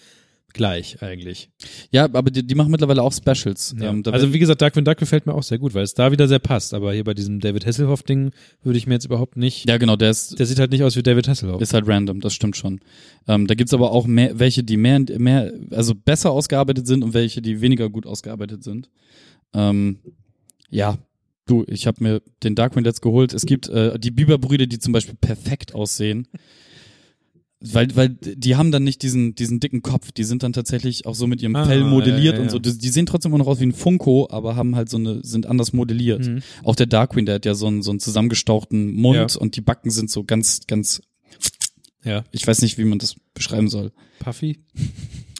[0.54, 1.50] gleich eigentlich.
[1.90, 3.74] Ja, aber die, die machen mittlerweile auch Specials.
[3.78, 3.90] Ja.
[3.90, 6.28] Ähm, also wie gesagt, Darkwing Duck gefällt mir auch sehr gut, weil es da wieder
[6.28, 6.72] sehr passt.
[6.72, 8.30] Aber hier bei diesem David Hasselhoff-Ding
[8.62, 9.68] würde ich mir jetzt überhaupt nicht.
[9.68, 11.60] ja, genau, der ist, Der sieht halt nicht aus wie David Hasselhoff.
[11.60, 12.80] Ist halt random, das stimmt schon.
[13.28, 17.12] Ähm, da gibt's aber auch mehr, welche, die mehr, mehr, also besser ausgearbeitet sind und
[17.14, 18.88] welche, die weniger gut ausgearbeitet sind.
[19.54, 19.98] Ähm,
[20.70, 20.96] ja,
[21.46, 23.32] du, ich habe mir den Darkwing jetzt geholt.
[23.34, 26.28] Es gibt äh, die Biberbrüder, die zum Beispiel perfekt aussehen.
[27.66, 31.14] Weil, weil die haben dann nicht diesen, diesen dicken Kopf, die sind dann tatsächlich auch
[31.14, 32.58] so mit ihrem Ah, Fell modelliert ja, ja, und so.
[32.58, 35.24] Die, die sehen trotzdem immer noch aus wie ein Funko, aber haben halt so eine,
[35.24, 36.26] sind anders modelliert.
[36.26, 36.42] Mhm.
[36.62, 39.90] Auch der Darkwing, der hat ja so einen, so einen zusammengestauchten Mund und die Backen
[39.90, 41.00] sind so ganz, ganz
[42.04, 42.24] Ja.
[42.32, 43.92] ich weiß nicht, wie man das beschreiben soll.
[44.18, 44.58] Puffy.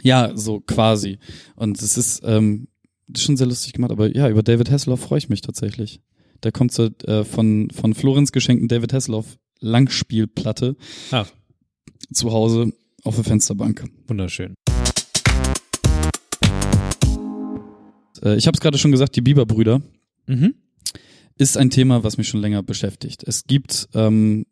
[0.03, 1.19] Ja, so quasi.
[1.57, 2.69] Und es ist, ähm,
[3.17, 6.01] schon sehr lustig gemacht, aber ja, über David Hasselhoff freue ich mich tatsächlich.
[6.43, 10.77] Der kommt so, äh, von, von Florenz geschenkten David Hasselhoff Langspielplatte
[11.11, 11.25] Ah,
[12.13, 13.85] zu Hause auf der Fensterbank.
[14.09, 14.55] wunderschön.
[18.23, 19.83] Äh, ich habe es gerade schon gesagt, die Bieber-Brüder
[20.27, 20.55] Mhm.
[21.37, 23.23] ist ein Thema, was mich schon länger beschäftigt.
[23.27, 24.47] Es gibt ähm,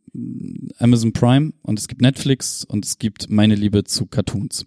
[0.79, 4.67] Amazon Prime und es gibt Netflix und es gibt meine Liebe zu Cartoons.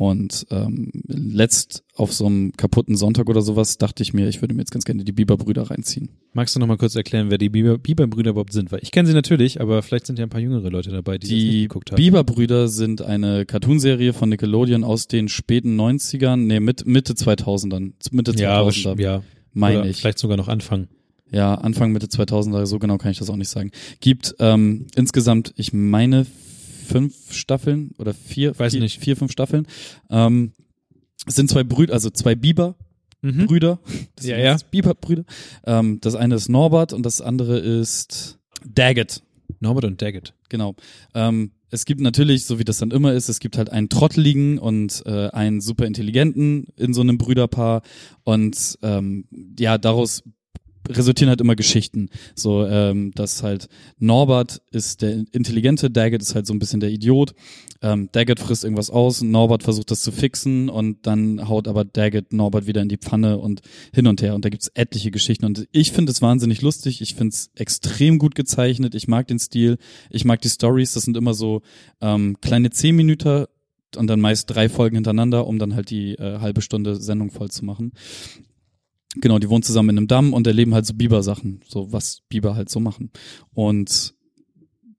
[0.00, 4.54] Und ähm, letzt auf so einem kaputten Sonntag oder sowas dachte ich mir, ich würde
[4.54, 6.08] mir jetzt ganz gerne die Bieber-Brüder reinziehen.
[6.32, 8.72] Magst du noch mal kurz erklären, wer die Bieber-Brüder überhaupt sind?
[8.72, 11.26] Weil ich kenne sie natürlich, aber vielleicht sind ja ein paar jüngere Leute dabei, die,
[11.26, 11.96] das nicht Die geguckt haben.
[11.96, 18.32] Bieber-Brüder sind eine Cartoonserie von Nickelodeon aus den späten 90ern, nee, mit, Mitte 2000ern, Mitte
[18.32, 19.22] 2000er, ja, ja.
[19.52, 19.98] meine ich.
[19.98, 20.88] Vielleicht sogar noch Anfang.
[21.30, 23.70] Ja, Anfang Mitte 2000er, so genau kann ich das auch nicht sagen.
[24.00, 26.24] Gibt ähm, insgesamt, ich meine,
[26.90, 28.98] fünf Staffeln oder vier, Weiß vier, nicht.
[29.00, 29.66] vier, fünf Staffeln.
[30.10, 30.52] Ähm,
[31.26, 33.78] es sind zwei Brüder, also zwei Biber-Brüder.
[33.84, 33.98] Mhm.
[34.16, 34.52] Das Ja, ja.
[34.52, 35.24] jetzt Biber-Brüder.
[35.64, 39.22] Ähm, das eine ist Norbert und das andere ist Daggett.
[39.60, 40.34] Norbert und Daggett.
[40.48, 40.74] Genau.
[41.14, 44.58] Ähm, es gibt natürlich, so wie das dann immer ist, es gibt halt einen Trotteligen
[44.58, 47.82] und äh, einen super intelligenten in so einem Brüderpaar
[48.24, 49.24] und ähm,
[49.58, 50.22] ja, daraus
[50.90, 52.10] resultieren halt immer Geschichten.
[52.34, 53.68] So, ähm, dass halt
[53.98, 57.34] Norbert ist der Intelligente, Daggett ist halt so ein bisschen der Idiot.
[57.82, 62.32] Ähm, Daggett frisst irgendwas aus, Norbert versucht das zu fixen und dann haut aber Daggett
[62.32, 63.62] Norbert wieder in die Pfanne und
[63.92, 64.34] hin und her.
[64.34, 65.46] Und da gibt's etliche Geschichten.
[65.46, 67.00] Und ich finde es wahnsinnig lustig.
[67.00, 68.94] Ich finde es extrem gut gezeichnet.
[68.94, 69.78] Ich mag den Stil.
[70.10, 70.92] Ich mag die Stories.
[70.92, 71.62] Das sind immer so
[72.00, 73.46] ähm, kleine zehn Minuten
[73.96, 77.50] und dann meist drei Folgen hintereinander, um dann halt die äh, halbe Stunde Sendung voll
[77.50, 77.92] zu machen.
[79.16, 82.54] Genau, die wohnen zusammen in einem Damm und erleben halt so Biber-Sachen, so was Biber
[82.54, 83.10] halt so machen.
[83.52, 84.14] Und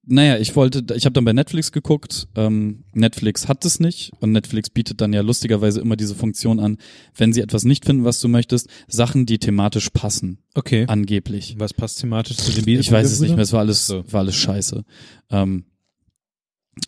[0.06, 2.28] naja, ich wollte, ich habe dann bei Netflix geguckt.
[2.36, 6.78] Ähm, Netflix hat es nicht und Netflix bietet dann ja lustigerweise immer diese Funktion an,
[7.16, 10.40] wenn sie etwas nicht finden, was du möchtest, Sachen, die thematisch passen.
[10.56, 10.86] Okay.
[10.88, 11.56] Angeblich.
[11.60, 12.88] Was passt thematisch zu den Beatles?
[12.88, 14.04] Ich weiß es nicht mehr, es war alles, So.
[14.12, 14.84] war alles scheiße.
[15.30, 15.66] Ähm,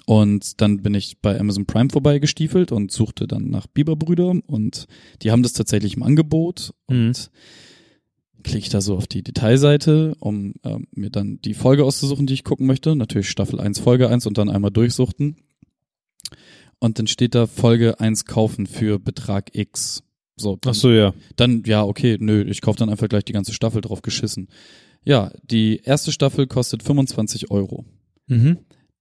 [0.06, 4.88] und dann bin ich bei Amazon Prime vorbeigestiefelt und suchte dann nach Biberbrüder und
[5.22, 7.08] die haben das tatsächlich im Angebot Mhm.
[7.08, 7.32] und
[8.44, 12.34] klicke ich da so auf die Detailseite, um ähm, mir dann die Folge auszusuchen, die
[12.34, 12.94] ich gucken möchte.
[12.96, 15.38] Natürlich Staffel 1, Folge 1 und dann einmal durchsuchten.
[16.80, 20.04] Und dann steht da Folge 1 kaufen für Betrag X.
[20.36, 21.14] So, dann, Ach so, ja.
[21.38, 24.50] dann ja, okay, nö, ich kaufe dann einfach gleich die ganze Staffel drauf geschissen.
[25.06, 27.86] Ja, die erste Staffel kostet 25 Euro.
[28.28, 28.58] Mhm.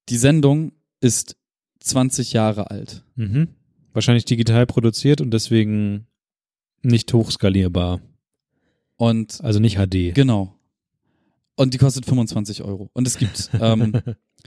[0.08, 0.72] Die Sendung
[1.02, 1.36] ist
[1.80, 3.04] 20 Jahre alt.
[3.16, 3.48] Mhm.
[3.92, 6.06] Wahrscheinlich digital produziert und deswegen
[6.82, 8.00] nicht hochskalierbar.
[8.96, 10.14] Und Also nicht HD.
[10.14, 10.56] genau.
[11.56, 12.90] Und die kostet 25 Euro.
[12.94, 14.00] Und es gibt, ähm,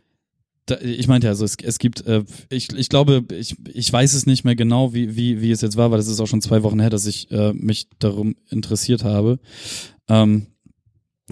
[0.65, 4.13] da, ich meinte ja, also es, es gibt, äh, ich, ich glaube, ich, ich weiß
[4.13, 6.41] es nicht mehr genau, wie, wie, wie es jetzt war, weil das ist auch schon
[6.41, 9.39] zwei Wochen her, dass ich äh, mich darum interessiert habe.
[10.07, 10.47] Ähm,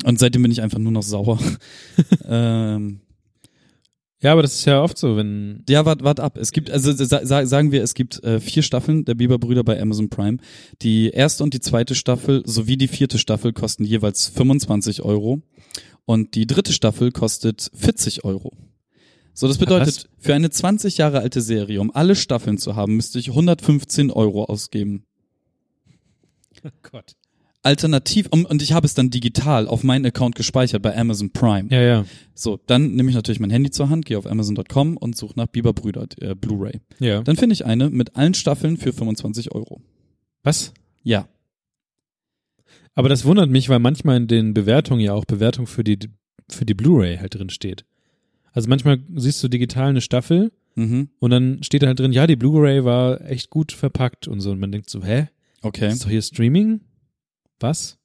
[0.03, 1.39] und seitdem bin ich einfach nur noch sauer.
[2.25, 2.99] ähm,
[4.23, 5.63] Ja, aber das ist ja oft so, wenn.
[5.69, 6.37] Ja, wart, wart ab.
[6.37, 9.79] Es gibt, also sa sa- sagen wir, es gibt äh, vier Staffeln der Biberbrüder bei
[9.81, 10.37] Amazon Prime.
[10.81, 15.41] Die erste und die zweite Staffel sowie die vierte Staffel kosten jeweils 25 Euro.
[16.05, 18.53] Und die dritte Staffel kostet 40 Euro.
[19.33, 23.19] So, das bedeutet, für eine 20 Jahre alte Serie, um alle Staffeln zu haben, müsste
[23.19, 25.05] ich 115 Euro ausgeben.
[26.63, 27.15] Oh Gott.
[27.63, 31.69] Alternativ, und ich habe es dann digital auf meinen Account gespeichert bei Amazon Prime.
[31.71, 32.05] Ja, ja.
[32.33, 35.47] So, dann nehme ich natürlich mein Handy zur Hand, gehe auf Amazon.com und suche nach
[35.47, 36.81] Biberbrüder äh, Blu-ray.
[36.99, 37.21] Ja.
[37.23, 39.81] Dann finde ich eine mit allen Staffeln für 25 Euro.
[40.43, 40.73] Was?
[41.03, 41.27] Ja.
[42.95, 45.99] Aber das wundert mich, weil manchmal in den Bewertungen ja auch Bewertung für die,
[46.49, 47.85] für die Blu-ray halt drin steht.
[48.51, 51.09] Also manchmal siehst du digital eine Staffel Mhm.
[51.19, 54.49] und dann steht da halt drin, ja, die Blu-ray war echt gut verpackt und so.
[54.49, 55.27] Und man denkt so, hä?
[55.61, 55.89] Okay.
[55.89, 56.81] Ist doch hier Streaming?
[57.63, 57.97] Was?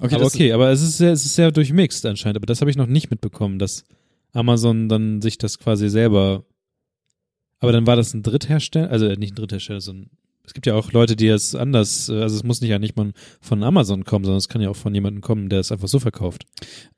[0.00, 2.36] Okay, aber das, okay, aber es ist sehr, es ist sehr durchmixt anscheinend.
[2.36, 3.84] Aber das habe ich noch nicht mitbekommen, dass
[4.32, 6.44] Amazon dann sich das quasi selber.
[7.58, 10.10] Aber dann war das ein Dritthersteller, also nicht ein Dritthersteller, sondern
[10.44, 12.96] es gibt ja auch Leute, die es anders, äh, also es muss nicht ja nicht
[12.96, 15.88] mal von Amazon kommen, sondern es kann ja auch von jemandem kommen, der es einfach
[15.88, 16.44] so verkauft.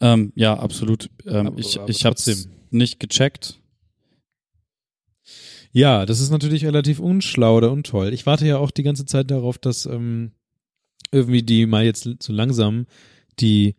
[0.00, 1.10] Ähm, ja, absolut.
[1.26, 3.58] Ähm, Aber- ich aber ich habe es nicht gecheckt.
[5.72, 8.12] Ja, das ist natürlich relativ unschlau oder untoll.
[8.12, 10.32] Ich warte ja auch die ganze Zeit darauf, dass ähm,
[11.14, 12.86] irgendwie die mal jetzt so langsam
[13.38, 13.74] die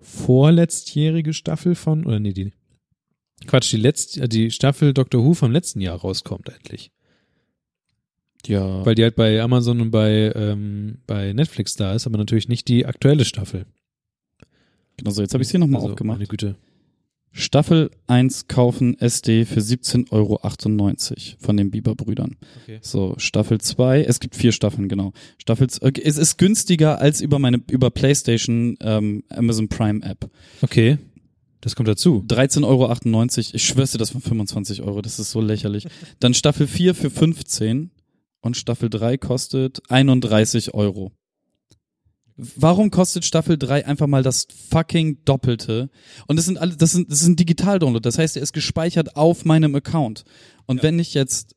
[0.00, 2.52] vorletztjährige Staffel von, oder nee, die,
[3.46, 6.90] Quatsch, die letzt, äh, die Staffel Doctor Who vom letzten Jahr rauskommt endlich.
[8.46, 8.84] Ja.
[8.84, 12.68] Weil die halt bei Amazon und bei, ähm, bei Netflix da ist, aber natürlich nicht
[12.68, 13.66] die aktuelle Staffel.
[14.96, 16.18] genau so, jetzt habe ich hier nochmal Also, aufgemacht.
[16.18, 16.56] Meine Güte.
[17.36, 20.40] Staffel 1 kaufen SD für 17,98 Euro
[21.40, 22.36] von den Biberbrüdern.
[22.62, 22.78] Okay.
[22.80, 25.12] So, Staffel 2, es gibt vier Staffeln, genau.
[25.38, 30.30] Staffel, okay, es ist günstiger als über meine, über PlayStation ähm, Amazon Prime App.
[30.62, 30.98] Okay.
[31.60, 32.24] Das kommt dazu.
[32.28, 35.88] 13,98 Euro, ich schwör's dir, das von 25 Euro, das ist so lächerlich.
[36.20, 37.90] Dann Staffel 4 für 15
[38.42, 41.10] und Staffel 3 kostet 31 Euro.
[42.36, 45.88] Warum kostet Staffel 3 einfach mal das fucking Doppelte?
[46.26, 48.02] Und das sind alle, das sind, das ist ein Digital-Download.
[48.02, 50.24] Das heißt, er ist gespeichert auf meinem Account.
[50.66, 51.54] Und wenn ich jetzt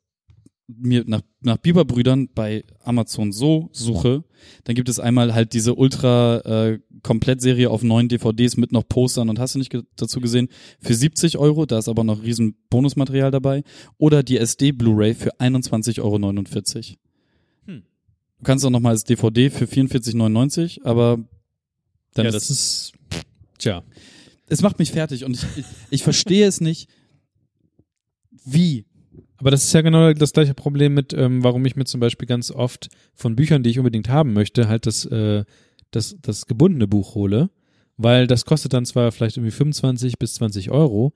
[0.68, 4.24] mir nach, nach Biberbrüdern bei Amazon so suche,
[4.64, 9.30] dann gibt es einmal halt diese ultra äh, Komplettserie auf neun DVDs mit noch Postern
[9.30, 10.48] und hast du nicht ge dazu gesehen
[10.78, 13.64] für 70 Euro, da ist aber noch riesen Bonusmaterial dabei
[13.96, 16.98] oder die SD Blu-ray für 21,49 Euro.
[18.38, 21.18] Du kannst auch noch mal als DVD für 44,99, aber
[22.14, 22.92] dann ja, ist, das ist,
[23.58, 23.82] tja.
[24.48, 26.88] es macht mich fertig und ich, ich, ich verstehe es nicht,
[28.44, 28.84] wie.
[29.36, 32.26] Aber das ist ja genau das gleiche Problem mit, ähm, warum ich mir zum Beispiel
[32.26, 35.44] ganz oft von Büchern, die ich unbedingt haben möchte, halt das, äh,
[35.90, 37.50] das, das gebundene Buch hole,
[37.96, 41.12] weil das kostet dann zwar vielleicht irgendwie 25 bis 20 Euro,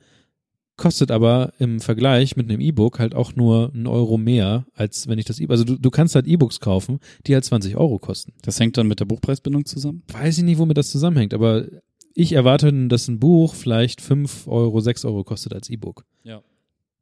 [0.83, 5.17] kostet aber im Vergleich mit einem E-Book halt auch nur einen Euro mehr, als wenn
[5.17, 8.33] ich das E-Book, also du, du kannst halt E-Books kaufen, die halt 20 Euro kosten.
[8.43, 10.03] Das hängt dann mit der Buchpreisbindung zusammen?
[10.13, 11.67] Weiß ich nicht, womit das zusammenhängt, aber
[12.15, 16.05] ich erwarte, dass ein Buch vielleicht 5 Euro, 6 Euro kostet als E-Book.
[16.25, 16.43] Ja.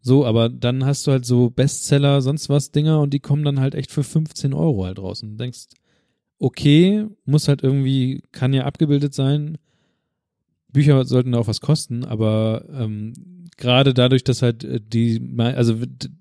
[0.02, 3.60] So, aber dann hast du halt so Bestseller, sonst was Dinger und die kommen dann
[3.60, 5.68] halt echt für 15 Euro halt raus und du denkst,
[6.38, 9.56] okay, muss halt irgendwie, kann ja abgebildet sein.
[10.72, 13.12] Bücher sollten auch was kosten, aber ähm,
[13.56, 15.76] gerade dadurch, dass halt äh, die, also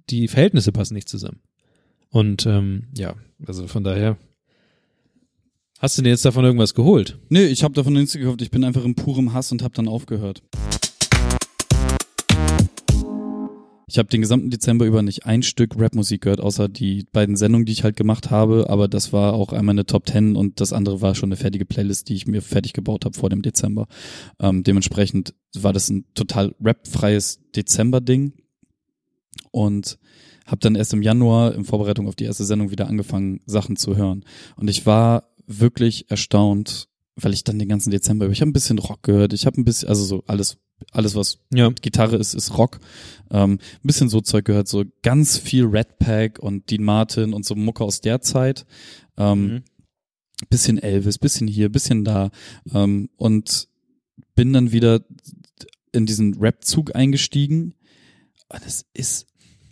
[0.09, 1.39] die Verhältnisse passen nicht zusammen.
[2.09, 3.15] Und ähm, ja,
[3.45, 4.17] also von daher.
[5.79, 7.19] Hast du dir jetzt davon irgendwas geholt?
[7.29, 8.41] Nee, ich habe davon nichts gekauft.
[8.41, 10.43] Ich bin einfach in purem Hass und habe dann aufgehört.
[13.89, 17.65] Ich habe den gesamten Dezember über nicht ein Stück Rapmusik gehört, außer die beiden Sendungen,
[17.65, 18.67] die ich halt gemacht habe.
[18.69, 21.65] Aber das war auch einmal eine Top Ten und das andere war schon eine fertige
[21.65, 23.87] Playlist, die ich mir fertig gebaut habe vor dem Dezember.
[24.39, 28.33] Ähm, dementsprechend war das ein total rapfreies Dezember-Ding
[29.49, 29.97] und
[30.45, 33.95] habe dann erst im Januar in Vorbereitung auf die erste Sendung wieder angefangen, Sachen zu
[33.95, 34.23] hören.
[34.55, 36.88] Und ich war wirklich erstaunt,
[37.21, 39.59] weil ich dann den ganzen Dezember über, ich habe ein bisschen Rock gehört, ich habe
[39.59, 40.57] ein bisschen, also so alles
[40.91, 41.69] alles, was ja.
[41.69, 42.79] Gitarre ist, ist Rock.
[43.31, 47.45] Ähm, ein bisschen so Zeug gehört, so ganz viel Red Pack und Dean Martin und
[47.45, 48.65] so Mucke aus der Zeit.
[49.17, 49.63] Ähm, mhm.
[50.49, 52.31] Bisschen Elvis, bisschen hier, bisschen da.
[52.73, 53.67] Ähm, und
[54.35, 55.01] bin dann wieder
[55.91, 57.75] in diesen Rap-Zug eingestiegen.
[58.47, 59.27] Und es ist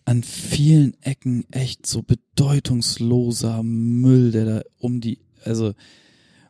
[0.05, 5.73] an vielen Ecken echt so bedeutungsloser Müll, der da um die, also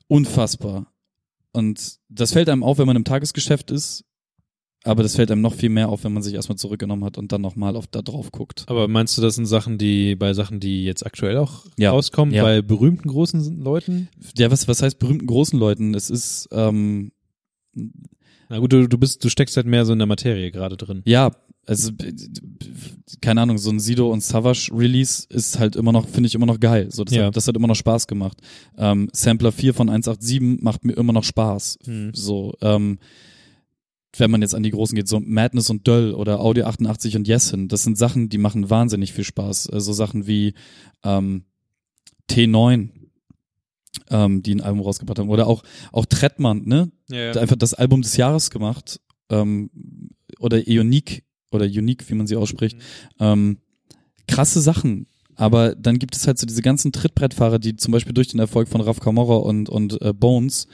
[0.08, 0.94] unfassbar.
[1.52, 4.06] Und das fällt einem auf, wenn man im Tagesgeschäft ist
[4.88, 7.32] aber das fällt einem noch viel mehr auf, wenn man sich erstmal zurückgenommen hat und
[7.32, 8.64] dann nochmal auf da drauf guckt.
[8.68, 11.92] Aber meinst du, das sind Sachen, die bei Sachen, die jetzt aktuell auch ja.
[11.92, 12.44] rauskommen, ja.
[12.44, 14.08] bei berühmten großen Leuten?
[14.38, 15.94] Ja, was, was heißt berühmten großen Leuten?
[15.94, 17.12] Es ist, ähm,
[17.74, 21.02] na gut, du, du bist, du steckst halt mehr so in der Materie gerade drin.
[21.06, 21.32] Ja,
[21.68, 21.91] also
[23.22, 26.45] keine Ahnung, so ein Sido und Savage Release ist halt immer noch, finde ich immer
[26.45, 26.88] noch geil.
[26.91, 27.26] So, das, ja.
[27.26, 28.38] hat, das hat immer noch Spaß gemacht.
[28.77, 31.80] Ähm, Sampler 4 von 187 macht mir immer noch Spaß.
[31.85, 32.11] Hm.
[32.14, 32.99] So, ähm,
[34.15, 37.27] wenn man jetzt an die großen geht, so Madness und Döll oder Audio 88 und
[37.27, 39.64] Yesin, das sind Sachen, die machen wahnsinnig viel Spaß.
[39.64, 40.53] So also Sachen wie
[41.03, 41.44] ähm,
[42.30, 42.89] T9,
[44.10, 45.30] ähm, die ein Album rausgebracht haben.
[45.30, 46.91] Oder auch, auch Trettmann, ne?
[47.10, 47.31] Ja, ja.
[47.34, 49.02] Einfach das Album des Jahres gemacht.
[49.30, 49.69] Ähm,
[50.39, 52.78] oder Unique, oder Unique, wie man sie ausspricht.
[52.78, 52.82] Mhm.
[53.19, 53.57] Ähm,
[54.28, 55.07] krasse Sachen.
[55.36, 58.68] Aber dann gibt es halt so diese ganzen Trittbrettfahrer, die zum Beispiel durch den Erfolg
[58.68, 60.68] von Raf Camorra und, und äh, Bones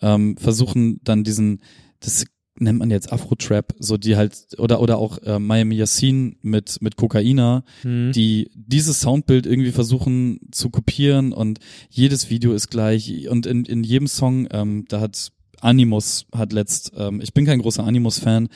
[0.00, 1.60] ähm, versuchen dann diesen,
[2.00, 2.24] das
[2.58, 6.96] nennt man jetzt Afro-Trap, so die halt, oder, oder auch äh, Miami Yassin mit, mit
[6.96, 8.12] Kokaina, mhm.
[8.12, 13.84] die dieses Soundbild irgendwie versuchen zu kopieren und jedes Video ist gleich und in, in
[13.84, 15.32] jedem Song, ähm, da hat
[15.62, 18.48] Animus hat letzt, ähm, ich bin kein großer Animus-Fan,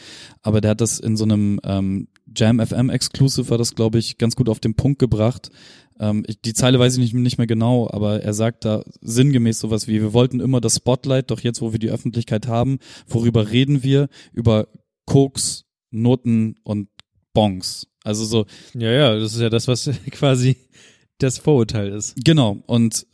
[0.43, 4.19] aber der hat das in so einem ähm, Jam FM Exclusive war das, glaube ich,
[4.19, 5.51] ganz gut auf den Punkt gebracht.
[5.99, 9.61] Ähm, ich, die Zeile weiß ich nicht, nicht mehr genau, aber er sagt da sinngemäß
[9.61, 13.51] sowas wie, wir wollten immer das Spotlight, doch jetzt, wo wir die Öffentlichkeit haben, worüber
[13.51, 14.09] reden wir?
[14.33, 14.69] Über
[15.07, 16.89] Koks, Noten und
[17.33, 17.87] Bongs.
[18.03, 18.47] Also so.
[18.74, 20.57] Ja, ja, das ist ja das, was quasi
[21.19, 22.15] das Vorurteil ist.
[22.24, 22.62] Genau.
[22.66, 23.07] Und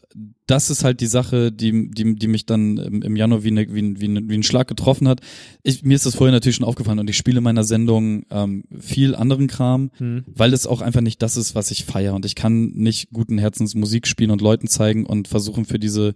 [0.46, 4.00] das ist halt die Sache, die, die, die mich dann im, Januar wie, eine, wie,
[4.00, 5.20] wie, wie ein Schlag getroffen hat.
[5.62, 8.64] Ich, mir ist das vorher natürlich schon aufgefallen und ich spiele in meiner Sendung ähm,
[8.78, 10.24] viel anderen Kram, hm.
[10.26, 12.14] weil es auch einfach nicht das ist, was ich feiere.
[12.14, 16.14] Und ich kann nicht guten Herzens Musik spielen und Leuten zeigen und versuchen für diese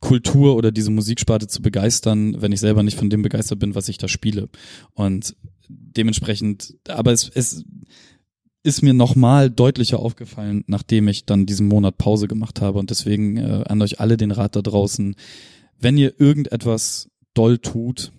[0.00, 3.88] Kultur oder diese Musiksparte zu begeistern, wenn ich selber nicht von dem begeistert bin, was
[3.88, 4.48] ich da spiele.
[4.94, 5.36] Und
[5.68, 7.64] dementsprechend, aber es, es
[8.66, 12.78] ist mir nochmal deutlicher aufgefallen, nachdem ich dann diesen Monat Pause gemacht habe.
[12.78, 15.14] Und deswegen äh, an euch alle den Rat da draußen,
[15.78, 18.12] wenn ihr irgendetwas doll tut,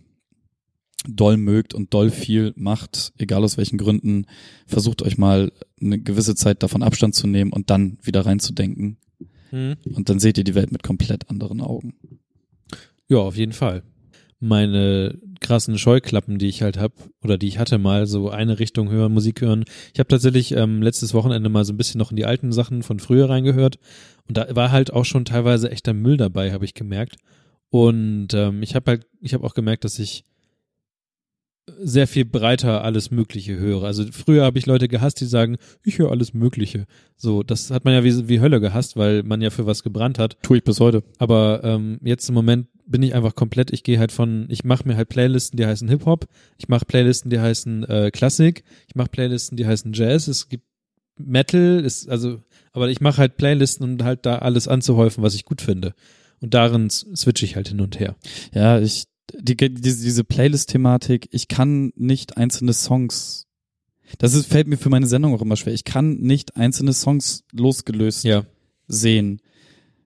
[1.07, 4.25] doll mögt und doll viel macht, egal aus welchen Gründen,
[4.65, 5.51] versucht euch mal
[5.81, 8.97] eine gewisse Zeit davon Abstand zu nehmen und dann wieder reinzudenken.
[9.51, 9.75] Mhm.
[9.93, 11.93] Und dann seht ihr die Welt mit komplett anderen Augen.
[13.09, 13.83] Ja, auf jeden Fall
[14.39, 16.93] meine krassen Scheuklappen, die ich halt hab
[17.23, 19.65] oder die ich hatte mal, so eine Richtung hören, Musik hören.
[19.93, 22.83] Ich habe tatsächlich ähm, letztes Wochenende mal so ein bisschen noch in die alten Sachen
[22.83, 23.77] von früher reingehört
[24.27, 27.17] und da war halt auch schon teilweise echter Müll dabei, habe ich gemerkt.
[27.69, 30.23] Und ähm, ich habe halt, ich habe auch gemerkt, dass ich
[31.79, 33.83] sehr viel breiter alles Mögliche höre.
[33.83, 36.85] Also früher habe ich Leute gehasst, die sagen, ich höre alles Mögliche.
[37.17, 40.17] So, das hat man ja wie, wie Hölle gehasst, weil man ja für was gebrannt
[40.17, 40.37] hat.
[40.41, 41.03] Tue ich bis heute.
[41.19, 44.87] Aber ähm, jetzt im Moment bin ich einfach komplett, ich gehe halt von, ich mache
[44.87, 46.27] mir halt Playlisten, die heißen Hip-Hop,
[46.57, 50.63] ich mache Playlisten, die heißen äh, Klassik, ich mache Playlisten, die heißen Jazz, es gibt
[51.17, 52.41] Metal, ist, also,
[52.73, 55.93] aber ich mache halt Playlisten, um halt da alles anzuhäufen, was ich gut finde.
[56.39, 58.15] Und darin switche ich halt hin und her.
[58.53, 63.47] Ja, ich die, diese, diese Playlist-Thematik, ich kann nicht einzelne Songs,
[64.19, 65.73] das ist, fällt mir für meine Sendung auch immer schwer.
[65.73, 68.45] Ich kann nicht einzelne Songs losgelöst Ja.
[68.87, 69.41] sehen.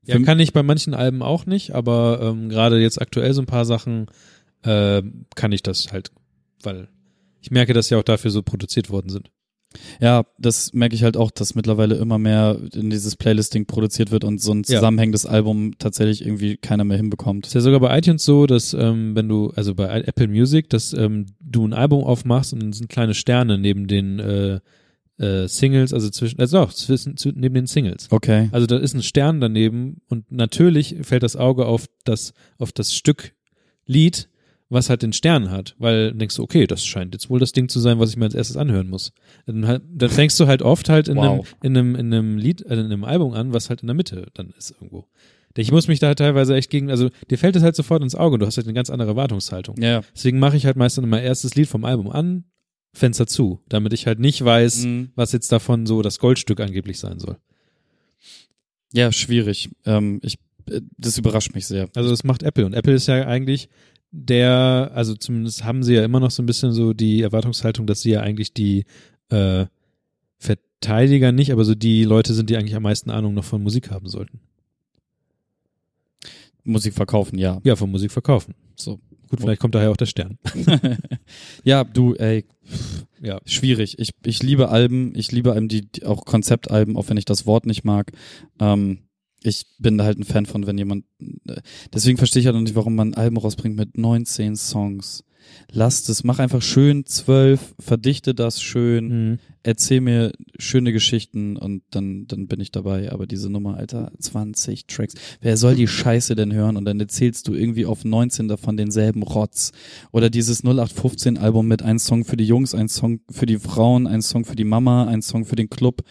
[0.05, 3.45] Ja, kann ich bei manchen Alben auch nicht, aber ähm, gerade jetzt aktuell so ein
[3.47, 4.07] paar Sachen
[4.63, 5.01] äh,
[5.35, 6.11] kann ich das halt,
[6.63, 6.87] weil
[7.41, 9.29] ich merke, dass ja auch dafür so produziert worden sind.
[10.01, 14.25] Ja, das merke ich halt auch, dass mittlerweile immer mehr in dieses Playlisting produziert wird
[14.25, 14.75] und so ein Ja.
[14.75, 17.53] zusammenhängendes Album tatsächlich irgendwie keiner mehr Ist hinbekommt.
[17.53, 21.27] ja sogar bei iTunes so, dass ähm, wenn du, also bei Apple Music, dass ähm,
[21.39, 24.59] du ein Album aufmachst und dann sind kleine Sterne neben den äh,
[25.21, 28.07] äh, Singles, also zwischen, also auch zwischen, zu, neben den Singles.
[28.09, 28.49] Okay.
[28.51, 32.93] Also da ist ein Stern daneben und natürlich fällt das Auge auf das, auf das
[32.93, 33.33] Stück
[33.85, 34.29] Lied,
[34.69, 37.67] was halt den Stern hat, weil denkst du, okay, das scheint jetzt wohl das Ding
[37.67, 39.11] zu sein, was ich mir als erstes anhören muss.
[39.45, 41.45] Dann, halt, dann fängst du halt oft halt in, Wow.
[41.61, 43.95] einem, in, einem, in einem Lied, äh, in einem Album an, was halt in der
[43.95, 45.07] Mitte dann ist irgendwo.
[45.57, 48.35] Ich muss mich da teilweise echt gegen, also dir fällt es halt sofort ins Auge
[48.35, 49.75] und du hast halt eine ganz andere Erwartungshaltung.
[49.77, 49.89] Ja.
[49.89, 50.01] ja.
[50.15, 52.45] Deswegen mache ich halt meistens immer erstes Lied vom Album an,
[52.93, 55.11] Fenster zu, damit ich halt nicht weiß, Mhm.
[55.15, 57.37] was jetzt davon so das Goldstück angeblich sein soll.
[58.93, 59.69] Ja, schwierig.
[59.85, 60.37] Ähm, ich,
[60.69, 61.89] äh, das überrascht mich sehr.
[61.95, 63.69] Also das macht Apple und Apple ist ja eigentlich
[64.11, 68.01] der, also zumindest haben sie ja immer noch so ein bisschen so die Erwartungshaltung, dass
[68.01, 68.83] sie ja eigentlich die
[69.29, 69.65] äh,
[70.37, 73.89] Verteidiger nicht, aber so die Leute sind, die eigentlich am meisten Ahnung noch von Musik
[73.89, 74.41] haben sollten.
[76.63, 77.61] Musik verkaufen, ja.
[77.63, 78.53] Ja, von Musik verkaufen.
[78.75, 78.99] So.
[79.31, 80.37] Gut, vielleicht kommt daher auch der Stern.
[81.63, 82.43] ja, du, ey,
[83.21, 83.39] Ja.
[83.45, 83.97] schwierig.
[83.97, 87.45] Ich, ich liebe Alben, ich liebe Alben, die, die auch Konzeptalben, auch wenn ich das
[87.45, 88.11] Wort nicht mag.
[88.59, 88.99] Ähm,
[89.41, 91.05] ich bin da halt ein Fan von, wenn jemand.
[91.47, 91.61] äh,
[91.93, 95.23] Deswegen verstehe ich halt noch nicht, warum man Alben rausbringt mit 19 Songs.
[95.71, 99.39] Lasst es, mach einfach schön zwölf, verdichte das schön, Mhm.
[99.63, 103.11] erzähl mir schöne Geschichten und dann, dann bin ich dabei.
[103.11, 105.13] Aber diese Nummer, Alter, 20 Tracks.
[105.39, 106.77] Wer soll die Scheiße denn hören?
[106.77, 109.71] Und dann erzählst du irgendwie auf 19 davon denselben Rotz.
[110.11, 114.07] Oder dieses 0815 Album mit ein Song für die Jungs, ein Song für die Frauen,
[114.07, 116.01] ein Song für die Mama, ein Song für den Club.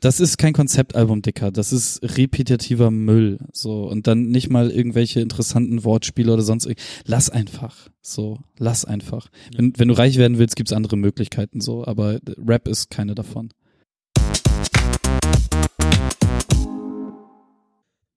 [0.00, 1.50] Das ist kein Konzeptalbum, Dicker.
[1.50, 3.36] Das ist repetitiver Müll.
[3.52, 3.86] So.
[3.86, 6.80] Und dann nicht mal irgendwelche interessanten Wortspiele oder sonst irgend.
[7.04, 7.76] Lass einfach.
[8.00, 8.38] So.
[8.58, 9.28] Lass einfach.
[9.54, 11.86] Wenn, wenn du reich werden willst, gibt's andere Möglichkeiten so.
[11.86, 13.50] Aber Rap ist keine davon.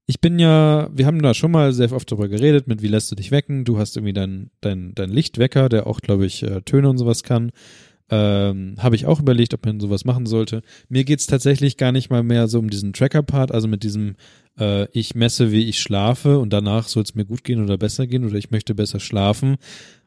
[0.05, 3.11] Ich bin ja, wir haben da schon mal sehr oft drüber geredet, mit wie lässt
[3.11, 3.65] du dich wecken.
[3.65, 7.23] Du hast irgendwie dein, dein, dein Lichtwecker, der auch, glaube ich, äh, Töne und sowas
[7.23, 7.51] kann.
[8.09, 10.61] Ähm, Habe ich auch überlegt, ob man sowas machen sollte.
[10.89, 14.15] Mir geht's tatsächlich gar nicht mal mehr so um diesen Tracker-Part, also mit diesem,
[14.59, 18.05] äh, ich messe, wie ich schlafe und danach soll es mir gut gehen oder besser
[18.05, 19.55] gehen oder ich möchte besser schlafen.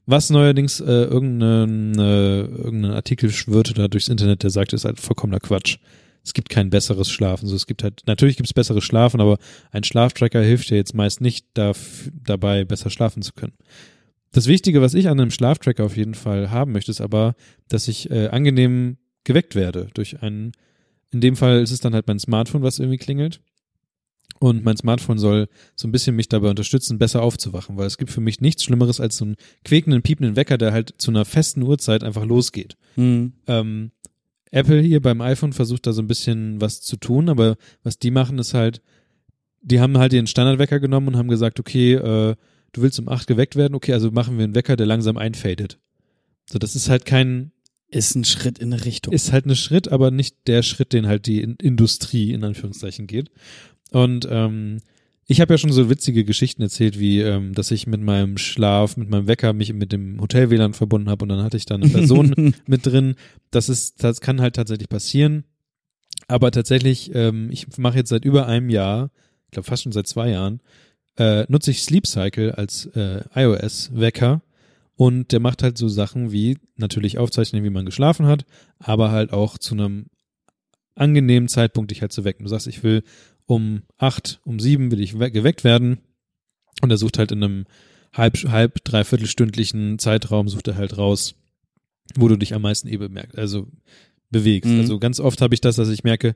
[0.05, 5.01] Was neuerdings äh, irgendein, äh, irgendein Artikel schwirrte da durchs Internet, der sagt, ist halt
[5.01, 5.79] vollkommener Quatsch.
[6.23, 7.49] Es gibt kein besseres Schlafen.
[7.49, 9.39] So, es gibt halt, natürlich gibt es besseres Schlafen, aber
[9.71, 13.55] ein Schlaftracker hilft dir jetzt meist nicht daf- dabei, besser schlafen zu können.
[14.37, 17.35] Das Wichtige, was ich an einem Schlaftracker auf jeden Fall haben möchte, ist aber,
[17.69, 20.53] dass ich äh, angenehm geweckt werde durch einen,
[21.11, 23.41] in dem Fall ist es dann halt mein Smartphone, was irgendwie klingelt.
[24.39, 28.11] Und mein Smartphone soll so ein bisschen mich dabei unterstützen, besser aufzuwachen, weil es gibt
[28.11, 31.63] für mich nichts Schlimmeres als so einen quäkenden, piependen Wecker, der halt zu einer festen
[31.63, 32.77] Uhrzeit einfach losgeht.
[32.97, 33.33] Hm.
[33.47, 33.91] Ähm,
[34.51, 38.11] Apple hier beim iPhone versucht da so ein bisschen was zu tun, aber was die
[38.11, 38.83] machen ist halt,
[39.63, 42.37] die haben halt ihren Standardwecker genommen und haben gesagt, okay, äh,
[42.77, 45.79] du willst um acht geweckt werden, okay, also machen wir einen Wecker, der langsam einfadet.
[46.51, 47.51] So, das ist halt kein,
[47.89, 49.13] Ist ein Schritt in eine Richtung.
[49.13, 53.07] ist halt ein Schritt, aber nicht der Schritt, den halt die In- Industrie in Anführungszeichen
[53.07, 53.31] geht.
[53.91, 54.79] Und ähm,
[55.29, 58.97] ich habe ja schon so witzige Geschichten erzählt, wie ähm, dass ich mit meinem Schlaf,
[58.97, 61.89] mit meinem Wecker mich mit dem Hotel-WLAN verbunden habe und dann hatte ich da eine
[61.89, 63.17] Person mit drin.
[63.51, 65.43] Das ist, das kann halt tatsächlich passieren.
[66.29, 69.11] Aber tatsächlich, ähm, ich mache jetzt seit über einem Jahr,
[69.47, 70.61] ich glaube fast schon seit zwei Jahren,
[71.17, 74.43] äh, nutze ich Sleep Cycle als äh, iOS-Wecker
[74.97, 78.47] und der macht halt so Sachen wie natürlich aufzeichnen, wie man geschlafen hat,
[78.79, 80.07] aber halt auch zu einem
[80.95, 82.45] angenehmen Zeitpunkt dich halt zu wecken.
[82.45, 83.03] Du sagst, ich will
[83.47, 85.99] um acht, um sieben will ich we- geweckt werden
[86.83, 87.65] und er sucht halt in einem
[88.13, 91.35] halb, halb, dreiviertel stündlichen Zeitraum sucht er halt raus,
[92.15, 93.69] wo du dich am meisten eh bemerkt, also
[94.31, 94.71] bewegst.
[94.71, 94.81] Mhm.
[94.81, 96.35] Also ganz oft habe ich das, dass ich merke,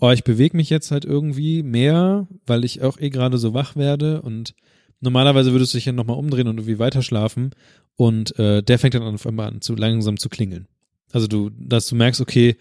[0.00, 3.76] oh, ich bewege mich jetzt halt irgendwie mehr, weil ich auch eh gerade so wach
[3.76, 4.54] werde und
[5.00, 7.50] normalerweise würdest du dich ja nochmal umdrehen und irgendwie weiter schlafen
[7.96, 10.66] und äh, der fängt dann auf einmal an, zu langsam zu klingeln.
[11.12, 12.56] Also du, dass du merkst, okay,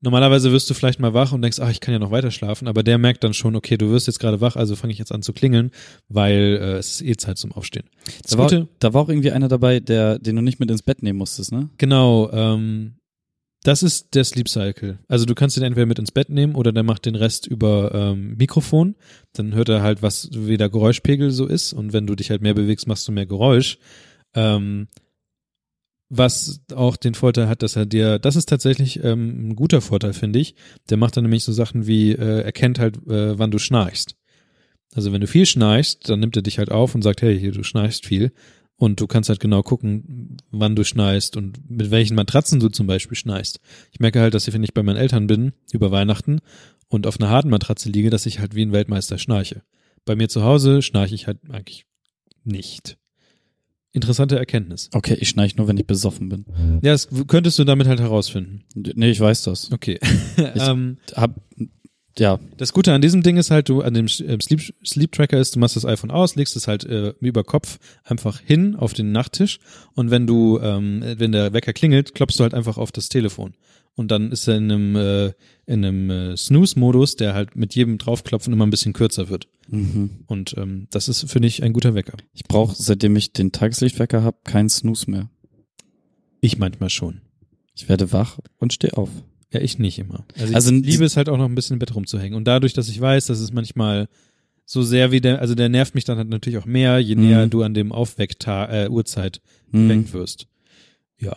[0.00, 2.68] normalerweise wirst du vielleicht mal wach und denkst, ach, ich kann ja noch weiter schlafen,
[2.68, 5.12] aber der merkt dann schon, okay, du wirst jetzt gerade wach, also fange ich jetzt
[5.12, 5.72] an zu klingeln,
[6.08, 7.86] weil äh, es ist eh Zeit zum Aufstehen.
[8.22, 10.82] Das Da war, da war auch irgendwie einer dabei, der, den du nicht mit ins
[10.82, 11.68] Bett nehmen musstest, ne?
[11.78, 12.94] genau, ähm,
[13.68, 14.98] Das ist der Sleep Cycle.
[15.08, 17.94] Also du kannst ihn entweder mit ins Bett nehmen oder der macht den Rest über
[17.94, 18.96] ähm, Mikrofon.
[19.34, 21.74] Dann hört er halt, was wie der Geräuschpegel so ist.
[21.74, 23.76] Und wenn du dich halt mehr bewegst, machst du mehr Geräusch.
[24.32, 24.88] Ähm,
[26.08, 30.14] was auch den Vorteil hat, dass er dir, das ist tatsächlich ähm, ein guter Vorteil,
[30.14, 30.54] finde ich.
[30.88, 34.16] Der macht dann nämlich so Sachen wie, äh, erkennt halt, äh, wann du schnarchst.
[34.94, 37.52] Also wenn du viel schnarchst, dann nimmt er dich halt auf und sagt, hey, hier,
[37.52, 38.32] du schnarchst viel.
[38.78, 42.86] Und du kannst halt genau gucken, wann du schnarchst und mit welchen Matratzen du zum
[42.86, 43.58] Beispiel schnarchst.
[43.90, 46.38] Ich merke halt, dass ich, wenn ich bei meinen Eltern bin, über Weihnachten
[46.88, 49.62] und auf einer harten Matratze liege, dass ich halt wie ein Weltmeister schnarche.
[50.04, 51.86] Bei mir zu Hause schnarche ich halt eigentlich
[52.44, 52.98] nicht.
[53.92, 54.90] Interessante Erkenntnis.
[54.92, 56.44] Okay, ich schnarche nur, wenn ich besoffen bin.
[56.82, 58.62] Ja, das könntest du damit halt herausfinden.
[58.74, 59.72] Nee, ich weiß das.
[59.72, 59.98] Okay.
[60.54, 61.34] Ich ähm, hab,
[62.18, 65.38] ja, das Gute an diesem Ding ist halt, du an dem äh, Sleep, Sleep Tracker
[65.38, 68.92] ist, du machst das iPhone aus, legst es halt äh, über Kopf einfach hin auf
[68.92, 69.60] den Nachttisch
[69.94, 73.54] und wenn du, ähm, wenn der Wecker klingelt, klopfst du halt einfach auf das Telefon
[73.94, 75.32] und dann ist er in einem äh,
[75.66, 79.48] in einem äh, Snooze-Modus, der halt mit jedem draufklopfen immer ein bisschen kürzer wird.
[79.68, 80.10] mhm.
[80.26, 82.16] Und ähm, das ist finde ich ein guter Wecker.
[82.32, 85.30] ich brauche, seitdem ich den Tageslichtwecker hab, keinen Snooze mehr.
[86.40, 87.20] Ich manchmal schon.
[87.74, 89.10] Ich werde wach und stehe auf.
[89.52, 90.24] Ja, ich nicht immer.
[90.34, 92.36] Also ich Also, liebe es halt auch noch ein bisschen im Bett rumzuhängen.
[92.36, 94.08] Und dadurch, dass ich weiß, dass es manchmal
[94.66, 97.46] so sehr wie der, also der nervt mich dann halt natürlich auch mehr, je näher
[97.46, 97.50] Mhm.
[97.50, 100.12] du an dem Aufwecktag, äh, Uhrzeit Mhm.
[100.12, 100.46] wirst.
[101.18, 101.36] Ja.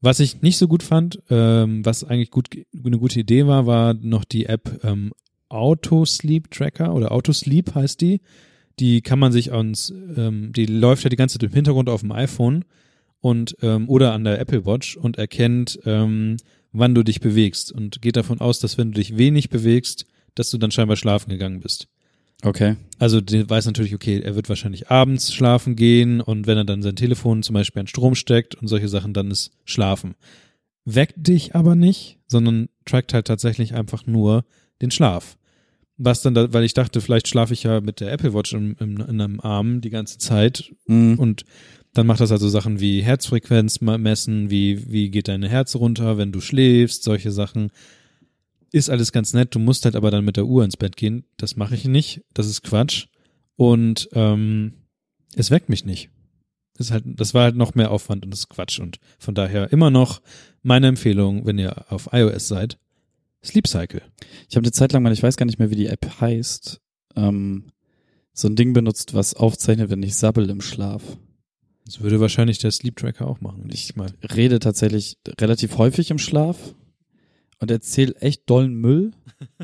[0.00, 2.48] Was ich nicht so gut fand, ähm, was eigentlich gut,
[2.84, 5.12] eine gute Idee war, war noch die App ähm,
[5.50, 8.20] Auto Sleep Tracker oder Auto Sleep heißt die.
[8.80, 12.00] Die kann man sich ans, ähm, die läuft ja die ganze Zeit im Hintergrund auf
[12.00, 12.64] dem iPhone
[13.20, 16.38] und ähm, oder an der Apple Watch und erkennt, ähm,
[16.72, 20.50] wann du dich bewegst und geht davon aus, dass wenn du dich wenig bewegst, dass
[20.50, 21.88] du dann scheinbar schlafen gegangen bist.
[22.44, 22.76] Okay.
[22.98, 26.82] Also der weiß natürlich, okay, er wird wahrscheinlich abends schlafen gehen und wenn er dann
[26.82, 30.14] sein Telefon zum Beispiel an Strom steckt und solche Sachen, dann ist Schlafen.
[30.84, 34.44] Weckt dich aber nicht, sondern trackt halt tatsächlich einfach nur
[34.80, 35.36] den Schlaf.
[35.98, 38.74] Was dann, da, weil ich dachte, vielleicht schlafe ich ja mit der Apple Watch im,
[38.80, 41.18] im, in einem Arm die ganze Zeit Mhm.
[41.20, 41.44] und
[41.94, 46.32] dann macht das also Sachen wie Herzfrequenz messen, wie, wie geht dein Herz runter, wenn
[46.32, 47.70] du schläfst, solche Sachen.
[48.70, 51.24] Ist alles ganz nett, du musst halt aber dann mit der Uhr ins Bett gehen.
[51.36, 53.06] Das mache ich nicht, das ist Quatsch.
[53.56, 54.72] Und ähm,
[55.34, 56.08] es weckt mich nicht.
[56.78, 58.80] Das, halt, das war halt noch mehr Aufwand und das ist Quatsch.
[58.80, 60.22] Und von daher immer noch
[60.62, 62.78] meine Empfehlung, wenn ihr auf iOS seid,
[63.44, 64.02] Sleep Cycle.
[64.48, 66.80] Ich habe eine Zeit lang mal, ich weiß gar nicht mehr, wie die App heißt,
[67.16, 67.64] ähm,
[68.32, 71.02] so ein Ding benutzt, was aufzeichnet, wenn ich sabbel im Schlaf.
[71.84, 73.68] Das würde wahrscheinlich der Sleep Tracker auch machen.
[73.72, 74.10] Ich mal.
[74.34, 76.74] Rede tatsächlich relativ häufig im Schlaf
[77.58, 79.12] und erzähle echt dollen Müll.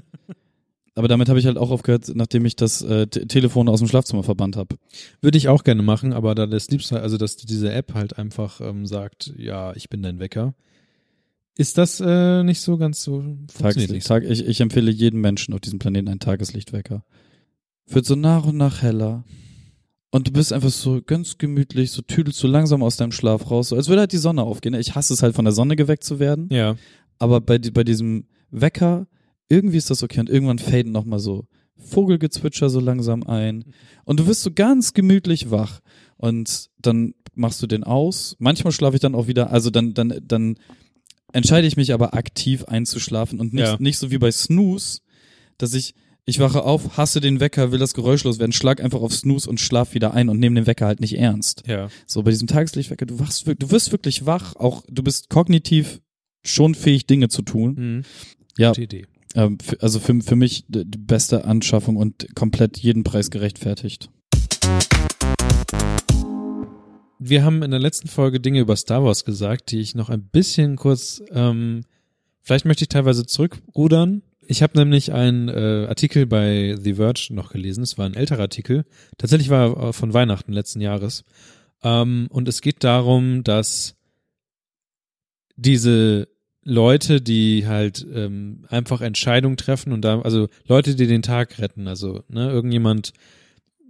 [0.94, 3.86] Aber damit habe ich halt auch aufgehört, nachdem ich das äh, Te Telefon aus dem
[3.86, 4.78] Schlafzimmer verbannt habe.
[5.20, 8.60] Würde ich auch gerne machen, aber da der Sleep also dass diese App halt einfach
[8.60, 10.54] ähm, sagt, ja, ich bin dein Wecker,
[11.56, 14.08] ist das äh, nicht so ganz so funktioniert nicht.
[14.08, 17.04] Tag, ich, ich empfehle jedem Menschen auf diesem Planeten einen Tageslichtwecker.
[17.86, 19.24] Wird so nach und nach heller.
[20.10, 23.68] Und du bist einfach so ganz gemütlich, so tüdelst so langsam aus deinem Schlaf raus,
[23.68, 24.72] so als würde halt die Sonne aufgehen.
[24.74, 26.76] Ich hasse es halt von der Sonne geweckt zu werden, Ja,
[27.18, 29.06] aber bei, bei diesem Wecker,
[29.50, 33.64] irgendwie ist das okay und irgendwann faden nochmal so Vogelgezwitscher so langsam ein
[34.04, 35.80] und du wirst so ganz gemütlich wach
[36.16, 38.34] und dann machst du den aus.
[38.38, 40.56] Manchmal schlafe ich dann auch wieder, also dann, dann, dann
[41.32, 43.76] entscheide ich mich aber aktiv einzuschlafen und nicht, Ja.
[43.78, 45.00] nicht so wie bei Snooze,
[45.58, 45.94] dass ich,
[46.28, 49.60] ich wache auf, hasse den Wecker, will das Geräusch loswerden, schlag einfach auf Snooze und
[49.60, 51.62] schlaf wieder ein und nehme den Wecker halt nicht ernst.
[51.66, 51.88] ja.
[52.06, 56.02] So bei diesem Tageslichtwecker, du wachst, du wirst wirklich wach, auch du bist kognitiv
[56.44, 57.74] schon fähig, Dinge zu tun.
[57.78, 58.02] Mhm.
[58.58, 59.06] Ja, Gute Idee.
[59.36, 64.10] ähm, also für, für mich die die beste Anschaffung und komplett jeden Preis gerechtfertigt.
[67.18, 70.24] Wir haben in der letzten Folge Dinge über Star Wars gesagt, die ich noch ein
[70.24, 71.84] bisschen kurz, ähm,
[72.42, 74.22] vielleicht möchte ich teilweise zurückrudern.
[74.50, 77.82] Ich habe nämlich einen äh, Artikel bei The Verge noch gelesen.
[77.82, 78.86] Es war ein älterer Artikel.
[79.18, 81.26] Tatsächlich war er äh, von Weihnachten letzten Jahres.
[81.82, 83.96] Ähm, und es geht darum, dass
[85.56, 86.28] diese
[86.64, 91.86] Leute, die halt ähm, einfach Entscheidungen treffen und da, also Leute, die den Tag retten,
[91.86, 93.12] also ne, irgendjemand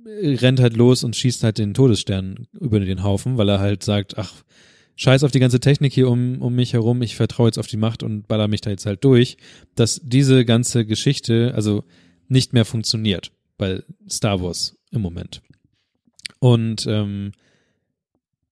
[0.05, 4.19] rennt halt los und schießt halt den Todesstern über den Haufen, weil er halt sagt,
[4.19, 4.43] ach,
[4.99, 7.77] scheiß auf die ganze Technik hier um, um mich herum, ich vertraue jetzt auf die
[7.77, 9.37] Macht und baller mich da jetzt halt durch,
[9.77, 11.85] dass diese ganze Geschichte also
[12.27, 15.41] nicht mehr funktioniert bei Star Wars im Moment.
[16.41, 17.31] Und ähm,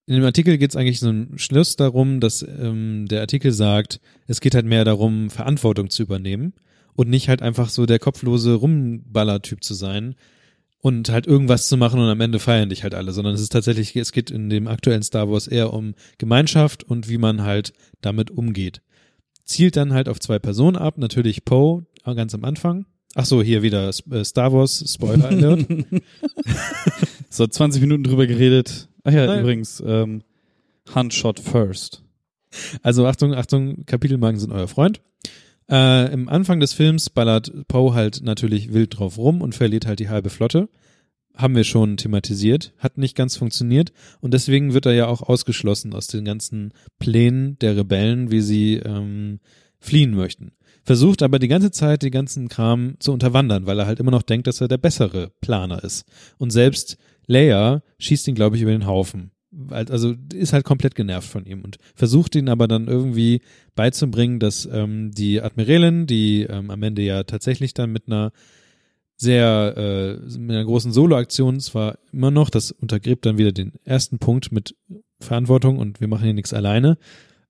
[0.06, 4.00] in dem Artikel geht es eigentlich so ein Schluss darum, dass ähm, der Artikel sagt,
[4.28, 6.54] es geht halt mehr darum, Verantwortung zu übernehmen
[6.94, 10.14] und nicht halt einfach so der kopflose Rumballertyp zu sein,
[10.86, 13.50] und halt irgendwas zu machen und am Ende feiern dich halt alle, sondern es ist
[13.50, 17.72] tatsächlich, es geht in dem aktuellen Star Wars eher um Gemeinschaft und wie man halt
[18.02, 18.82] damit umgeht.
[19.44, 20.96] zielt dann halt auf zwei Personen ab.
[20.96, 22.86] Natürlich Poe ganz am Anfang.
[23.16, 25.66] Ach so, hier wieder äh, Star Wars Spoiler Alert.
[27.30, 28.88] so 20 Minuten drüber geredet.
[29.02, 29.40] Ach ja, Nein.
[29.40, 30.22] übrigens, ähm,
[30.94, 32.04] Hunt shot first.
[32.84, 35.00] Also Achtung, Achtung, Kapitelmarken sind euer Freund.
[35.70, 39.98] Äh, Im Anfang des Films ballert Poe halt natürlich wild drauf rum und verliert halt
[39.98, 40.68] die halbe Flotte.
[41.34, 45.92] Haben wir schon thematisiert, hat nicht ganz funktioniert und deswegen wird er ja auch ausgeschlossen
[45.92, 49.40] aus den ganzen Plänen der Rebellen, wie sie ähm,
[49.78, 50.52] fliehen möchten.
[50.82, 54.22] Versucht aber die ganze Zeit den ganzen Kram zu unterwandern, weil er halt immer noch
[54.22, 56.06] denkt, dass er der bessere Planer ist.
[56.38, 59.32] Und selbst Leia schießt ihn, glaube ich, über den Haufen
[59.68, 63.40] also ist halt komplett genervt von ihm und versucht ihn aber dann irgendwie
[63.74, 68.32] beizubringen, dass ähm, die Admiralin, die ähm, am Ende ja tatsächlich dann mit einer
[69.16, 74.18] sehr äh, mit einer großen Solo-Aktion zwar immer noch, das untergräbt dann wieder den ersten
[74.18, 74.76] Punkt mit
[75.20, 76.98] Verantwortung und wir machen hier nichts alleine,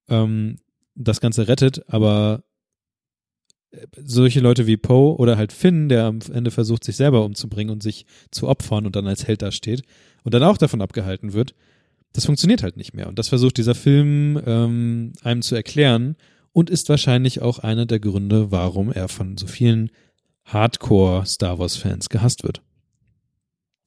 [0.09, 0.59] ähm,
[0.95, 2.45] das Ganze rettet, aber
[3.73, 7.73] äh, solche Leute wie Poe oder halt Finn, der am Ende versucht, sich selber umzubringen
[7.73, 9.83] und sich zu opfern und dann als Held dasteht
[10.23, 11.55] und dann auch davon abgehalten wird,
[12.17, 13.09] das funktioniert halt nicht mehr.
[13.09, 16.17] Und das versucht dieser Film ähm, einem zu erklären
[16.53, 19.91] und ist wahrscheinlich auch einer der Gründe, warum er von so vielen
[20.47, 22.63] Hardcore-Star Wars-Fans gehasst wird.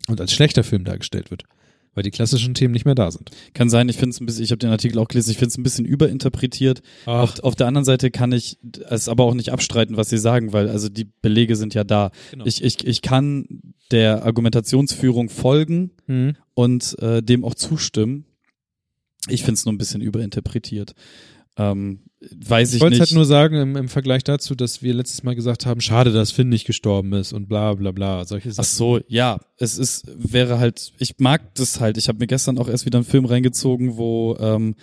[0.07, 1.43] Und als schlechter Film dargestellt wird
[1.93, 3.31] weil die klassischen Themen nicht mehr da sind.
[3.53, 5.49] Kann sein, ich finde es ein bisschen, ich habe den Artikel auch gelesen, ich finde
[5.49, 6.81] es ein bisschen überinterpretiert.
[7.05, 8.57] Auf, auf, der anderen Seite kann ich
[8.89, 12.11] es aber auch nicht abstreiten, was sie sagen, weil also die Belege sind ja da.
[12.31, 12.45] Genau.
[12.45, 13.45] Ich, ich, ich kann
[13.91, 16.35] der Argumentationsführung folgen mhm.
[16.53, 18.25] und äh, dem auch zustimmen.
[19.27, 20.93] Ich finde es nur ein bisschen überinterpretiert.
[21.57, 25.23] Ähm, weiß ich, ich wollte halt nur sagen, im, im, Vergleich dazu, dass wir letztes
[25.23, 28.65] Mal gesagt haben, schade, dass Finn nicht gestorben ist und bla bla bla, solche Sachen.
[28.65, 31.97] Ach so, ja, es ist, wäre halt, ich mag das halt.
[31.97, 34.75] Ich habe mir gestern auch erst wieder einen Film reingezogen, wo ähm,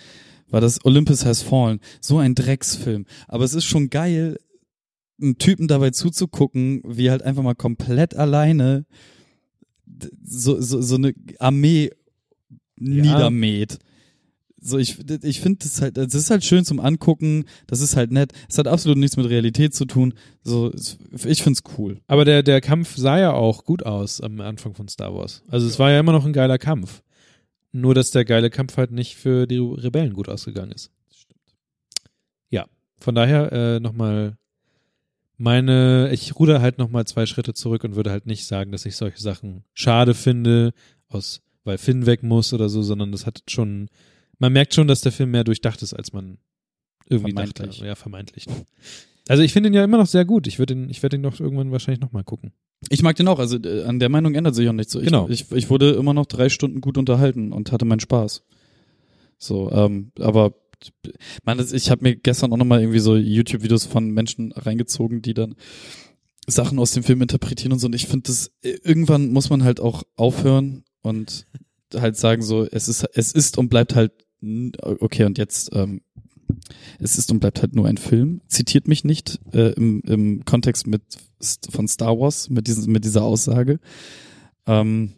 [0.49, 1.79] war das Olympus Has Fallen.
[2.01, 3.05] So ein Drecksfilm.
[3.27, 4.37] Aber es ist schon geil,
[5.21, 8.85] einen Typen dabei zuzugucken, wie halt einfach mal komplett alleine
[10.23, 11.91] so, so, so eine Armee
[12.79, 13.01] ja.
[13.01, 13.79] niedermäht.
[14.67, 18.11] So, ich, ich finde das halt, das ist halt schön zum Angucken, das ist halt
[18.11, 18.33] nett.
[18.49, 20.13] Es hat absolut nichts mit Realität zu tun.
[20.43, 20.73] So,
[21.25, 22.01] ich find's cool.
[22.07, 25.43] Aber der, der Kampf sah ja auch gut aus am Anfang von Star Wars.
[25.47, 27.01] Also es war ja immer noch ein geiler Kampf.
[27.71, 30.91] Nur, dass der geile Kampf halt nicht für die Rebellen gut ausgegangen ist.
[31.13, 31.39] Stimmt.
[32.49, 32.65] Ja,
[32.99, 34.37] von daher äh, nochmal
[35.37, 38.97] meine, ich ruder halt nochmal zwei Schritte zurück und würde halt nicht sagen, dass ich
[38.97, 40.73] solche Sachen schade finde,
[41.07, 43.87] aus, weil Finn weg muss oder so, sondern das hat schon
[44.39, 46.37] man merkt schon, dass der Film mehr durchdacht ist, als man
[47.09, 47.69] irgendwie vermeintlich.
[47.69, 47.85] dachte.
[47.85, 48.45] Ja, vermeintlich.
[49.27, 50.47] Also ich finde ihn ja immer noch sehr gut.
[50.47, 52.53] Ich würde ihn, ich werde ihn doch irgendwann wahrscheinlich nochmal gucken.
[52.89, 53.39] Ich mag den auch.
[53.39, 54.93] Also äh, an der Meinung ändert sich auch nichts.
[54.93, 55.01] So.
[55.01, 55.27] Genau.
[55.29, 58.43] Ich, ich, wurde immer noch drei Stunden gut unterhalten und hatte meinen Spaß.
[59.37, 60.53] So, ähm, aber
[61.43, 65.55] man, ich habe mir gestern auch nochmal irgendwie so YouTube-Videos von Menschen reingezogen, die dann
[66.47, 67.87] Sachen aus dem Film interpretieren und so.
[67.87, 71.47] Und ich finde das, äh, irgendwann muss man halt auch aufhören und
[71.93, 74.11] halt sagen so, es ist, es ist und bleibt halt
[74.41, 76.01] okay, und jetzt, ähm,
[76.99, 78.41] es ist und bleibt halt nur ein Film.
[78.47, 81.01] Zitiert mich nicht äh, im, im Kontext mit
[81.69, 83.79] von Star Wars mit diesem mit dieser Aussage.
[84.65, 85.13] Ähm,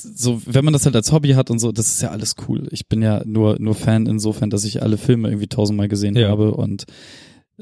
[0.00, 2.68] so, wenn man das halt als Hobby hat und so, das ist ja alles cool.
[2.72, 6.28] Ich bin ja nur nur Fan insofern, dass ich alle Filme irgendwie tausendmal gesehen ja.
[6.28, 6.86] habe und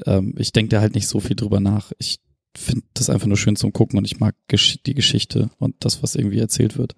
[0.05, 1.91] ähm, ich denke da halt nicht so viel drüber nach.
[1.99, 2.19] Ich
[2.55, 6.01] finde das einfach nur schön zum Gucken und ich mag gesch die Geschichte und das,
[6.01, 6.95] was irgendwie erzählt wird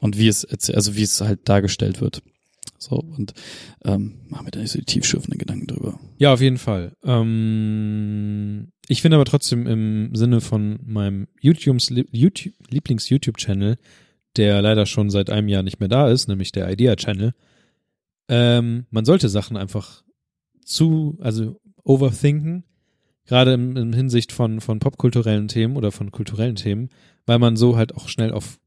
[0.00, 2.22] und wie es also wie es halt dargestellt wird.
[2.78, 3.34] So, und
[3.84, 6.00] ähm, machen wir da nicht so die tiefschürfenden Gedanken drüber.
[6.18, 6.96] Ja, auf jeden Fall.
[7.04, 13.76] Ähm, ich finde aber trotzdem im Sinne von meinem YouTubes, YouTube, Lieblings-YouTube-Channel,
[14.36, 17.34] der leider schon seit einem Jahr nicht mehr da ist, nämlich der Idea-Channel,
[18.30, 20.04] ähm, man sollte Sachen einfach
[20.64, 22.64] zu, also overthinken,
[23.26, 26.90] gerade im, in Hinsicht von, von popkulturellen Themen oder von kulturellen Themen,
[27.26, 28.60] weil man so halt auch schnell auf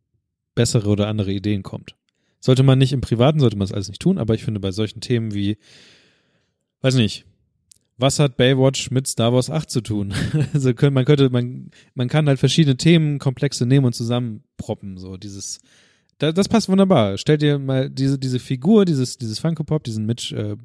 [0.55, 1.95] bessere oder andere Ideen kommt.
[2.39, 4.71] Sollte man nicht im Privaten, sollte man es alles nicht tun, aber ich finde bei
[4.71, 5.57] solchen Themen wie,
[6.81, 7.25] weiß nicht,
[7.97, 10.13] was hat Baywatch mit Star Wars 8 zu tun?
[10.53, 15.59] also können, man könnte, man, man kann halt verschiedene Themenkomplexe nehmen und zusammenproppen, so dieses,
[16.17, 17.17] da, das passt wunderbar.
[17.17, 20.57] Stell dir mal diese, diese Figur, dieses, dieses Funko Pop, diesen Mitch, äh,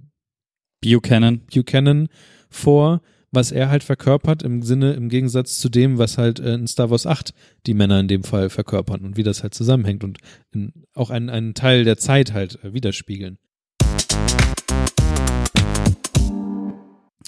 [0.82, 1.40] Buchanan.
[1.52, 2.08] Buchanan
[2.50, 6.66] vor, was er halt verkörpert im Sinne, im Gegensatz zu dem, was halt äh, in
[6.66, 7.34] Star Wars 8
[7.66, 10.18] die Männer in dem Fall verkörpern und wie das halt zusammenhängt und
[10.52, 13.38] in, auch einen, einen Teil der Zeit halt äh, widerspiegeln.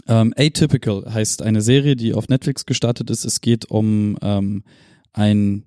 [0.09, 3.25] Ähm, Atypical heißt eine Serie, die auf Netflix gestartet ist.
[3.25, 4.65] Es geht um ähm,
[5.13, 5.65] ein,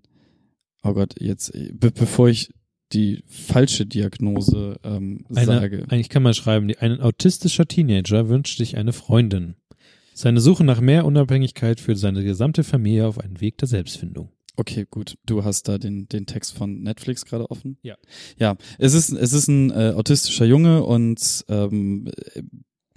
[0.84, 2.50] oh Gott, jetzt, be bevor ich
[2.92, 5.86] die falsche Diagnose ähm, Eine, sage.
[5.90, 9.56] Eigentlich kann man schreiben, die- ein autistischer Teenager wünscht sich eine Freundin.
[10.14, 14.30] Seine Suche nach mehr Unabhängigkeit führt seine gesamte Familie auf einen Weg der Selbstfindung.
[14.56, 15.16] Okay, gut.
[15.26, 17.78] Du hast da den, den Text von Netflix gerade offen.
[17.82, 17.96] Ja.
[18.38, 22.12] Ja, es ist, es ist ein äh, autistischer Junge und ähm,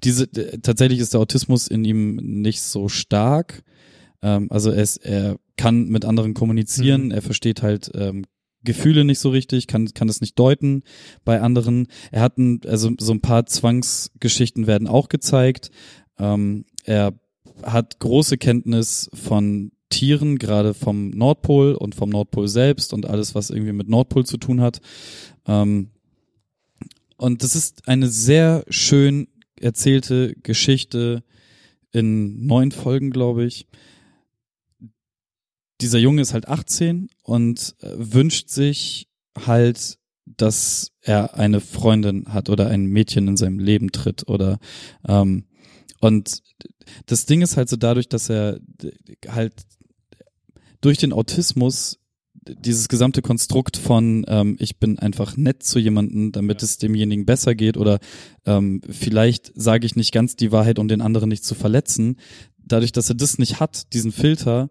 [0.04, 3.62] diese tatsächlich ist der Autismus in ihm nicht so stark.
[4.20, 7.10] Ähm, also er, ist, er kann mit anderen kommunizieren, Mhm.
[7.12, 8.26] er versteht halt ähm,
[8.62, 10.82] Gefühle nicht so richtig, kann, kann es nicht deuten
[11.24, 11.86] bei anderen.
[12.10, 15.70] Er hat ein, also so ein paar Zwangsgeschichten werden auch gezeigt.
[16.18, 17.12] Ähm, er
[17.62, 23.50] hat große Kenntnis von Tieren, gerade vom Nordpol und vom Nordpol selbst und alles, was
[23.50, 24.80] irgendwie mit Nordpol zu tun hat.
[25.46, 25.90] Ähm,
[27.16, 29.28] und das ist eine sehr schön
[29.60, 31.22] erzählte Geschichte
[31.92, 33.66] in neun Folgen, glaube ich.
[35.80, 39.08] Dieser Junge ist halt 18 und äh, wünscht sich
[39.46, 44.58] halt, dass er eine Freundin hat oder ein Mädchen in seinem Leben tritt oder
[45.06, 45.45] ähm,
[46.00, 46.42] und
[47.06, 48.60] das Ding ist halt so dadurch, dass er
[49.28, 49.54] halt
[50.80, 51.98] durch den Autismus
[52.48, 56.66] dieses gesamte Konstrukt von ähm, ich bin einfach nett zu jemandem, damit Ja.
[56.66, 57.98] es demjenigen besser geht oder
[58.44, 62.18] ähm, vielleicht sage ich nicht ganz die Wahrheit, um den anderen nicht zu verletzen.
[62.68, 64.70] Dadurch, dass er das nicht hat, diesen Filter,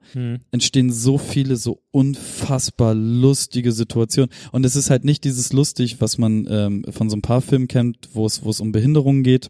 [0.51, 4.29] entstehen so viele so unfassbar lustige Situationen.
[4.51, 7.69] Und es ist halt nicht dieses lustig, was man ähm, von so ein paar Filmen
[7.69, 9.49] kennt, wo es wo es um Behinderungen geht,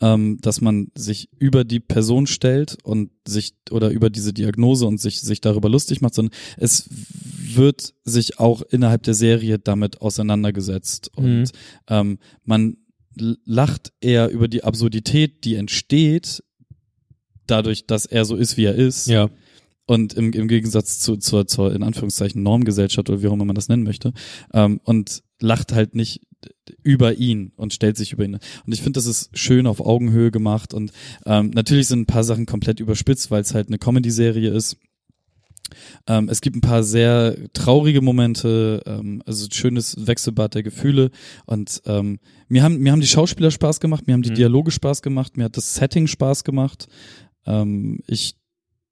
[0.00, 5.00] ähm, dass man sich über die Person stellt und sich oder über diese Diagnose und
[5.00, 11.10] sich sich darüber lustig macht, sondern es wird sich auch innerhalb der Serie damit auseinandergesetzt
[11.16, 11.44] und Mhm.
[11.88, 12.76] ähm, man
[13.44, 16.42] lacht eher über die Absurdität, die entsteht
[17.46, 19.06] dadurch, dass er so ist, wie er ist.
[19.06, 19.30] Ja.
[19.86, 23.54] Und im, im Gegensatz zu, zur, zur, in Anführungszeichen, Normgesellschaft oder wie auch immer man
[23.54, 24.12] das nennen möchte.
[24.52, 26.22] Ähm, und lacht halt nicht
[26.82, 28.34] über ihn und stellt sich über ihn.
[28.34, 30.74] Und ich finde, das ist schön auf Augenhöhe gemacht.
[30.74, 30.92] Und
[31.24, 34.76] ähm, natürlich sind ein paar Sachen komplett überspitzt, weil es halt eine Comedy-Serie ist.
[36.06, 41.10] Ähm, es gibt ein paar sehr traurige Momente, ähm, also schönes Wechselbad der Gefühle.
[41.46, 42.18] Und ähm,
[42.48, 44.36] mir haben mir haben die Schauspieler Spaß gemacht, mir haben die Mhm.
[44.36, 46.86] Dialoge Spaß gemacht, mir hat das Setting Spaß gemacht.
[47.46, 48.36] Ähm, ich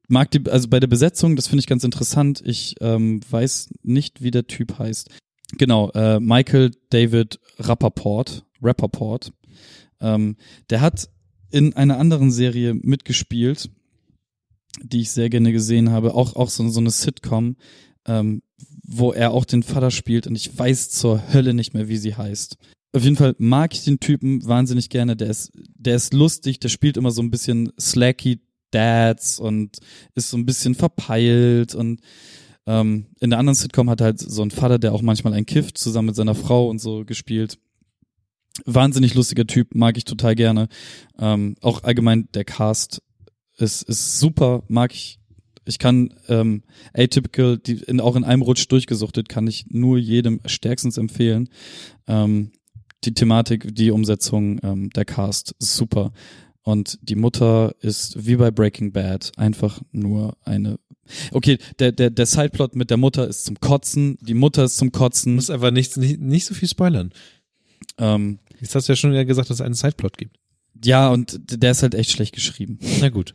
[0.09, 2.43] mag die, also bei der Besetzung, das finde ich ganz interessant.
[2.44, 5.10] Ich ähm, weiß nicht, wie der Typ heißt.
[5.59, 9.32] Genau, äh, Michael David Rappaport, Rappaport.
[10.01, 10.36] Ähm,
[10.70, 11.09] der hat
[11.51, 13.70] in einer anderen Serie mitgespielt,
[14.82, 17.56] die ich sehr gerne gesehen habe, auch auch so, so eine Sitcom,
[18.06, 18.43] ähm,
[18.82, 22.16] wo er auch den Vater spielt und ich weiß zur Hölle nicht mehr, wie sie
[22.16, 22.56] heißt.
[22.93, 25.16] Auf jeden Fall mag ich den Typen wahnsinnig gerne.
[25.16, 28.40] Der ist, der ist lustig, der spielt immer so ein bisschen slacky
[28.70, 29.78] Dads und
[30.14, 32.01] ist so ein bisschen verpeilt und
[32.66, 35.78] ähm, in der anderen Sitcom hat halt so ein Vater, der auch manchmal ein kifft,
[35.78, 37.59] zusammen mit seiner Frau und so gespielt.
[38.65, 40.69] Wahnsinnig lustiger Typ, mag ich total gerne.
[41.19, 43.03] Ähm, auch allgemein der Cast
[43.59, 45.19] ist, ist super, mag ich.
[45.66, 46.62] Ich kann ähm,
[46.93, 51.49] Atypical, die in, auch in einem Rutsch durchgesuchtet, kann ich nur jedem stärkstens empfehlen.
[52.07, 52.53] Ähm,
[53.05, 56.12] die Thematik, die Umsetzung, ähm, der Cast super.
[56.65, 60.78] Und die Mutter ist wie bei Breaking Bad einfach nur eine.
[61.31, 64.91] Okay, der, der, der Sideplot mit der Mutter ist zum Kotzen, die Mutter ist zum
[64.91, 65.35] Kotzen.
[65.35, 67.12] muss einfach nicht, nicht, nicht so viel spoilern.
[67.99, 70.39] Ähm, Jetzt hast du ja schon wieder gesagt, dass es einen Sideplot gibt.
[70.82, 72.78] ja, und der ist halt echt schlecht geschrieben.
[73.01, 73.35] Na gut.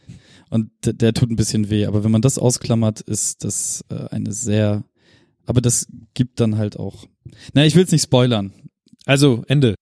[0.50, 1.86] Und der, der tut ein bisschen weh.
[1.86, 4.84] Aber wenn man das ausklammert, ist das äh, eine sehr.
[5.46, 7.06] Aber das gibt dann halt auch.
[7.54, 8.54] Na, ich will es nicht spoilern.
[9.06, 9.76] Also, Ende.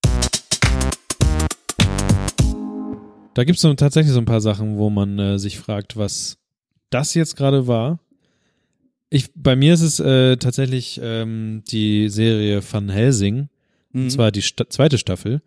[3.38, 6.38] Da gibt es so tatsächlich so ein paar Sachen, wo man äh, sich fragt, was
[6.90, 8.00] das jetzt gerade war.
[9.10, 13.48] Ich, bei mir ist es äh, tatsächlich ähm, die Serie Van Helsing,
[13.92, 14.02] Mhm.
[14.02, 15.40] und zwar die Sta zweite Staffel.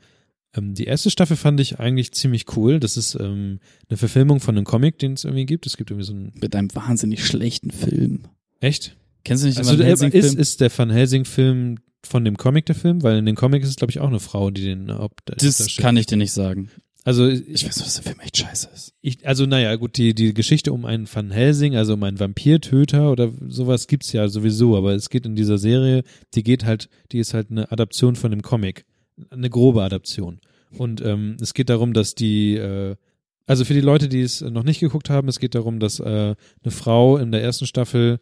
[0.55, 2.79] Ähm, die erste Staffel fand ich eigentlich ziemlich cool.
[2.79, 3.59] Das ist ähm,
[3.89, 5.65] eine Verfilmung von einem Comic, den es irgendwie gibt.
[5.65, 6.31] Es gibt irgendwie so einen.
[6.41, 8.21] mit einem wahnsinnig schlechten Film.
[8.61, 8.95] Echt?
[9.25, 10.23] Kennst du nicht Also den Van der, Helsing-Film?
[10.25, 13.03] ist, ist der Van Helsing-Film von dem Comic der Film?
[13.03, 15.21] Weil in dem Comic ist es, glaube ich, auch eine Frau, die den Haupt.
[15.25, 16.69] Das kann ich dir nicht sagen.
[17.03, 18.93] Also Ich weiß dass der Film echt scheiße ist.
[19.01, 23.11] ich, also naja, gut, die, die Geschichte um einen Van Helsing, also um einen Vampirtöter
[23.11, 26.03] oder sowas gibt's ja sowieso, aber es geht in dieser Serie,
[26.35, 28.85] die geht halt, die ist halt eine Adaption von dem Comic.
[29.29, 30.39] Eine grobe Adaption.
[30.77, 32.95] Und ähm, es geht darum, dass die, äh,
[33.47, 36.03] also für die Leute, die es noch nicht geguckt haben, es geht darum, dass äh,
[36.63, 38.19] eine Frau in der ersten Staffel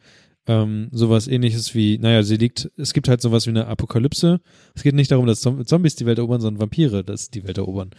[0.47, 4.39] ähm, sowas ähnliches wie, naja, sie liegt, es gibt halt sowas wie eine Apokalypse.
[4.73, 7.57] Es geht nicht darum, dass Zom- Zombies die Welt erobern, sondern Vampire, dass die Welt
[7.57, 7.91] erobern.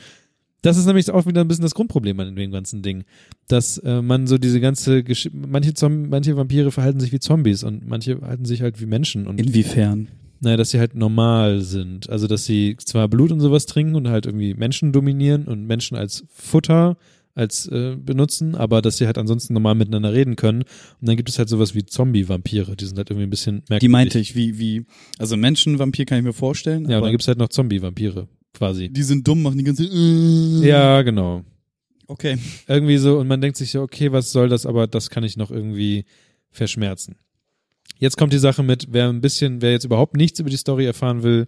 [0.62, 3.04] Das ist nämlich auch wieder ein bisschen das Grundproblem an dem ganzen Ding.
[3.48, 7.62] Dass äh, man so diese ganze Gesch manche, Zom manche Vampire verhalten sich wie Zombies
[7.64, 9.26] und manche verhalten sich halt wie Menschen.
[9.26, 10.08] Und Inwiefern?
[10.40, 12.08] Naja, dass sie halt normal sind.
[12.08, 15.96] Also, dass sie zwar Blut und sowas trinken und halt irgendwie Menschen dominieren und Menschen
[15.96, 16.96] als Futter
[17.34, 20.62] als äh, benutzen, aber dass sie halt ansonsten normal miteinander reden können.
[21.00, 23.80] Und dann gibt es halt sowas wie Zombie-Vampire, die sind halt irgendwie ein bisschen merkwürdig.
[23.80, 24.84] Die meinte ich, wie, wie,
[25.18, 26.82] also Menschenvampir kann ich mir vorstellen.
[26.82, 28.88] Ja, und aber dann gibt es halt noch Zombie-Vampire, quasi.
[28.88, 30.66] die sind dumm, machen die ganze äh.
[30.66, 31.44] Ja, genau.
[32.06, 32.38] Okay.
[32.66, 35.36] Irgendwie so, und man denkt sich so, okay, was soll das, aber das kann ich
[35.36, 36.04] noch irgendwie
[36.50, 37.16] verschmerzen.
[37.98, 40.86] Jetzt kommt die Sache mit, wer ein bisschen, wer jetzt überhaupt nichts über die Story
[40.86, 41.46] erfahren will,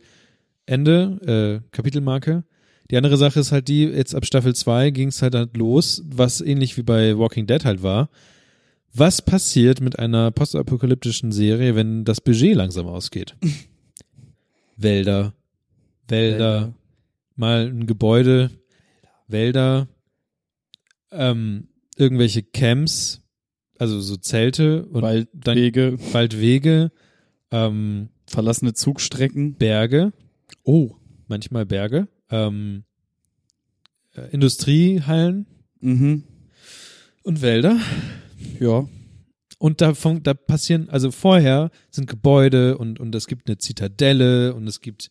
[0.66, 2.44] Ende, äh, Kapitelmarke.
[2.90, 6.02] Die andere Sache ist halt die, jetzt ab Staffel 2 ging es halt, halt los,
[6.06, 8.10] was ähnlich wie bei Walking Dead halt war.
[8.94, 13.34] Was passiert mit einer postapokalyptischen Serie, wenn das Budget langsam ausgeht?
[14.76, 15.32] Wälder,
[16.06, 16.74] Wälder, Wälder.
[17.36, 18.50] Mal ein Gebäude,
[19.28, 19.88] Wälder,
[21.10, 23.20] ähm, irgendwelche Camps,
[23.78, 26.92] also so Zelte und dann Waldwege, Waldwege,
[27.50, 29.54] ähm, verlassene Zugstrecken.
[29.56, 30.12] Berge,
[30.64, 30.96] Oh.
[31.28, 32.84] manchmal Berge, ähm,
[34.14, 35.46] äh, Industriehallen
[35.80, 36.24] Mhm.
[37.24, 37.78] und Wälder.
[38.60, 38.88] Ja.
[39.58, 44.54] Und da, fun- da passieren, also vorher sind Gebäude und, und es gibt eine Zitadelle
[44.54, 45.10] und es gibt,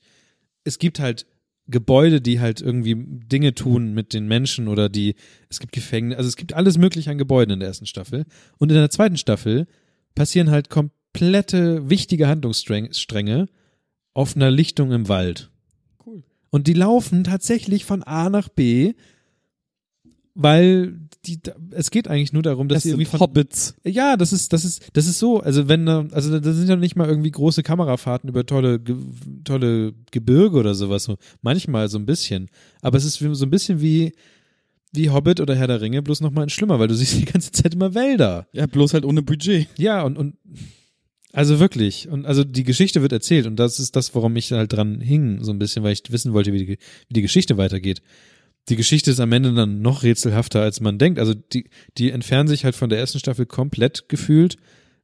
[0.63, 1.25] es gibt halt
[1.67, 5.15] Gebäude, die halt irgendwie Dinge tun mit den Menschen oder die,
[5.49, 8.25] es gibt Gefängnisse, also es gibt alles mögliche an Gebäuden in der ersten Staffel.
[8.57, 9.67] Und in der zweiten Staffel
[10.15, 13.47] passieren halt komplette wichtige Handlungsstränge
[14.13, 15.49] auf einer Lichtung im Wald.
[16.05, 16.23] Cool.
[16.49, 18.93] Und die laufen tatsächlich von A nach B,
[20.33, 21.39] weil die,
[21.71, 23.75] es geht eigentlich nur darum, dass Das sie irgendwie sind von Hobbits.
[23.83, 25.39] ja, das ist, das ist, das ist so.
[25.39, 28.95] Also wenn, da- also da sind ja nicht mal irgendwie große Kamerafahrten über tolle, ge,
[29.43, 31.03] tolle Gebirge oder sowas.
[31.03, 31.17] So.
[31.41, 32.49] Manchmal so ein bisschen.
[32.81, 34.13] Aber es ist so ein bisschen wie,
[34.93, 37.25] wie Hobbit oder Herr der Ringe, bloß noch mal ein schlimmer, weil du siehst die
[37.25, 38.47] ganze Zeit immer Wälder.
[38.51, 39.67] Ja, bloß halt ohne Budget.
[39.77, 40.35] Ja, und, und,
[41.33, 42.09] also wirklich.
[42.09, 45.43] Und also die Geschichte wird erzählt und das ist das, worum ich halt dran hing,
[45.43, 48.01] so ein bisschen, weil ich wissen wollte, wie die, wie die Geschichte weitergeht.
[48.69, 51.19] Die Geschichte ist am Ende dann noch rätselhafter, als man denkt.
[51.19, 54.57] Also die, die entfernen sich halt von der ersten Staffel komplett gefühlt,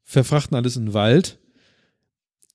[0.03, 1.39] verfrachten alles in den Wald.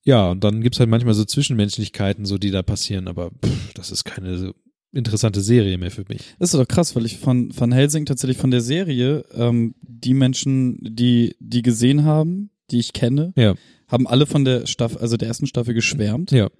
[0.04, 3.90] Ja, und dann gibt's halt manchmal so Zwischenmenschlichkeiten, so die da passieren, aber pff, das
[3.92, 4.52] ist keine so
[4.92, 6.20] interessante Serie mehr für mich.
[6.38, 10.14] Das ist doch krass, weil ich von, von Helsing tatsächlich von der Serie, ähm, die
[10.14, 13.54] Menschen, die, die gesehen haben, die ich kenne, Ja.
[13.88, 16.30] haben alle von der Staffel, also der ersten Staffel geschwärmt.
[16.32, 16.50] Ja.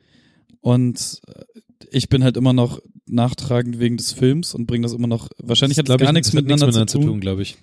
[0.60, 1.42] Und äh,
[1.92, 5.78] ich bin halt immer noch nachtragend wegen des Films und bringe das immer noch, wahrscheinlich
[5.78, 7.20] hat das gar ich, nichts das hat miteinander zu tun.
[7.20, 7.56] glaube ich.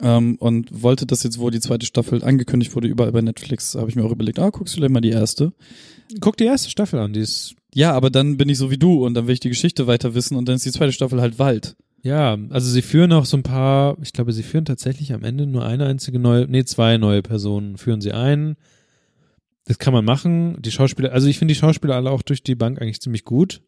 [0.00, 3.88] Ähm, und wollte das jetzt, wo die zweite Staffel angekündigt wurde, überall bei Netflix, habe
[3.88, 5.52] ich mir auch überlegt, ah, guckst du vielleicht mal die erste.
[6.20, 9.04] Guck die erste Staffel an, die ist Ja, aber dann bin ich so wie du
[9.04, 11.38] und dann will ich die Geschichte weiter wissen und dann ist die zweite Staffel halt
[11.38, 11.76] Wald.
[12.02, 15.46] Ja, also sie führen auch so ein paar, ich glaube, sie führen tatsächlich am Ende
[15.46, 18.56] nur eine einzige neue, nee, zwei neue Personen führen sie ein.
[19.68, 20.60] Das kann man machen.
[20.62, 23.60] Die Schauspieler, also ich finde die Schauspieler alle auch durch die Bank eigentlich ziemlich gut.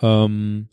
[0.00, 0.68] Ähm,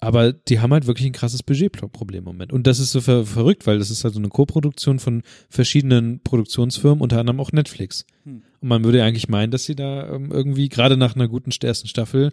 [0.00, 2.52] aber die haben halt wirklich ein krasses Budgetproblem im Moment.
[2.52, 6.20] Und das ist so ver verrückt, weil das ist halt so eine Co-Produktion von verschiedenen
[6.20, 8.06] Produktionsfirmen, unter anderem auch Netflix.
[8.24, 8.42] Hm.
[8.60, 11.52] Und man würde ja eigentlich meinen, dass sie da ähm, irgendwie gerade nach einer guten
[11.64, 12.32] ersten Staffel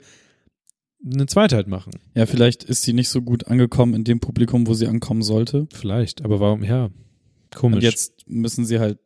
[1.06, 1.92] eine zweite halt machen.
[2.16, 5.68] Ja, vielleicht ist sie nicht so gut angekommen in dem Publikum, wo sie ankommen sollte.
[5.72, 6.90] Vielleicht, aber warum, ja,
[7.56, 7.78] komisch.
[7.78, 9.00] Und jetzt müssen sie halt,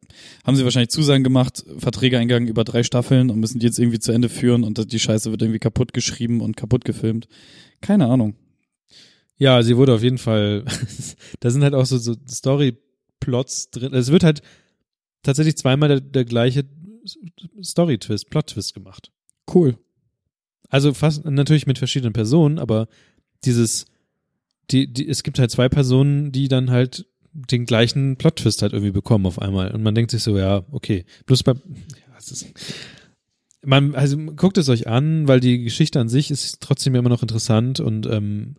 [0.45, 3.99] haben sie wahrscheinlich Zusagen gemacht, Verträge eingegangen über drei Staffeln und müssen die jetzt irgendwie
[3.99, 7.27] zu Ende führen und die Scheiße wird irgendwie kaputt geschrieben und kaputt gefilmt.
[7.81, 8.35] Keine Ahnung.
[9.38, 10.65] Ja, sie wurde auf jeden Fall,
[11.39, 13.93] da sind halt auch so, so Story-Plots drin.
[13.93, 14.41] Es wird halt
[15.23, 16.65] tatsächlich zweimal der, der gleiche
[17.63, 19.11] Story-Twist, Plot-Twist gemacht.
[19.51, 19.77] Cool.
[20.69, 22.88] Also fast natürlich mit verschiedenen Personen, aber
[23.43, 23.85] dieses,
[24.69, 28.91] die, die, es gibt halt zwei Personen, die dann halt den gleichen Plot-Twist halt irgendwie
[28.91, 29.72] bekommen auf einmal.
[29.72, 31.06] Und man denkt sich so, ja, okay.
[31.26, 32.53] Bloß bei, ja, es ist,
[33.64, 37.22] man, also guckt es euch an, weil die Geschichte an sich ist trotzdem immer noch
[37.22, 38.56] interessant und ähm,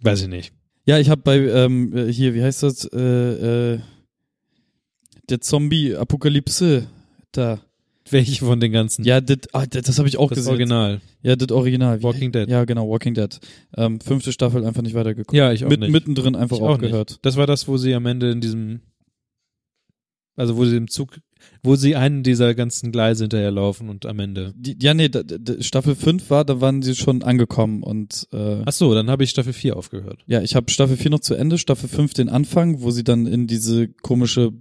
[0.00, 0.52] weiß ich nicht.
[0.86, 2.84] Ja, ich habe bei ähm, äh, hier, wie heißt das?
[2.92, 3.80] Äh, äh,
[5.28, 6.86] der Zombie-Apokalypse
[7.32, 7.60] da.
[8.10, 9.04] Welche von den ganzen?
[9.04, 10.50] Ja, das, ah, das, das habe ich auch das gesehen.
[10.52, 11.00] Original.
[11.22, 12.00] Ja, das Original.
[12.00, 12.48] Wie- Walking Dead.
[12.48, 13.38] Ja, genau, Walking Dead.
[13.76, 15.32] Ähm, fünfte Staffel einfach nicht weitergeguckt.
[15.34, 15.90] Ja, ich auch Mit, nicht.
[15.90, 17.10] Mittendrin einfach Ich auch aufgehört.
[17.10, 17.24] nicht.
[17.24, 18.80] Das war das, wo sie am Ende in diesem,
[20.36, 21.18] also wo sie im Zug,
[21.62, 24.52] wo sie einen dieser ganzen Gleise hinterherlaufen und am Ende.
[24.56, 28.62] Die, ja, nee, da, da, Staffel 5 war, da waren sie schon angekommen und äh,
[28.66, 30.22] Ach so, dann habe ich Staffel 4 aufgehört.
[30.26, 33.26] ja, ich habe Staffel 4 noch zu Ende, Staffel 5 den Anfang, wo sie dann
[33.26, 34.52] in diese komische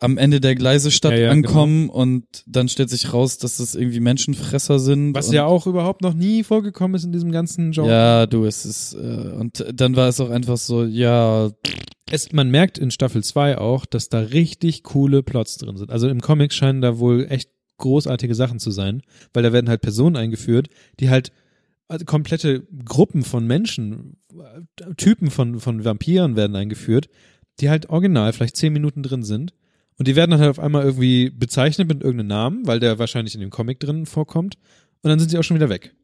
[0.00, 4.00] am Ende der Gleisestadt Ja, ja, ankommen und dann stellt sich raus, dass das irgendwie
[4.00, 5.14] Menschenfresser sind.
[5.14, 7.88] Was ja auch überhaupt noch nie vorgekommen ist in diesem ganzen Genre.
[7.88, 11.50] Ja, du, es ist äh, und dann war es auch einfach so, ja,
[12.10, 15.90] Es, man merkt in Staffel 2 auch, dass da richtig coole Plots drin sind.
[15.90, 19.02] Also im Comic scheinen da wohl echt großartige Sachen zu sein,
[19.32, 20.68] weil da werden halt Personen eingeführt,
[21.00, 21.32] die halt
[21.88, 27.08] also komplette Gruppen von Menschen, äh, Typen von, von Vampiren werden eingeführt,
[27.60, 29.54] die halt original vielleicht zehn Minuten drin sind.
[29.96, 33.34] Und die werden dann halt auf einmal irgendwie bezeichnet mit irgendeinem Namen, weil der wahrscheinlich
[33.34, 34.56] in dem Comic drin vorkommt.
[35.02, 35.94] Und dann sind sie auch schon wieder weg.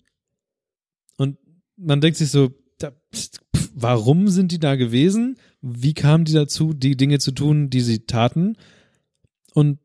[1.17, 1.39] Und
[1.77, 3.41] man denkt sich so, da, pst,
[3.75, 5.39] warum sind die da gewesen?
[5.61, 8.57] Wie kamen die dazu, die Dinge zu tun, die sie taten?
[9.55, 9.79] Und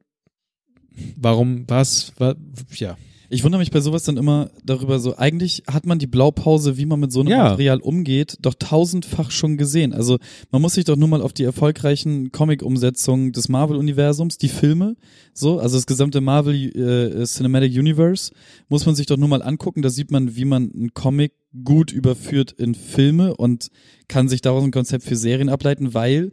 [1.16, 2.36] warum, was, war,
[2.72, 2.98] ja.
[3.30, 6.86] Ich wundere mich bei sowas dann immer darüber so, eigentlich hat man die Blaupause, wie
[6.86, 7.44] man mit so einem Ja.
[7.50, 9.94] Material umgeht, doch tausendfach schon gesehen.
[9.94, 10.18] Also
[10.52, 14.96] man muss sich doch nur mal auf die erfolgreichen Comic-Umsetzungen des Marvel-Universums, die Filme,
[15.34, 18.32] so, also das gesamte Marvel äh, Cinematic Universe,
[18.70, 19.82] muss man sich doch nur mal angucken.
[19.82, 21.34] Da sieht man, wie man einen Comic
[21.64, 23.70] gut überführt in Filme und
[24.08, 26.32] kann sich daraus ein Konzept für Serien ableiten, weil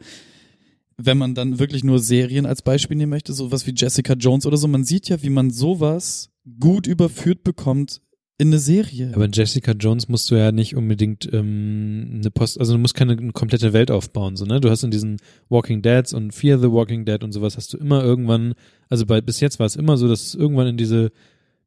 [0.98, 4.56] wenn man dann wirklich nur Serien als Beispiel nehmen möchte, sowas wie Jessica Jones oder
[4.56, 6.28] so, man sieht ja, wie man sowas
[6.58, 8.00] gut überführt bekommt
[8.38, 9.12] in eine Serie.
[9.14, 12.94] Aber in Jessica Jones musst du ja nicht unbedingt ähm, eine Post, also du musst
[12.94, 14.60] keine komplette Welt aufbauen, so, ne?
[14.60, 17.78] Du hast in diesen Walking Deads und Fear the Walking Dead und sowas hast du
[17.78, 18.54] immer irgendwann,
[18.88, 21.12] also bei, bis jetzt war es immer so, dass es irgendwann in diese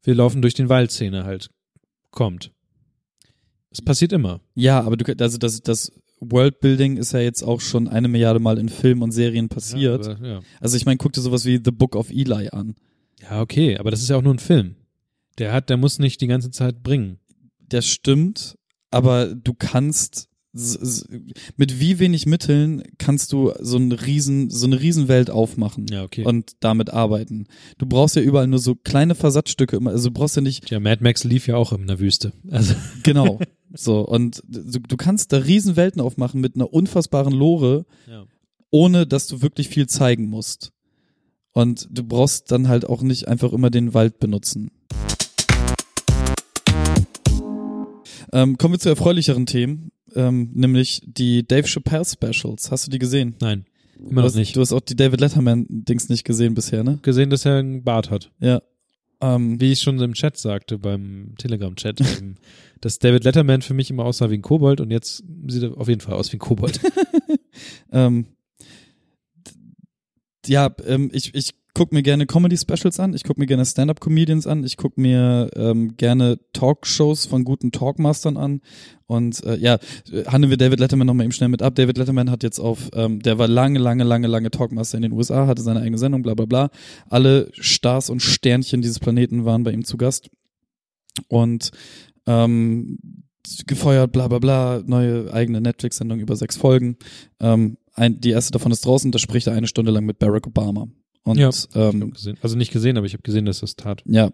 [0.03, 1.49] Wir laufen durch den Wald-Szene halt
[2.11, 2.52] kommt.
[3.72, 4.41] Es passiert immer.
[4.56, 8.57] ja, aber du also das, das Worldbuilding ist ja jetzt auch schon eine Milliarde Mal
[8.57, 10.06] in Filmen und Serien passiert.
[10.06, 10.39] Ja, aber, ja.
[10.60, 12.76] also ich meine, guck dir sowas wie The Book of Eli an.
[13.30, 14.76] Ja, okay, aber das ist ja auch nur ein Film.
[15.38, 17.19] Der hat, der muss nicht die ganze Zeit bringen.
[17.60, 18.57] Das stimmt,
[18.91, 20.30] aber du kannst
[21.57, 26.23] mit wie wenig Mitteln kannst du so eine riesen so eine Riesenwelt aufmachen Ja, okay.
[26.23, 27.47] und damit arbeiten.
[27.77, 30.80] Du brauchst ja überall nur so kleine Versatzstücke immer, also du brauchst ja nicht ja,
[30.80, 32.31] Mad Max lief ja auch in der Wüste.
[32.49, 32.73] Also,
[33.03, 33.39] genau
[33.73, 38.26] so und du, du kannst da Riesenwelten aufmachen mit einer unfassbaren Lore, ja.
[38.72, 40.72] ohne dass du wirklich viel zeigen musst.
[41.56, 44.72] Und du brauchst dann halt auch nicht einfach immer den Wald benutzen.
[48.34, 52.72] Ähm, kommen wir zu erfreulicheren Themen, ähm, nämlich die Dave Chappelle Specials.
[52.72, 53.36] Hast du die gesehen?
[53.40, 53.64] Nein,
[53.98, 54.57] immer noch nicht.
[54.57, 56.99] Du hast auch die David Letterman-Dings nicht gesehen bisher, ne?
[57.02, 58.32] gesehen, dass er einen Bart hat.
[58.41, 58.61] Ja.
[59.22, 62.36] Ähm, Wie ich schon im Chat sagte, beim Telegram-Chat, eben,
[62.82, 65.88] dass David Letterman für mich immer aussah wie ein Kobold und jetzt sieht er auf
[65.88, 66.82] jeden Fall aus wie ein Kobold.
[67.94, 68.26] ähm,
[70.48, 74.64] ja, ähm, ich, ich guck mir gerne Comedy-Specials an, ich guck mir gerne Stand-Up-Comedians an,
[74.64, 78.62] ich guck mir ähm, gerne Talkshows von guten Talkmastern an
[79.08, 79.78] und äh, ja,
[80.28, 81.76] handeln wir David Letterman nochmal eben schnell mit ab.
[81.76, 85.12] David Letterman hat jetzt auf, ähm, der war lange, lange, lange, lange Talkmaster in den
[85.12, 86.70] USA, hatte seine eigene Sendung, bla bla bla.
[87.10, 90.30] Alle Stars und Sternchen dieses Planeten waren bei ihm zu Gast
[91.28, 91.72] und
[92.26, 92.98] ähm,
[93.68, 96.98] gefeuert, bla bla bla, neue eigene Netflix-Sendung über sechs Folgen.
[97.40, 100.46] Ähm, ein, die erste davon ist draußen, da spricht er eine Stunde lang mit Barack
[100.48, 100.88] Obama.
[101.24, 102.14] Und Ja, ähm.
[102.42, 104.04] Also nicht gesehen, aber ich habe gesehen, dass das tat.
[104.06, 104.32] ja,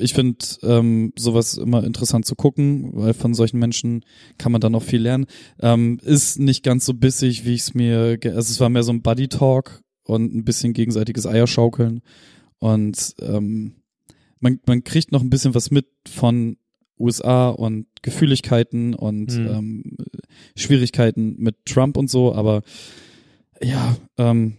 [0.00, 4.04] ich finde ähm, sowas immer interessant zu gucken, weil von solchen Menschen
[4.36, 5.26] kann man dann auch viel lernen.
[5.60, 8.90] Ähm, ist nicht ganz so bissig, wie ich es mir, also es war mehr so
[8.92, 12.00] ein Buddy Talk und ein bisschen gegenseitiges Eierschaukeln
[12.58, 13.74] und ähm,
[14.40, 16.56] man, man kriegt noch ein bisschen was mit von
[16.98, 19.46] USA und Gefühligkeiten und Mhm.
[19.46, 19.82] ähm,
[20.56, 22.62] Schwierigkeiten mit Trump und so, aber
[23.62, 24.56] ja, ähm,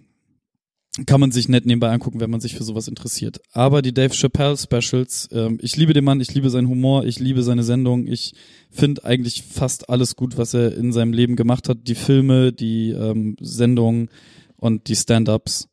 [1.05, 3.39] kann man sich nett nebenbei angucken, wenn man sich für sowas interessiert.
[3.53, 7.17] Aber die Dave Chappelle Specials, ähm, ich liebe den Mann, ich liebe seinen Humor, ich
[7.19, 8.33] liebe seine Sendung, ich
[8.69, 11.87] finde eigentlich fast alles gut, was er in seinem Leben gemacht hat.
[11.87, 14.09] Die Filme, die ähm, Sendungen
[14.57, 15.69] und die Stand-ups,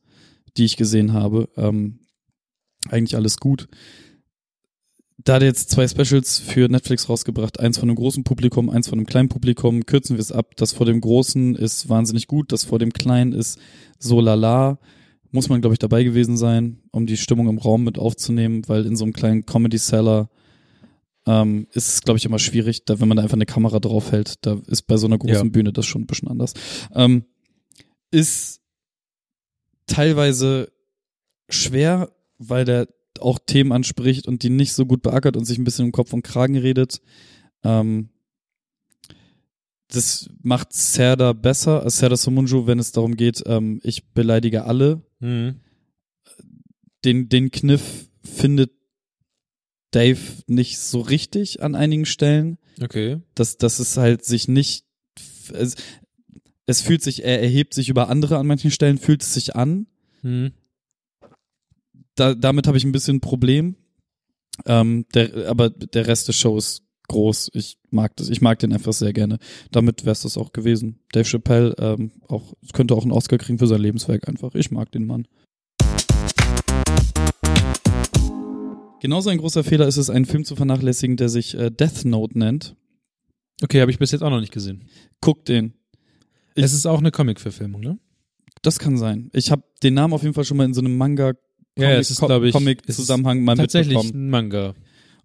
[0.56, 1.98] die ich gesehen habe, ähm,
[2.88, 3.68] eigentlich alles gut.
[5.24, 7.58] Da hat er jetzt zwei Specials für Netflix rausgebracht.
[7.58, 9.84] Eins von einem großen Publikum, eins von einem kleinen Publikum.
[9.84, 10.56] Kürzen wir es ab.
[10.56, 12.52] Das vor dem großen ist wahnsinnig gut.
[12.52, 13.58] Das vor dem kleinen ist
[13.98, 14.78] so lala.
[15.30, 18.86] Muss man, glaube ich, dabei gewesen sein, um die Stimmung im Raum mit aufzunehmen, weil
[18.86, 20.30] in so einem kleinen Comedy-Seller
[21.26, 24.46] ähm, ist es, glaube ich, immer schwierig, da, wenn man da einfach eine Kamera draufhält.
[24.46, 25.52] Da ist bei so einer großen Ja.
[25.52, 26.54] Bühne das schon ein bisschen anders.
[26.94, 27.24] Ähm,
[28.10, 28.60] ist
[29.86, 30.70] teilweise
[31.50, 32.88] schwer, weil der
[33.20, 36.12] auch Themen anspricht und die nicht so gut beackert und sich ein bisschen um Kopf
[36.12, 37.00] und Kragen redet.
[37.64, 38.08] Ähm,
[39.88, 45.02] das macht Serda besser, als Serda Somunju, wenn es darum geht, ähm, ich beleidige alle.
[45.20, 45.60] Mhm.
[47.04, 48.72] Den, den Kniff findet
[49.90, 52.58] Dave nicht so richtig an einigen Stellen.
[52.80, 53.20] Okay.
[53.34, 54.84] dass, dass es halt sich nicht,
[55.52, 55.74] es,
[56.66, 59.86] es fühlt sich, er erhebt sich über andere an manchen Stellen, fühlt es sich an.
[60.22, 60.52] Mhm.
[62.18, 63.76] Da, damit habe ich ein bisschen ein Problem.
[64.66, 67.50] Ähm, der, aber der Rest des Shows groß.
[67.54, 69.38] Ich mag das, ich mag den einfach sehr gerne.
[69.70, 70.98] Damit wäre es das auch gewesen.
[71.12, 74.56] Dave Chappelle ähm, auch könnte auch einen Oscar kriegen für sein Lebenswerk einfach.
[74.56, 75.28] Ich mag den Mann.
[79.00, 82.36] Genauso ein großer Fehler ist es, einen Film zu vernachlässigen, der sich äh, Death Note
[82.36, 82.74] nennt.
[83.62, 84.88] Okay, habe ich bis jetzt auch noch nicht gesehen.
[85.20, 85.74] Guck den.
[86.56, 88.00] Ich- es ist auch eine Comic-Verfilmung, ne?
[88.62, 89.30] Das kann sein.
[89.32, 91.34] Ich habe den Namen auf jeden Fall schon mal in so einem Manga
[91.78, 94.26] Ja, es ist, glaube ich, Comic es ist Zusammenhang mal Tatsächlich mitbekommen.
[94.26, 94.74] ein Manga.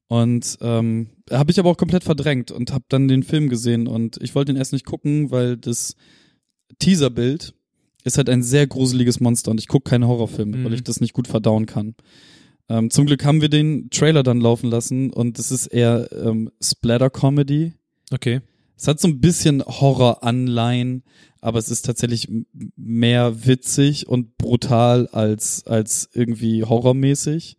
[0.08, 4.18] Und ähm, habe ich aber auch komplett verdrängt und habe dann den Film gesehen und
[4.22, 5.96] ich wollte ihn erst nicht gucken, weil das
[6.80, 7.54] Teaserbild
[8.04, 10.66] ist halt ein sehr gruseliges Monster und ich gucke keine Horrorfilme, Mhm.
[10.66, 11.96] weil ich das nicht gut verdauen kann.
[12.70, 16.50] Ähm, zum Glück haben wir den Trailer dann laufen lassen und es ist eher ähm,
[16.62, 17.74] Splatter-Comedy.
[18.12, 18.42] Okay.
[18.84, 21.04] Es hat so ein bisschen Horror-Anleihen,
[21.40, 22.28] aber es ist tatsächlich
[22.76, 27.58] mehr witzig und brutal als, als irgendwie horrormäßig.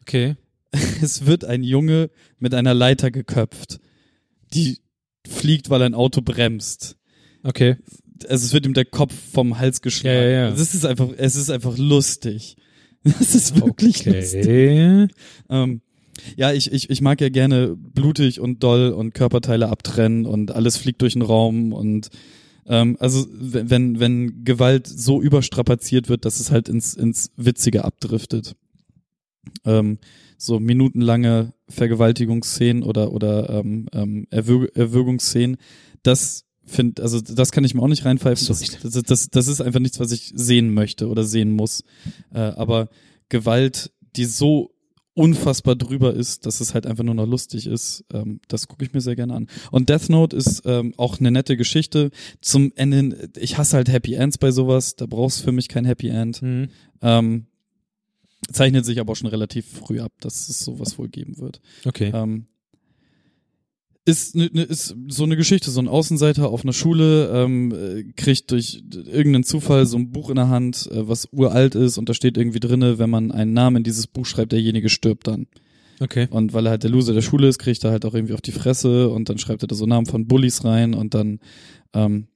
[0.00, 0.36] Okay.
[1.02, 2.08] Es wird ein Junge
[2.38, 3.80] mit einer Leiter geköpft,
[4.54, 4.78] die
[5.28, 6.96] fliegt, weil ein Auto bremst.
[7.42, 7.76] Okay.
[8.26, 10.16] Also es wird ihm der Kopf vom Hals geschlagen.
[10.16, 10.54] Ja, ja, ja.
[10.54, 12.56] Es ist einfach, es ist einfach lustig.
[13.20, 14.46] Es ist wirklich lustig.
[14.46, 15.08] Okay.
[15.50, 15.82] Ähm,
[16.36, 20.76] ja, ich, ich, ich mag ja gerne blutig und doll und Körperteile abtrennen und alles
[20.76, 22.08] fliegt durch den Raum und
[22.66, 28.54] ähm, also wenn, wenn, Gewalt so überstrapaziert wird, dass es halt ins, ins Witzige abdriftet.
[29.64, 29.98] Ähm,
[30.38, 35.56] so minutenlange Vergewaltigungsszenen oder, oder ähm, ähm, Erwürg Erwürgungsszenen,
[36.02, 38.46] das find, also das kann ich mir auch nicht reinpfeifen.
[38.46, 41.84] Das, das, das, das ist einfach nichts, was ich sehen möchte oder sehen muss.
[42.32, 42.88] Äh, aber
[43.28, 44.70] Gewalt, die so
[45.14, 48.92] unfassbar drüber ist, dass es halt einfach nur noch lustig ist, ähm, das gucke ich
[48.92, 49.48] mir sehr gerne an.
[49.70, 52.10] Und Death Note ist ähm, auch eine nette Geschichte.
[52.40, 55.84] Zum Ende, ich hasse halt Happy Ends bei sowas, da brauchst du für mich kein
[55.84, 56.40] Happy End.
[56.40, 56.68] Hm.
[57.02, 57.46] Ähm,
[58.50, 61.60] zeichnet sich aber auch schon relativ früh ab, dass es sowas wohl geben wird.
[61.84, 62.10] Okay.
[62.14, 62.46] Ähm,
[64.04, 68.04] ist, ne, ne, ist so eine Geschichte, so ein Außenseiter auf einer Schule ähm, äh,
[68.16, 72.08] kriegt durch irgendeinen Zufall so ein Buch in der Hand, äh, was uralt ist und
[72.08, 75.46] da steht irgendwie drinne, wenn man einen Namen in dieses Buch schreibt, derjenige stirbt dann.
[76.00, 76.26] Okay.
[76.30, 78.40] Und weil er halt der Loser der Schule ist, kriegt er halt auch irgendwie auf
[78.40, 81.38] die Fresse und dann schreibt er da so Namen von Bullies rein und dann
[81.94, 82.26] ähm,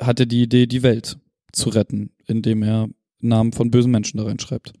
[0.00, 1.18] hat er die Idee, die Welt
[1.52, 2.88] zu retten, indem er
[3.20, 4.72] Namen von bösen Menschen da reinschreibt.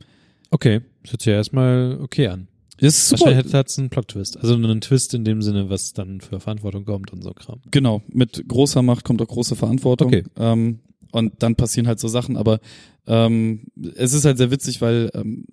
[0.50, 0.82] Okay.
[1.02, 2.46] Das hört sich ja erstmal okay an.
[2.80, 3.26] Das ist super.
[3.26, 4.38] Wahrscheinlich hat es einen Plot-Twist.
[4.38, 7.60] Also einen Twist in dem Sinne, was dann für Verantwortung kommt und so Kram.
[7.70, 10.08] Genau, mit großer Macht kommt auch große Verantwortung.
[10.08, 10.24] Okay.
[10.36, 10.80] Ähm,
[11.10, 12.60] und dann passieren halt so Sachen, aber
[13.06, 15.46] ähm, es ist halt sehr witzig, weil ähm,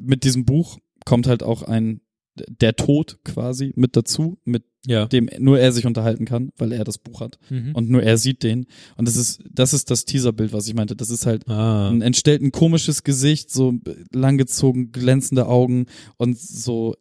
[0.00, 2.00] mit diesem Buch kommt halt auch ein
[2.48, 5.06] der Tod quasi mit dazu, mit Ja.
[5.06, 7.74] dem nur er sich unterhalten kann, weil er das Buch hat Mhm.
[7.74, 8.66] und nur er sieht den.
[8.96, 10.96] Und das ist das ist das Teaserbild, was ich meinte.
[10.96, 11.88] Das ist halt ah.
[11.88, 13.74] ein entstellt ein komisches Gesicht, so
[14.12, 15.86] langgezogen, glänzende Augen
[16.16, 16.94] und so,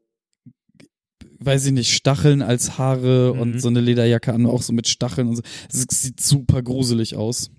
[1.39, 3.41] weiß ich nicht, Stacheln als Haare Mhm.
[3.41, 5.41] und so eine Lederjacke an, auch so mit Stacheln und so.
[5.69, 7.49] Es sieht super gruselig aus.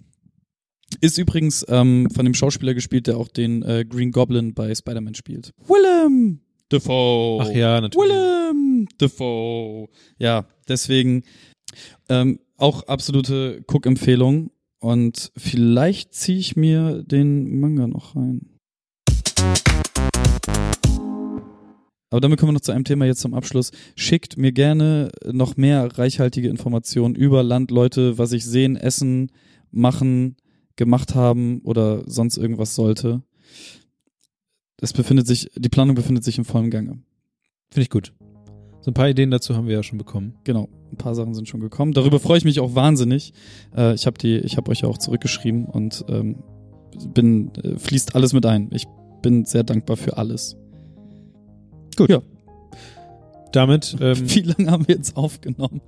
[1.00, 5.14] Ist übrigens ähm, von dem Schauspieler gespielt, der auch den äh, Green Goblin bei Spider-Man
[5.16, 5.52] spielt.
[5.66, 6.40] Willem
[6.74, 7.42] Dafoe.
[7.42, 8.10] Ach ja, natürlich.
[8.10, 9.88] Willem Dafoe.
[10.18, 11.22] Ja, deswegen
[12.08, 14.50] ähm, auch absolute Cook-Empfehlung.
[14.80, 18.50] Und vielleicht ziehe ich mir den Manga noch rein.
[22.10, 23.72] Aber damit kommen wir noch zu einem Thema jetzt zum Abschluss.
[23.96, 29.32] Schickt mir gerne noch mehr reichhaltige Informationen über Landleute, was ich sehen, essen,
[29.70, 30.36] machen,
[30.76, 33.22] gemacht haben oder sonst irgendwas sollte.
[34.84, 36.98] Es befindet sich, die Planung befindet sich im vollen Gange.
[37.70, 38.12] Finde ich gut.
[38.82, 40.34] So ein paar Ideen dazu haben wir ja schon bekommen.
[40.44, 41.94] Genau, ein paar Sachen sind schon gekommen.
[41.94, 43.32] Darüber freue ich mich auch wahnsinnig.
[43.74, 46.44] Äh, ich habe die, ich habe euch ja auch zurückgeschrieben und ähm,
[47.14, 48.68] bin äh, fließt alles mit ein.
[48.72, 48.84] Ich
[49.22, 50.58] bin sehr dankbar für alles.
[51.96, 52.10] Gut.
[52.10, 52.20] Ja.
[53.52, 55.80] Damit, ähm, Wie lange haben wir jetzt aufgenommen?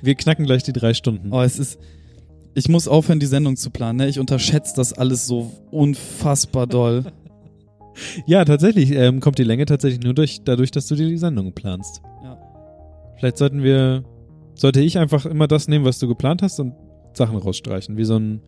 [0.00, 1.34] wir knacken gleich die drei Stunden.
[1.34, 1.78] Oh, es ist.
[2.54, 3.98] Ich muss aufhören, die Sendung zu planen.
[3.98, 4.08] Ne?
[4.08, 7.04] Ich unterschätze das alles so unfassbar doll.
[8.26, 11.52] Ja, tatsächlich ähm, kommt die Länge tatsächlich nur durch, dadurch, dass du dir die Sendung
[11.52, 12.02] planst.
[12.22, 12.38] Ja.
[13.18, 14.04] Vielleicht sollten wir,
[14.54, 16.74] sollte ich einfach immer das nehmen, was du geplant hast und
[17.14, 18.40] Sachen rausstreichen, wie so ein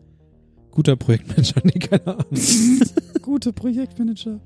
[0.71, 1.61] guter Projektmanager.
[1.63, 2.25] Nee, keine Ahnung.
[3.21, 4.39] Gute Projektmanager.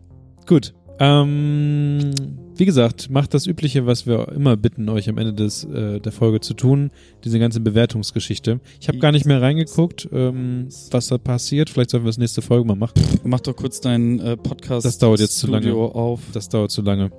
[0.48, 0.74] Gut.
[1.00, 2.12] Ähm,
[2.56, 6.12] wie gesagt, macht das Übliche, was wir immer bitten, euch am Ende des, äh, der
[6.12, 6.92] Folge zu tun.
[7.24, 8.60] Diese ganze Bewertungsgeschichte.
[8.80, 11.70] Ich habe gar nicht mehr reingeguckt, ähm, was da passiert.
[11.70, 13.02] Vielleicht sollten wir das nächste Folge mal machen.
[13.24, 14.86] Mach doch kurz deinen äh, Podcast.
[14.86, 16.22] Das dauert jetzt zu Studio auf.
[16.32, 17.12] Das dauert zu lange.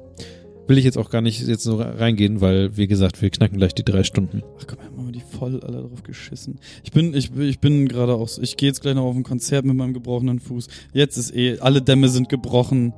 [0.66, 3.74] Will ich jetzt auch gar nicht jetzt so reingehen, weil, wie gesagt, wir knacken gleich
[3.74, 4.42] die drei Stunden.
[4.58, 6.58] Ach komm, haben wir die voll alle drauf geschissen.
[6.84, 9.24] Ich bin, ich, ich bin gerade auch so, ich gehe jetzt gleich noch auf ein
[9.24, 10.68] Konzert mit meinem gebrochenen Fuß.
[10.94, 12.94] Jetzt ist eh, alle Dämme sind gebrochen.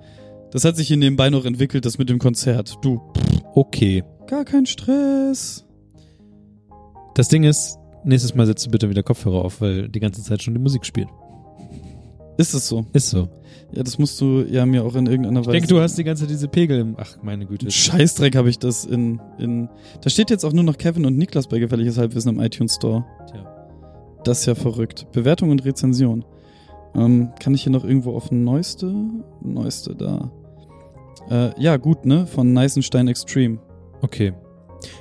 [0.53, 2.77] Das hat sich hier nebenbei noch entwickelt, das mit dem Konzert.
[2.83, 4.05] Du, pff, okay.
[4.27, 5.65] Gar kein Stress.
[7.15, 10.43] Das Ding ist, nächstes Mal setzt du bitte wieder Kopfhörer auf, weil die ganze Zeit
[10.43, 11.09] schon die Musik spielt.
[12.39, 12.85] Ist es so?
[12.93, 13.29] Ist so.
[13.73, 15.53] Ja, das musst du ja mir auch in irgendeiner Ich Weise.
[15.53, 16.97] denke, du hast die ganze Zeit diese Pegel im.
[16.99, 17.71] Ach, meine Güte.
[17.71, 19.69] Scheißdreck habe ich das in, in.
[20.03, 23.05] Da steht jetzt auch nur noch Kevin und Niklas bei Gefährliches Halbwissen im iTunes Store.
[23.31, 23.45] Tja.
[24.25, 25.07] Das ist ja verrückt.
[25.13, 26.25] Bewertung und Rezension.
[26.97, 28.93] Ähm, kann ich hier noch irgendwo auf Neueste?
[29.43, 30.31] Neueste da.
[31.31, 32.27] Äh, ja, gut, ne?
[32.27, 33.59] Von Neisenstein Extreme.
[34.03, 34.33] Okay.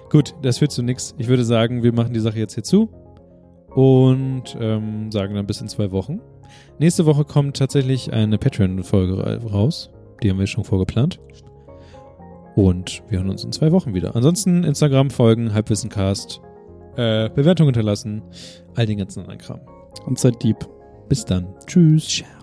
[0.10, 1.16] Gut, das führt zu nichts.
[1.18, 2.90] Ich würde sagen, wir machen die Sache jetzt hier zu
[3.74, 6.22] und ähm, sagen dann bis in zwei Wochen.
[6.80, 9.90] Nächste Woche kommt tatsächlich eine Patreon-Folge ra- raus.
[10.24, 11.20] Die haben wir schon vorgeplant.
[12.56, 14.16] Und wir hören uns in zwei Wochen wieder.
[14.16, 16.40] Ansonsten Instagram folgen, Halbwissencast,
[16.96, 18.22] äh, Bewertung hinterlassen,
[18.76, 19.60] all den ganzen anderen Kram.
[20.06, 20.58] Und seid deep.
[21.10, 21.48] Bis dann.
[21.68, 22.08] Tschüss.
[22.08, 22.36] Ciao.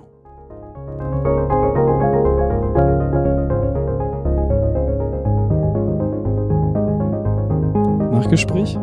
[8.13, 8.75] Nachgespräch?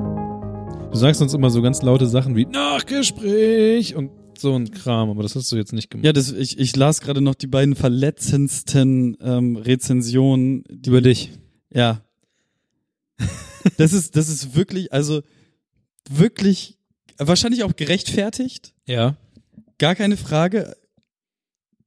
[0.91, 5.23] Du sagst uns immer so ganz laute Sachen wie Nachgespräch und so ein Kram, aber
[5.23, 6.05] das hast du jetzt nicht gemacht.
[6.05, 10.63] Ja, das, ich, ich las gerade noch die beiden verletzendsten ähm, Rezensionen.
[10.69, 11.31] Die, Über dich.
[11.73, 12.03] Ja.
[13.77, 15.21] Das ist, das ist wirklich, also
[16.09, 16.77] wirklich,
[17.17, 19.17] wahrscheinlich auch gerechtfertigt, Ja.
[19.79, 20.75] Gar keine Frage.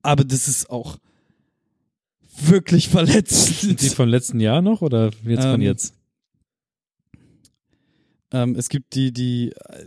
[0.02, 0.98] Aber das ist auch
[2.40, 3.81] wirklich verletzend.
[3.81, 5.94] Die vom letzten Jahr noch oder jetzt von Ähm, jetzt?
[8.32, 9.86] Ähm, es gibt die, die, äh,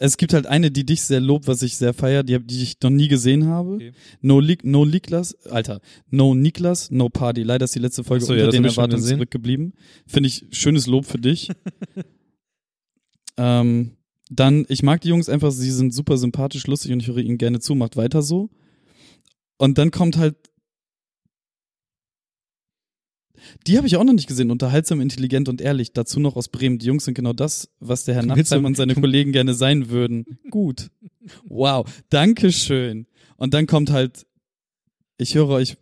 [0.00, 2.76] es gibt halt eine, die dich sehr lobt, was ich sehr feier, die, die ich
[2.82, 3.76] noch nie gesehen habe.
[3.76, 3.92] Okay.
[4.20, 5.80] No, Li no Niklas, Alter,
[6.10, 7.44] No Niklas, No Party.
[7.44, 9.74] Leider ist die letzte Folge so, ja, unter das den Erwartungen zurückgeblieben.
[10.06, 11.50] Finde ich schönes Lob für dich.
[13.36, 13.96] ähm,
[14.40, 17.38] dann, ich mag die Jungs einfach, sie sind super sympathisch, lustig und ich höre ihnen
[17.38, 18.50] gerne zu, macht weiter so.
[19.58, 20.36] Und dann kommt halt
[23.66, 24.50] die habe ich auch noch nicht gesehen.
[24.50, 25.92] Unterhaltsam, intelligent und ehrlich.
[25.92, 26.78] Dazu noch aus Bremen.
[26.78, 30.38] Die Jungs sind genau das, was der Herr Nachtsheim und seine Kollegen gerne sein würden.
[30.50, 30.90] Gut.
[31.44, 31.86] Wow.
[32.10, 33.06] Dankeschön.
[33.36, 34.26] Und dann kommt halt,
[35.18, 35.76] ich höre euch,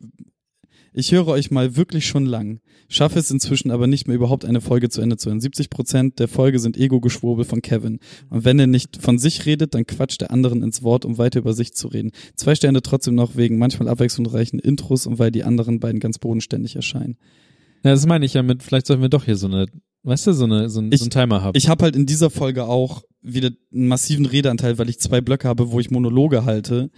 [0.94, 2.60] ich höre euch mal wirklich schon lang.
[2.89, 5.40] Schaffe es inzwischen aber nicht mehr überhaupt eine Folge zu Ende zu hören.
[5.40, 7.98] 70 Prozent der Folge sind Ego-Geschwurbel von Kevin.
[8.28, 11.39] Und wenn er nicht von sich redet, dann quatscht der anderen ins Wort, um weiter
[11.40, 12.10] über sich zu reden.
[12.36, 16.77] Zwei Sterne trotzdem noch wegen manchmal abwechslungsreichen Intros und weil die anderen beiden ganz bodenständig
[16.77, 17.16] erscheinen.
[17.85, 19.66] Ja, das meine ich ja mit, vielleicht sollten wir doch hier so eine,
[20.05, 21.56] weißt du, so, eine, so, ein, Ich- so einen Timer haben.
[21.56, 25.48] Ich habe halt in dieser Folge auch wieder einen massiven Redeanteil, weil ich zwei Blöcke
[25.48, 26.90] habe, wo ich Monologe halte.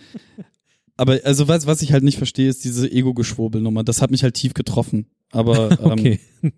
[0.97, 3.83] Aber also was, was ich halt nicht verstehe, ist diese Ego-Geschwurbelnummer.
[3.83, 5.07] Das hat mich halt tief getroffen.
[5.33, 6.21] Aber ähm, okay.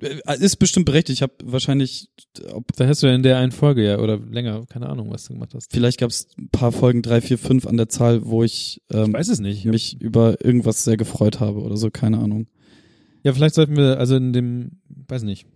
[0.00, 1.18] äh, ist bestimmt berechtigt.
[1.18, 2.10] Ich habe wahrscheinlich,
[2.52, 5.24] ob, Da hast du ja in der einen Folge ja, oder länger, keine Ahnung, was
[5.24, 5.72] du gemacht hast.
[5.72, 9.08] vielleicht gab es ein paar Folgen, drei, vier, fünf an der Zahl, wo ich, ähm,
[9.08, 9.64] Ich weiß es nicht.
[9.64, 12.46] mich über irgendwas sehr gefreut habe oder so, keine Ahnung.
[13.22, 15.46] Ja, vielleicht sollten wir, also in dem, weiß nicht.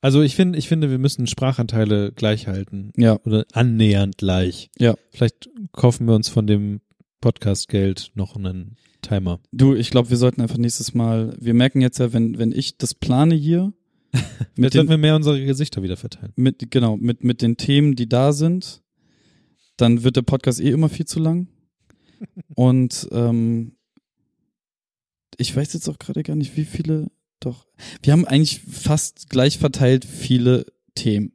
[0.00, 2.92] Also ich finde, ich finde, wir müssen Sprachanteile gleich halten.
[2.96, 3.18] Ja.
[3.24, 4.70] Oder annähernd gleich.
[4.78, 4.94] Ja.
[5.10, 6.80] Vielleicht kaufen wir uns von dem
[7.20, 9.40] Podcast-Geld noch einen Timer.
[9.52, 12.78] Du, ich glaube, wir sollten einfach nächstes Mal, wir merken jetzt ja, wenn, wenn ich
[12.78, 13.72] das plane hier,
[14.56, 16.32] Mit den, wir mehr unsere Gesichter wieder verteilen.
[16.36, 18.82] mit, genau, mit, mit den Themen, die da sind,
[19.76, 21.48] dann wird der Podcast eh immer viel zu lang.
[22.54, 23.76] Und ähm,
[25.36, 27.66] ich weiß jetzt auch gerade gar nicht, wie viele, doch.
[28.02, 31.32] Wir haben eigentlich fast gleich verteilt viele Themen.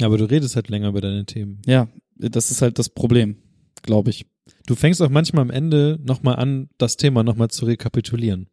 [0.00, 1.60] Ja, aber du redest halt länger über deine Themen.
[1.66, 3.36] Ja, das ist halt das Problem,
[3.82, 4.26] glaube ich.
[4.66, 8.48] Du fängst auch manchmal am Ende nochmal an, das Thema nochmal zu rekapitulieren.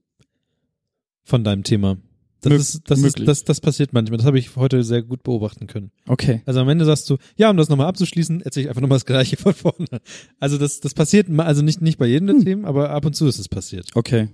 [1.23, 1.97] Von deinem Thema.
[2.41, 3.25] Das, Mö- ist, das, ist, möglich.
[3.27, 4.17] das, das passiert manchmal.
[4.17, 5.91] Das habe ich heute sehr gut beobachten können.
[6.07, 6.41] Okay.
[6.45, 9.05] Also am Ende sagst du, ja, um das nochmal abzuschließen, erzähle ich einfach nochmal das
[9.05, 9.85] Gleiche von vorne.
[10.39, 13.27] Also das, das passiert, also nicht, nicht bei jedem der Themen, aber ab und zu
[13.27, 13.89] ist es passiert.
[13.93, 14.29] Okay.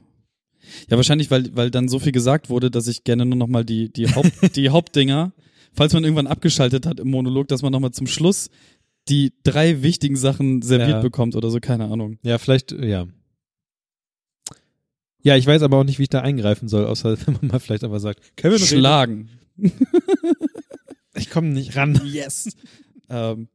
[0.90, 3.66] Ja, wahrscheinlich, weil, weil dann so viel gesagt wurde, dass ich gerne nur noch mal
[3.66, 5.34] die, die, Haupt, die Hauptdinger,
[5.74, 8.50] falls man irgendwann abgeschaltet hat im Monolog, dass man noch mal zum Schluss
[9.10, 11.02] die drei wichtigen Sachen serviert Ja.
[11.02, 12.18] bekommt oder so, keine Ahnung.
[12.24, 13.08] Ja, vielleicht, ja.
[15.22, 17.60] Ja, ich weiß aber auch nicht, wie ich da eingreifen soll, außer wenn man mal
[17.60, 18.66] vielleicht einfach sagt, Kevin, rede.
[18.66, 19.30] Schlagen.
[21.16, 22.00] ich komme nicht ran.
[22.06, 22.50] Yes.
[23.10, 23.48] ähm,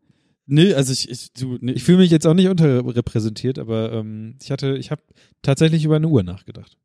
[0.46, 4.36] nee, also ich, ich du, nee, Ich fühle mich jetzt auch nicht unterrepräsentiert, aber ähm,
[4.42, 5.02] ich hatte, ich habe
[5.42, 6.76] tatsächlich über eine Uhr nachgedacht.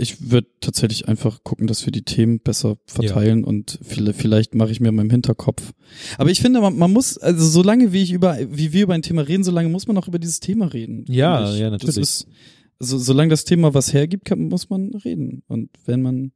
[0.00, 4.70] Ich würde tatsächlich einfach gucken, dass wir die Themen besser verteilen und viele, vielleicht mache
[4.70, 5.72] ich mir in meinem Hinterkopf.
[6.16, 9.02] Aber ich finde, man, man muss, also solange wie ich über, wie wir über ein
[9.02, 11.04] Thema reden, solange muss man auch über dieses Thema reden.
[11.08, 11.96] Ja, ja, natürlich.
[11.96, 12.26] Das ist,
[12.78, 15.42] so, solange das Thema was hergibt, kann, muss man reden.
[15.48, 16.32] Und wenn man,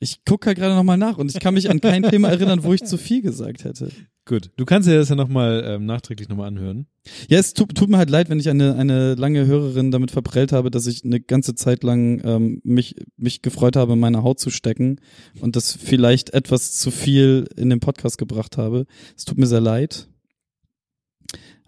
[0.00, 2.74] ich gucke halt gerade nochmal nach und ich kann mich an kein Thema erinnern, wo
[2.74, 3.90] ich zu viel gesagt hätte.
[4.24, 4.50] Gut.
[4.56, 6.86] Du kannst dir das ja nochmal ähm, nachträglich nochmal anhören.
[7.28, 10.52] Ja, es tut, tut mir halt leid, wenn ich eine, eine lange Hörerin damit verprellt
[10.52, 14.50] habe, dass ich eine ganze Zeit lang ähm, mich, mich gefreut habe, meine Haut zu
[14.50, 15.00] stecken
[15.40, 18.86] und das vielleicht etwas zu viel in den Podcast gebracht habe.
[19.16, 20.08] Es tut mir sehr leid.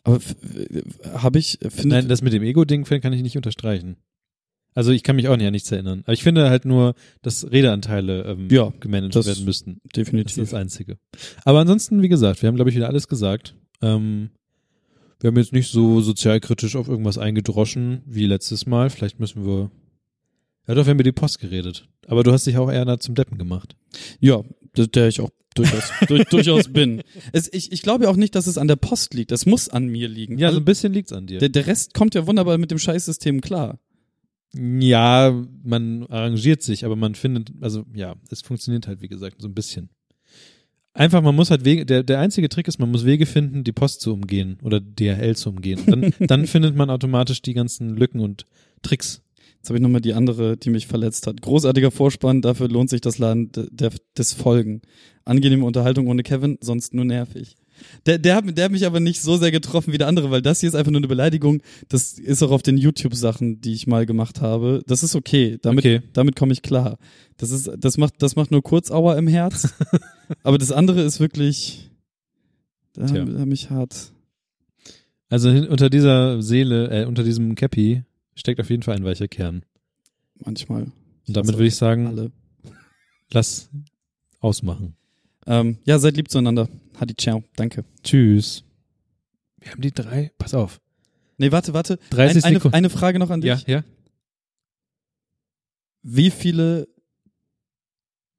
[0.04, 0.20] Aber
[1.14, 3.96] habe ich, finde Nein, das mit dem Ego-Ding kann ich nicht unterstreichen.
[4.74, 6.00] Also ich kann mich auch nicht an nichts erinnern.
[6.04, 9.74] Aber ich finde halt nur, dass Redeanteile ähm, Ja, gemanagt werden müssten.
[9.82, 10.36] Das ist definitiv.
[10.36, 10.98] das Einzige.
[11.44, 13.54] Aber ansonsten, wie gesagt, wir haben, glaube ich, wieder alles gesagt.
[13.82, 14.30] Ähm,
[15.20, 18.90] wir haben jetzt nicht so sozialkritisch auf irgendwas eingedroschen wie letztes Mal.
[18.90, 19.70] Vielleicht müssen wir.
[20.66, 21.86] Ja, doch, wir haben über die Post geredet.
[22.08, 23.76] Aber du hast dich auch eher da zum Deppen gemacht.
[24.18, 24.42] Ja,
[24.76, 27.02] der, ich auch durchaus, durch, durchaus bin.
[27.32, 29.30] Es, ich, ich glaube ja auch nicht, dass es an der Post liegt.
[29.30, 30.36] Das muss an mir liegen.
[30.36, 31.38] Ja, so Also ein bisschen liegt's an dir.
[31.38, 33.78] der, der Rest kommt ja wunderbar mit dem Scheißsystem klar.
[34.56, 39.48] Ja, man arrangiert sich, aber man findet, also ja, es funktioniert halt, wie gesagt, so
[39.48, 39.88] ein bisschen.
[40.92, 43.72] Einfach, man muss halt Wege, der, der einzige Trick ist, man muss Wege finden, die
[43.72, 45.80] Post zu umgehen oder DHL zu umgehen.
[45.86, 48.46] Dann, dann findet man automatisch die ganzen Lücken und
[48.82, 49.20] Tricks.
[49.56, 51.40] Jetzt habe ich nochmal die andere, die mich verletzt hat.
[51.42, 53.50] Großartiger Vorspann, dafür lohnt sich das Laden
[54.16, 54.82] des Folgen.
[55.24, 57.56] Angenehme Unterhaltung ohne Kevin, sonst nur nervig.
[58.06, 60.42] Der, der, hat, der hat mich aber nicht so sehr getroffen wie der andere, weil
[60.42, 61.62] das hier ist einfach nur eine Beleidigung.
[61.88, 64.82] Das ist auch auf den YouTube-Sachen, die ich mal gemacht habe.
[64.86, 65.58] Das ist okay.
[65.62, 66.02] Damit, Okay.
[66.12, 66.98] damit komme ich klar.
[67.36, 69.74] Das ist, das macht, das macht nur Kurzauer im Herz.
[70.42, 71.90] aber das andere ist wirklich,
[72.94, 73.20] da Tja.
[73.26, 74.12] hat mich hart.
[75.28, 78.04] Also unter dieser Seele, äh, unter diesem Cappy
[78.36, 79.64] steckt auf jeden Fall ein weicher Kern.
[80.44, 80.92] Manchmal.
[81.26, 82.30] Und damit würde ich sagen, Alle.
[83.32, 83.70] lass
[84.40, 84.94] ausmachen.
[85.46, 86.68] Ähm, ja, seid lieb zueinander.
[86.98, 87.42] Hadi, ciao.
[87.56, 87.84] Danke.
[88.02, 88.64] Tschüss.
[89.60, 90.80] Wir haben die drei, pass auf.
[91.38, 91.98] Nee, warte, warte.
[92.10, 92.74] 30 Ein, eine, Sekunden.
[92.76, 93.48] eine Frage noch an dich.
[93.48, 93.84] Ja, ja.
[96.02, 96.86] Wie viele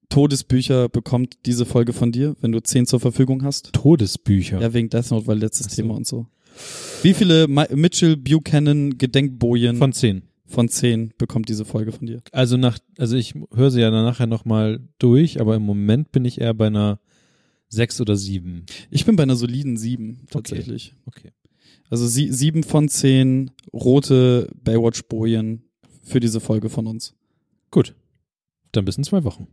[0.10, 3.74] Todesbücher bekommt diese Folge von dir, wenn du zehn zur Verfügung hast?
[3.74, 4.62] Todesbücher.
[4.62, 5.76] Ja, wegen Death Note, weil letztes so.
[5.76, 6.28] Thema und so.
[7.02, 10.22] Wie viele Ma Mitchell Buchanan Gedenkbojen Von zehn.
[10.46, 12.22] von zehn bekommt diese Folge von dir?
[12.32, 16.24] Also nach, also ich höre sie ja dann nachher nochmal durch, aber im Moment bin
[16.24, 17.00] ich eher bei einer
[17.70, 18.66] sechs oder sieben.
[18.90, 20.94] Ich bin bei einer soliden sieben, tatsächlich.
[21.06, 21.32] Okay.
[21.90, 25.64] Also sie sieben von zehn rote Baywatch-Bojen
[26.04, 27.16] für diese Folge von uns.
[27.72, 27.96] Gut.
[28.72, 29.48] Dann bis in zwei Wochen.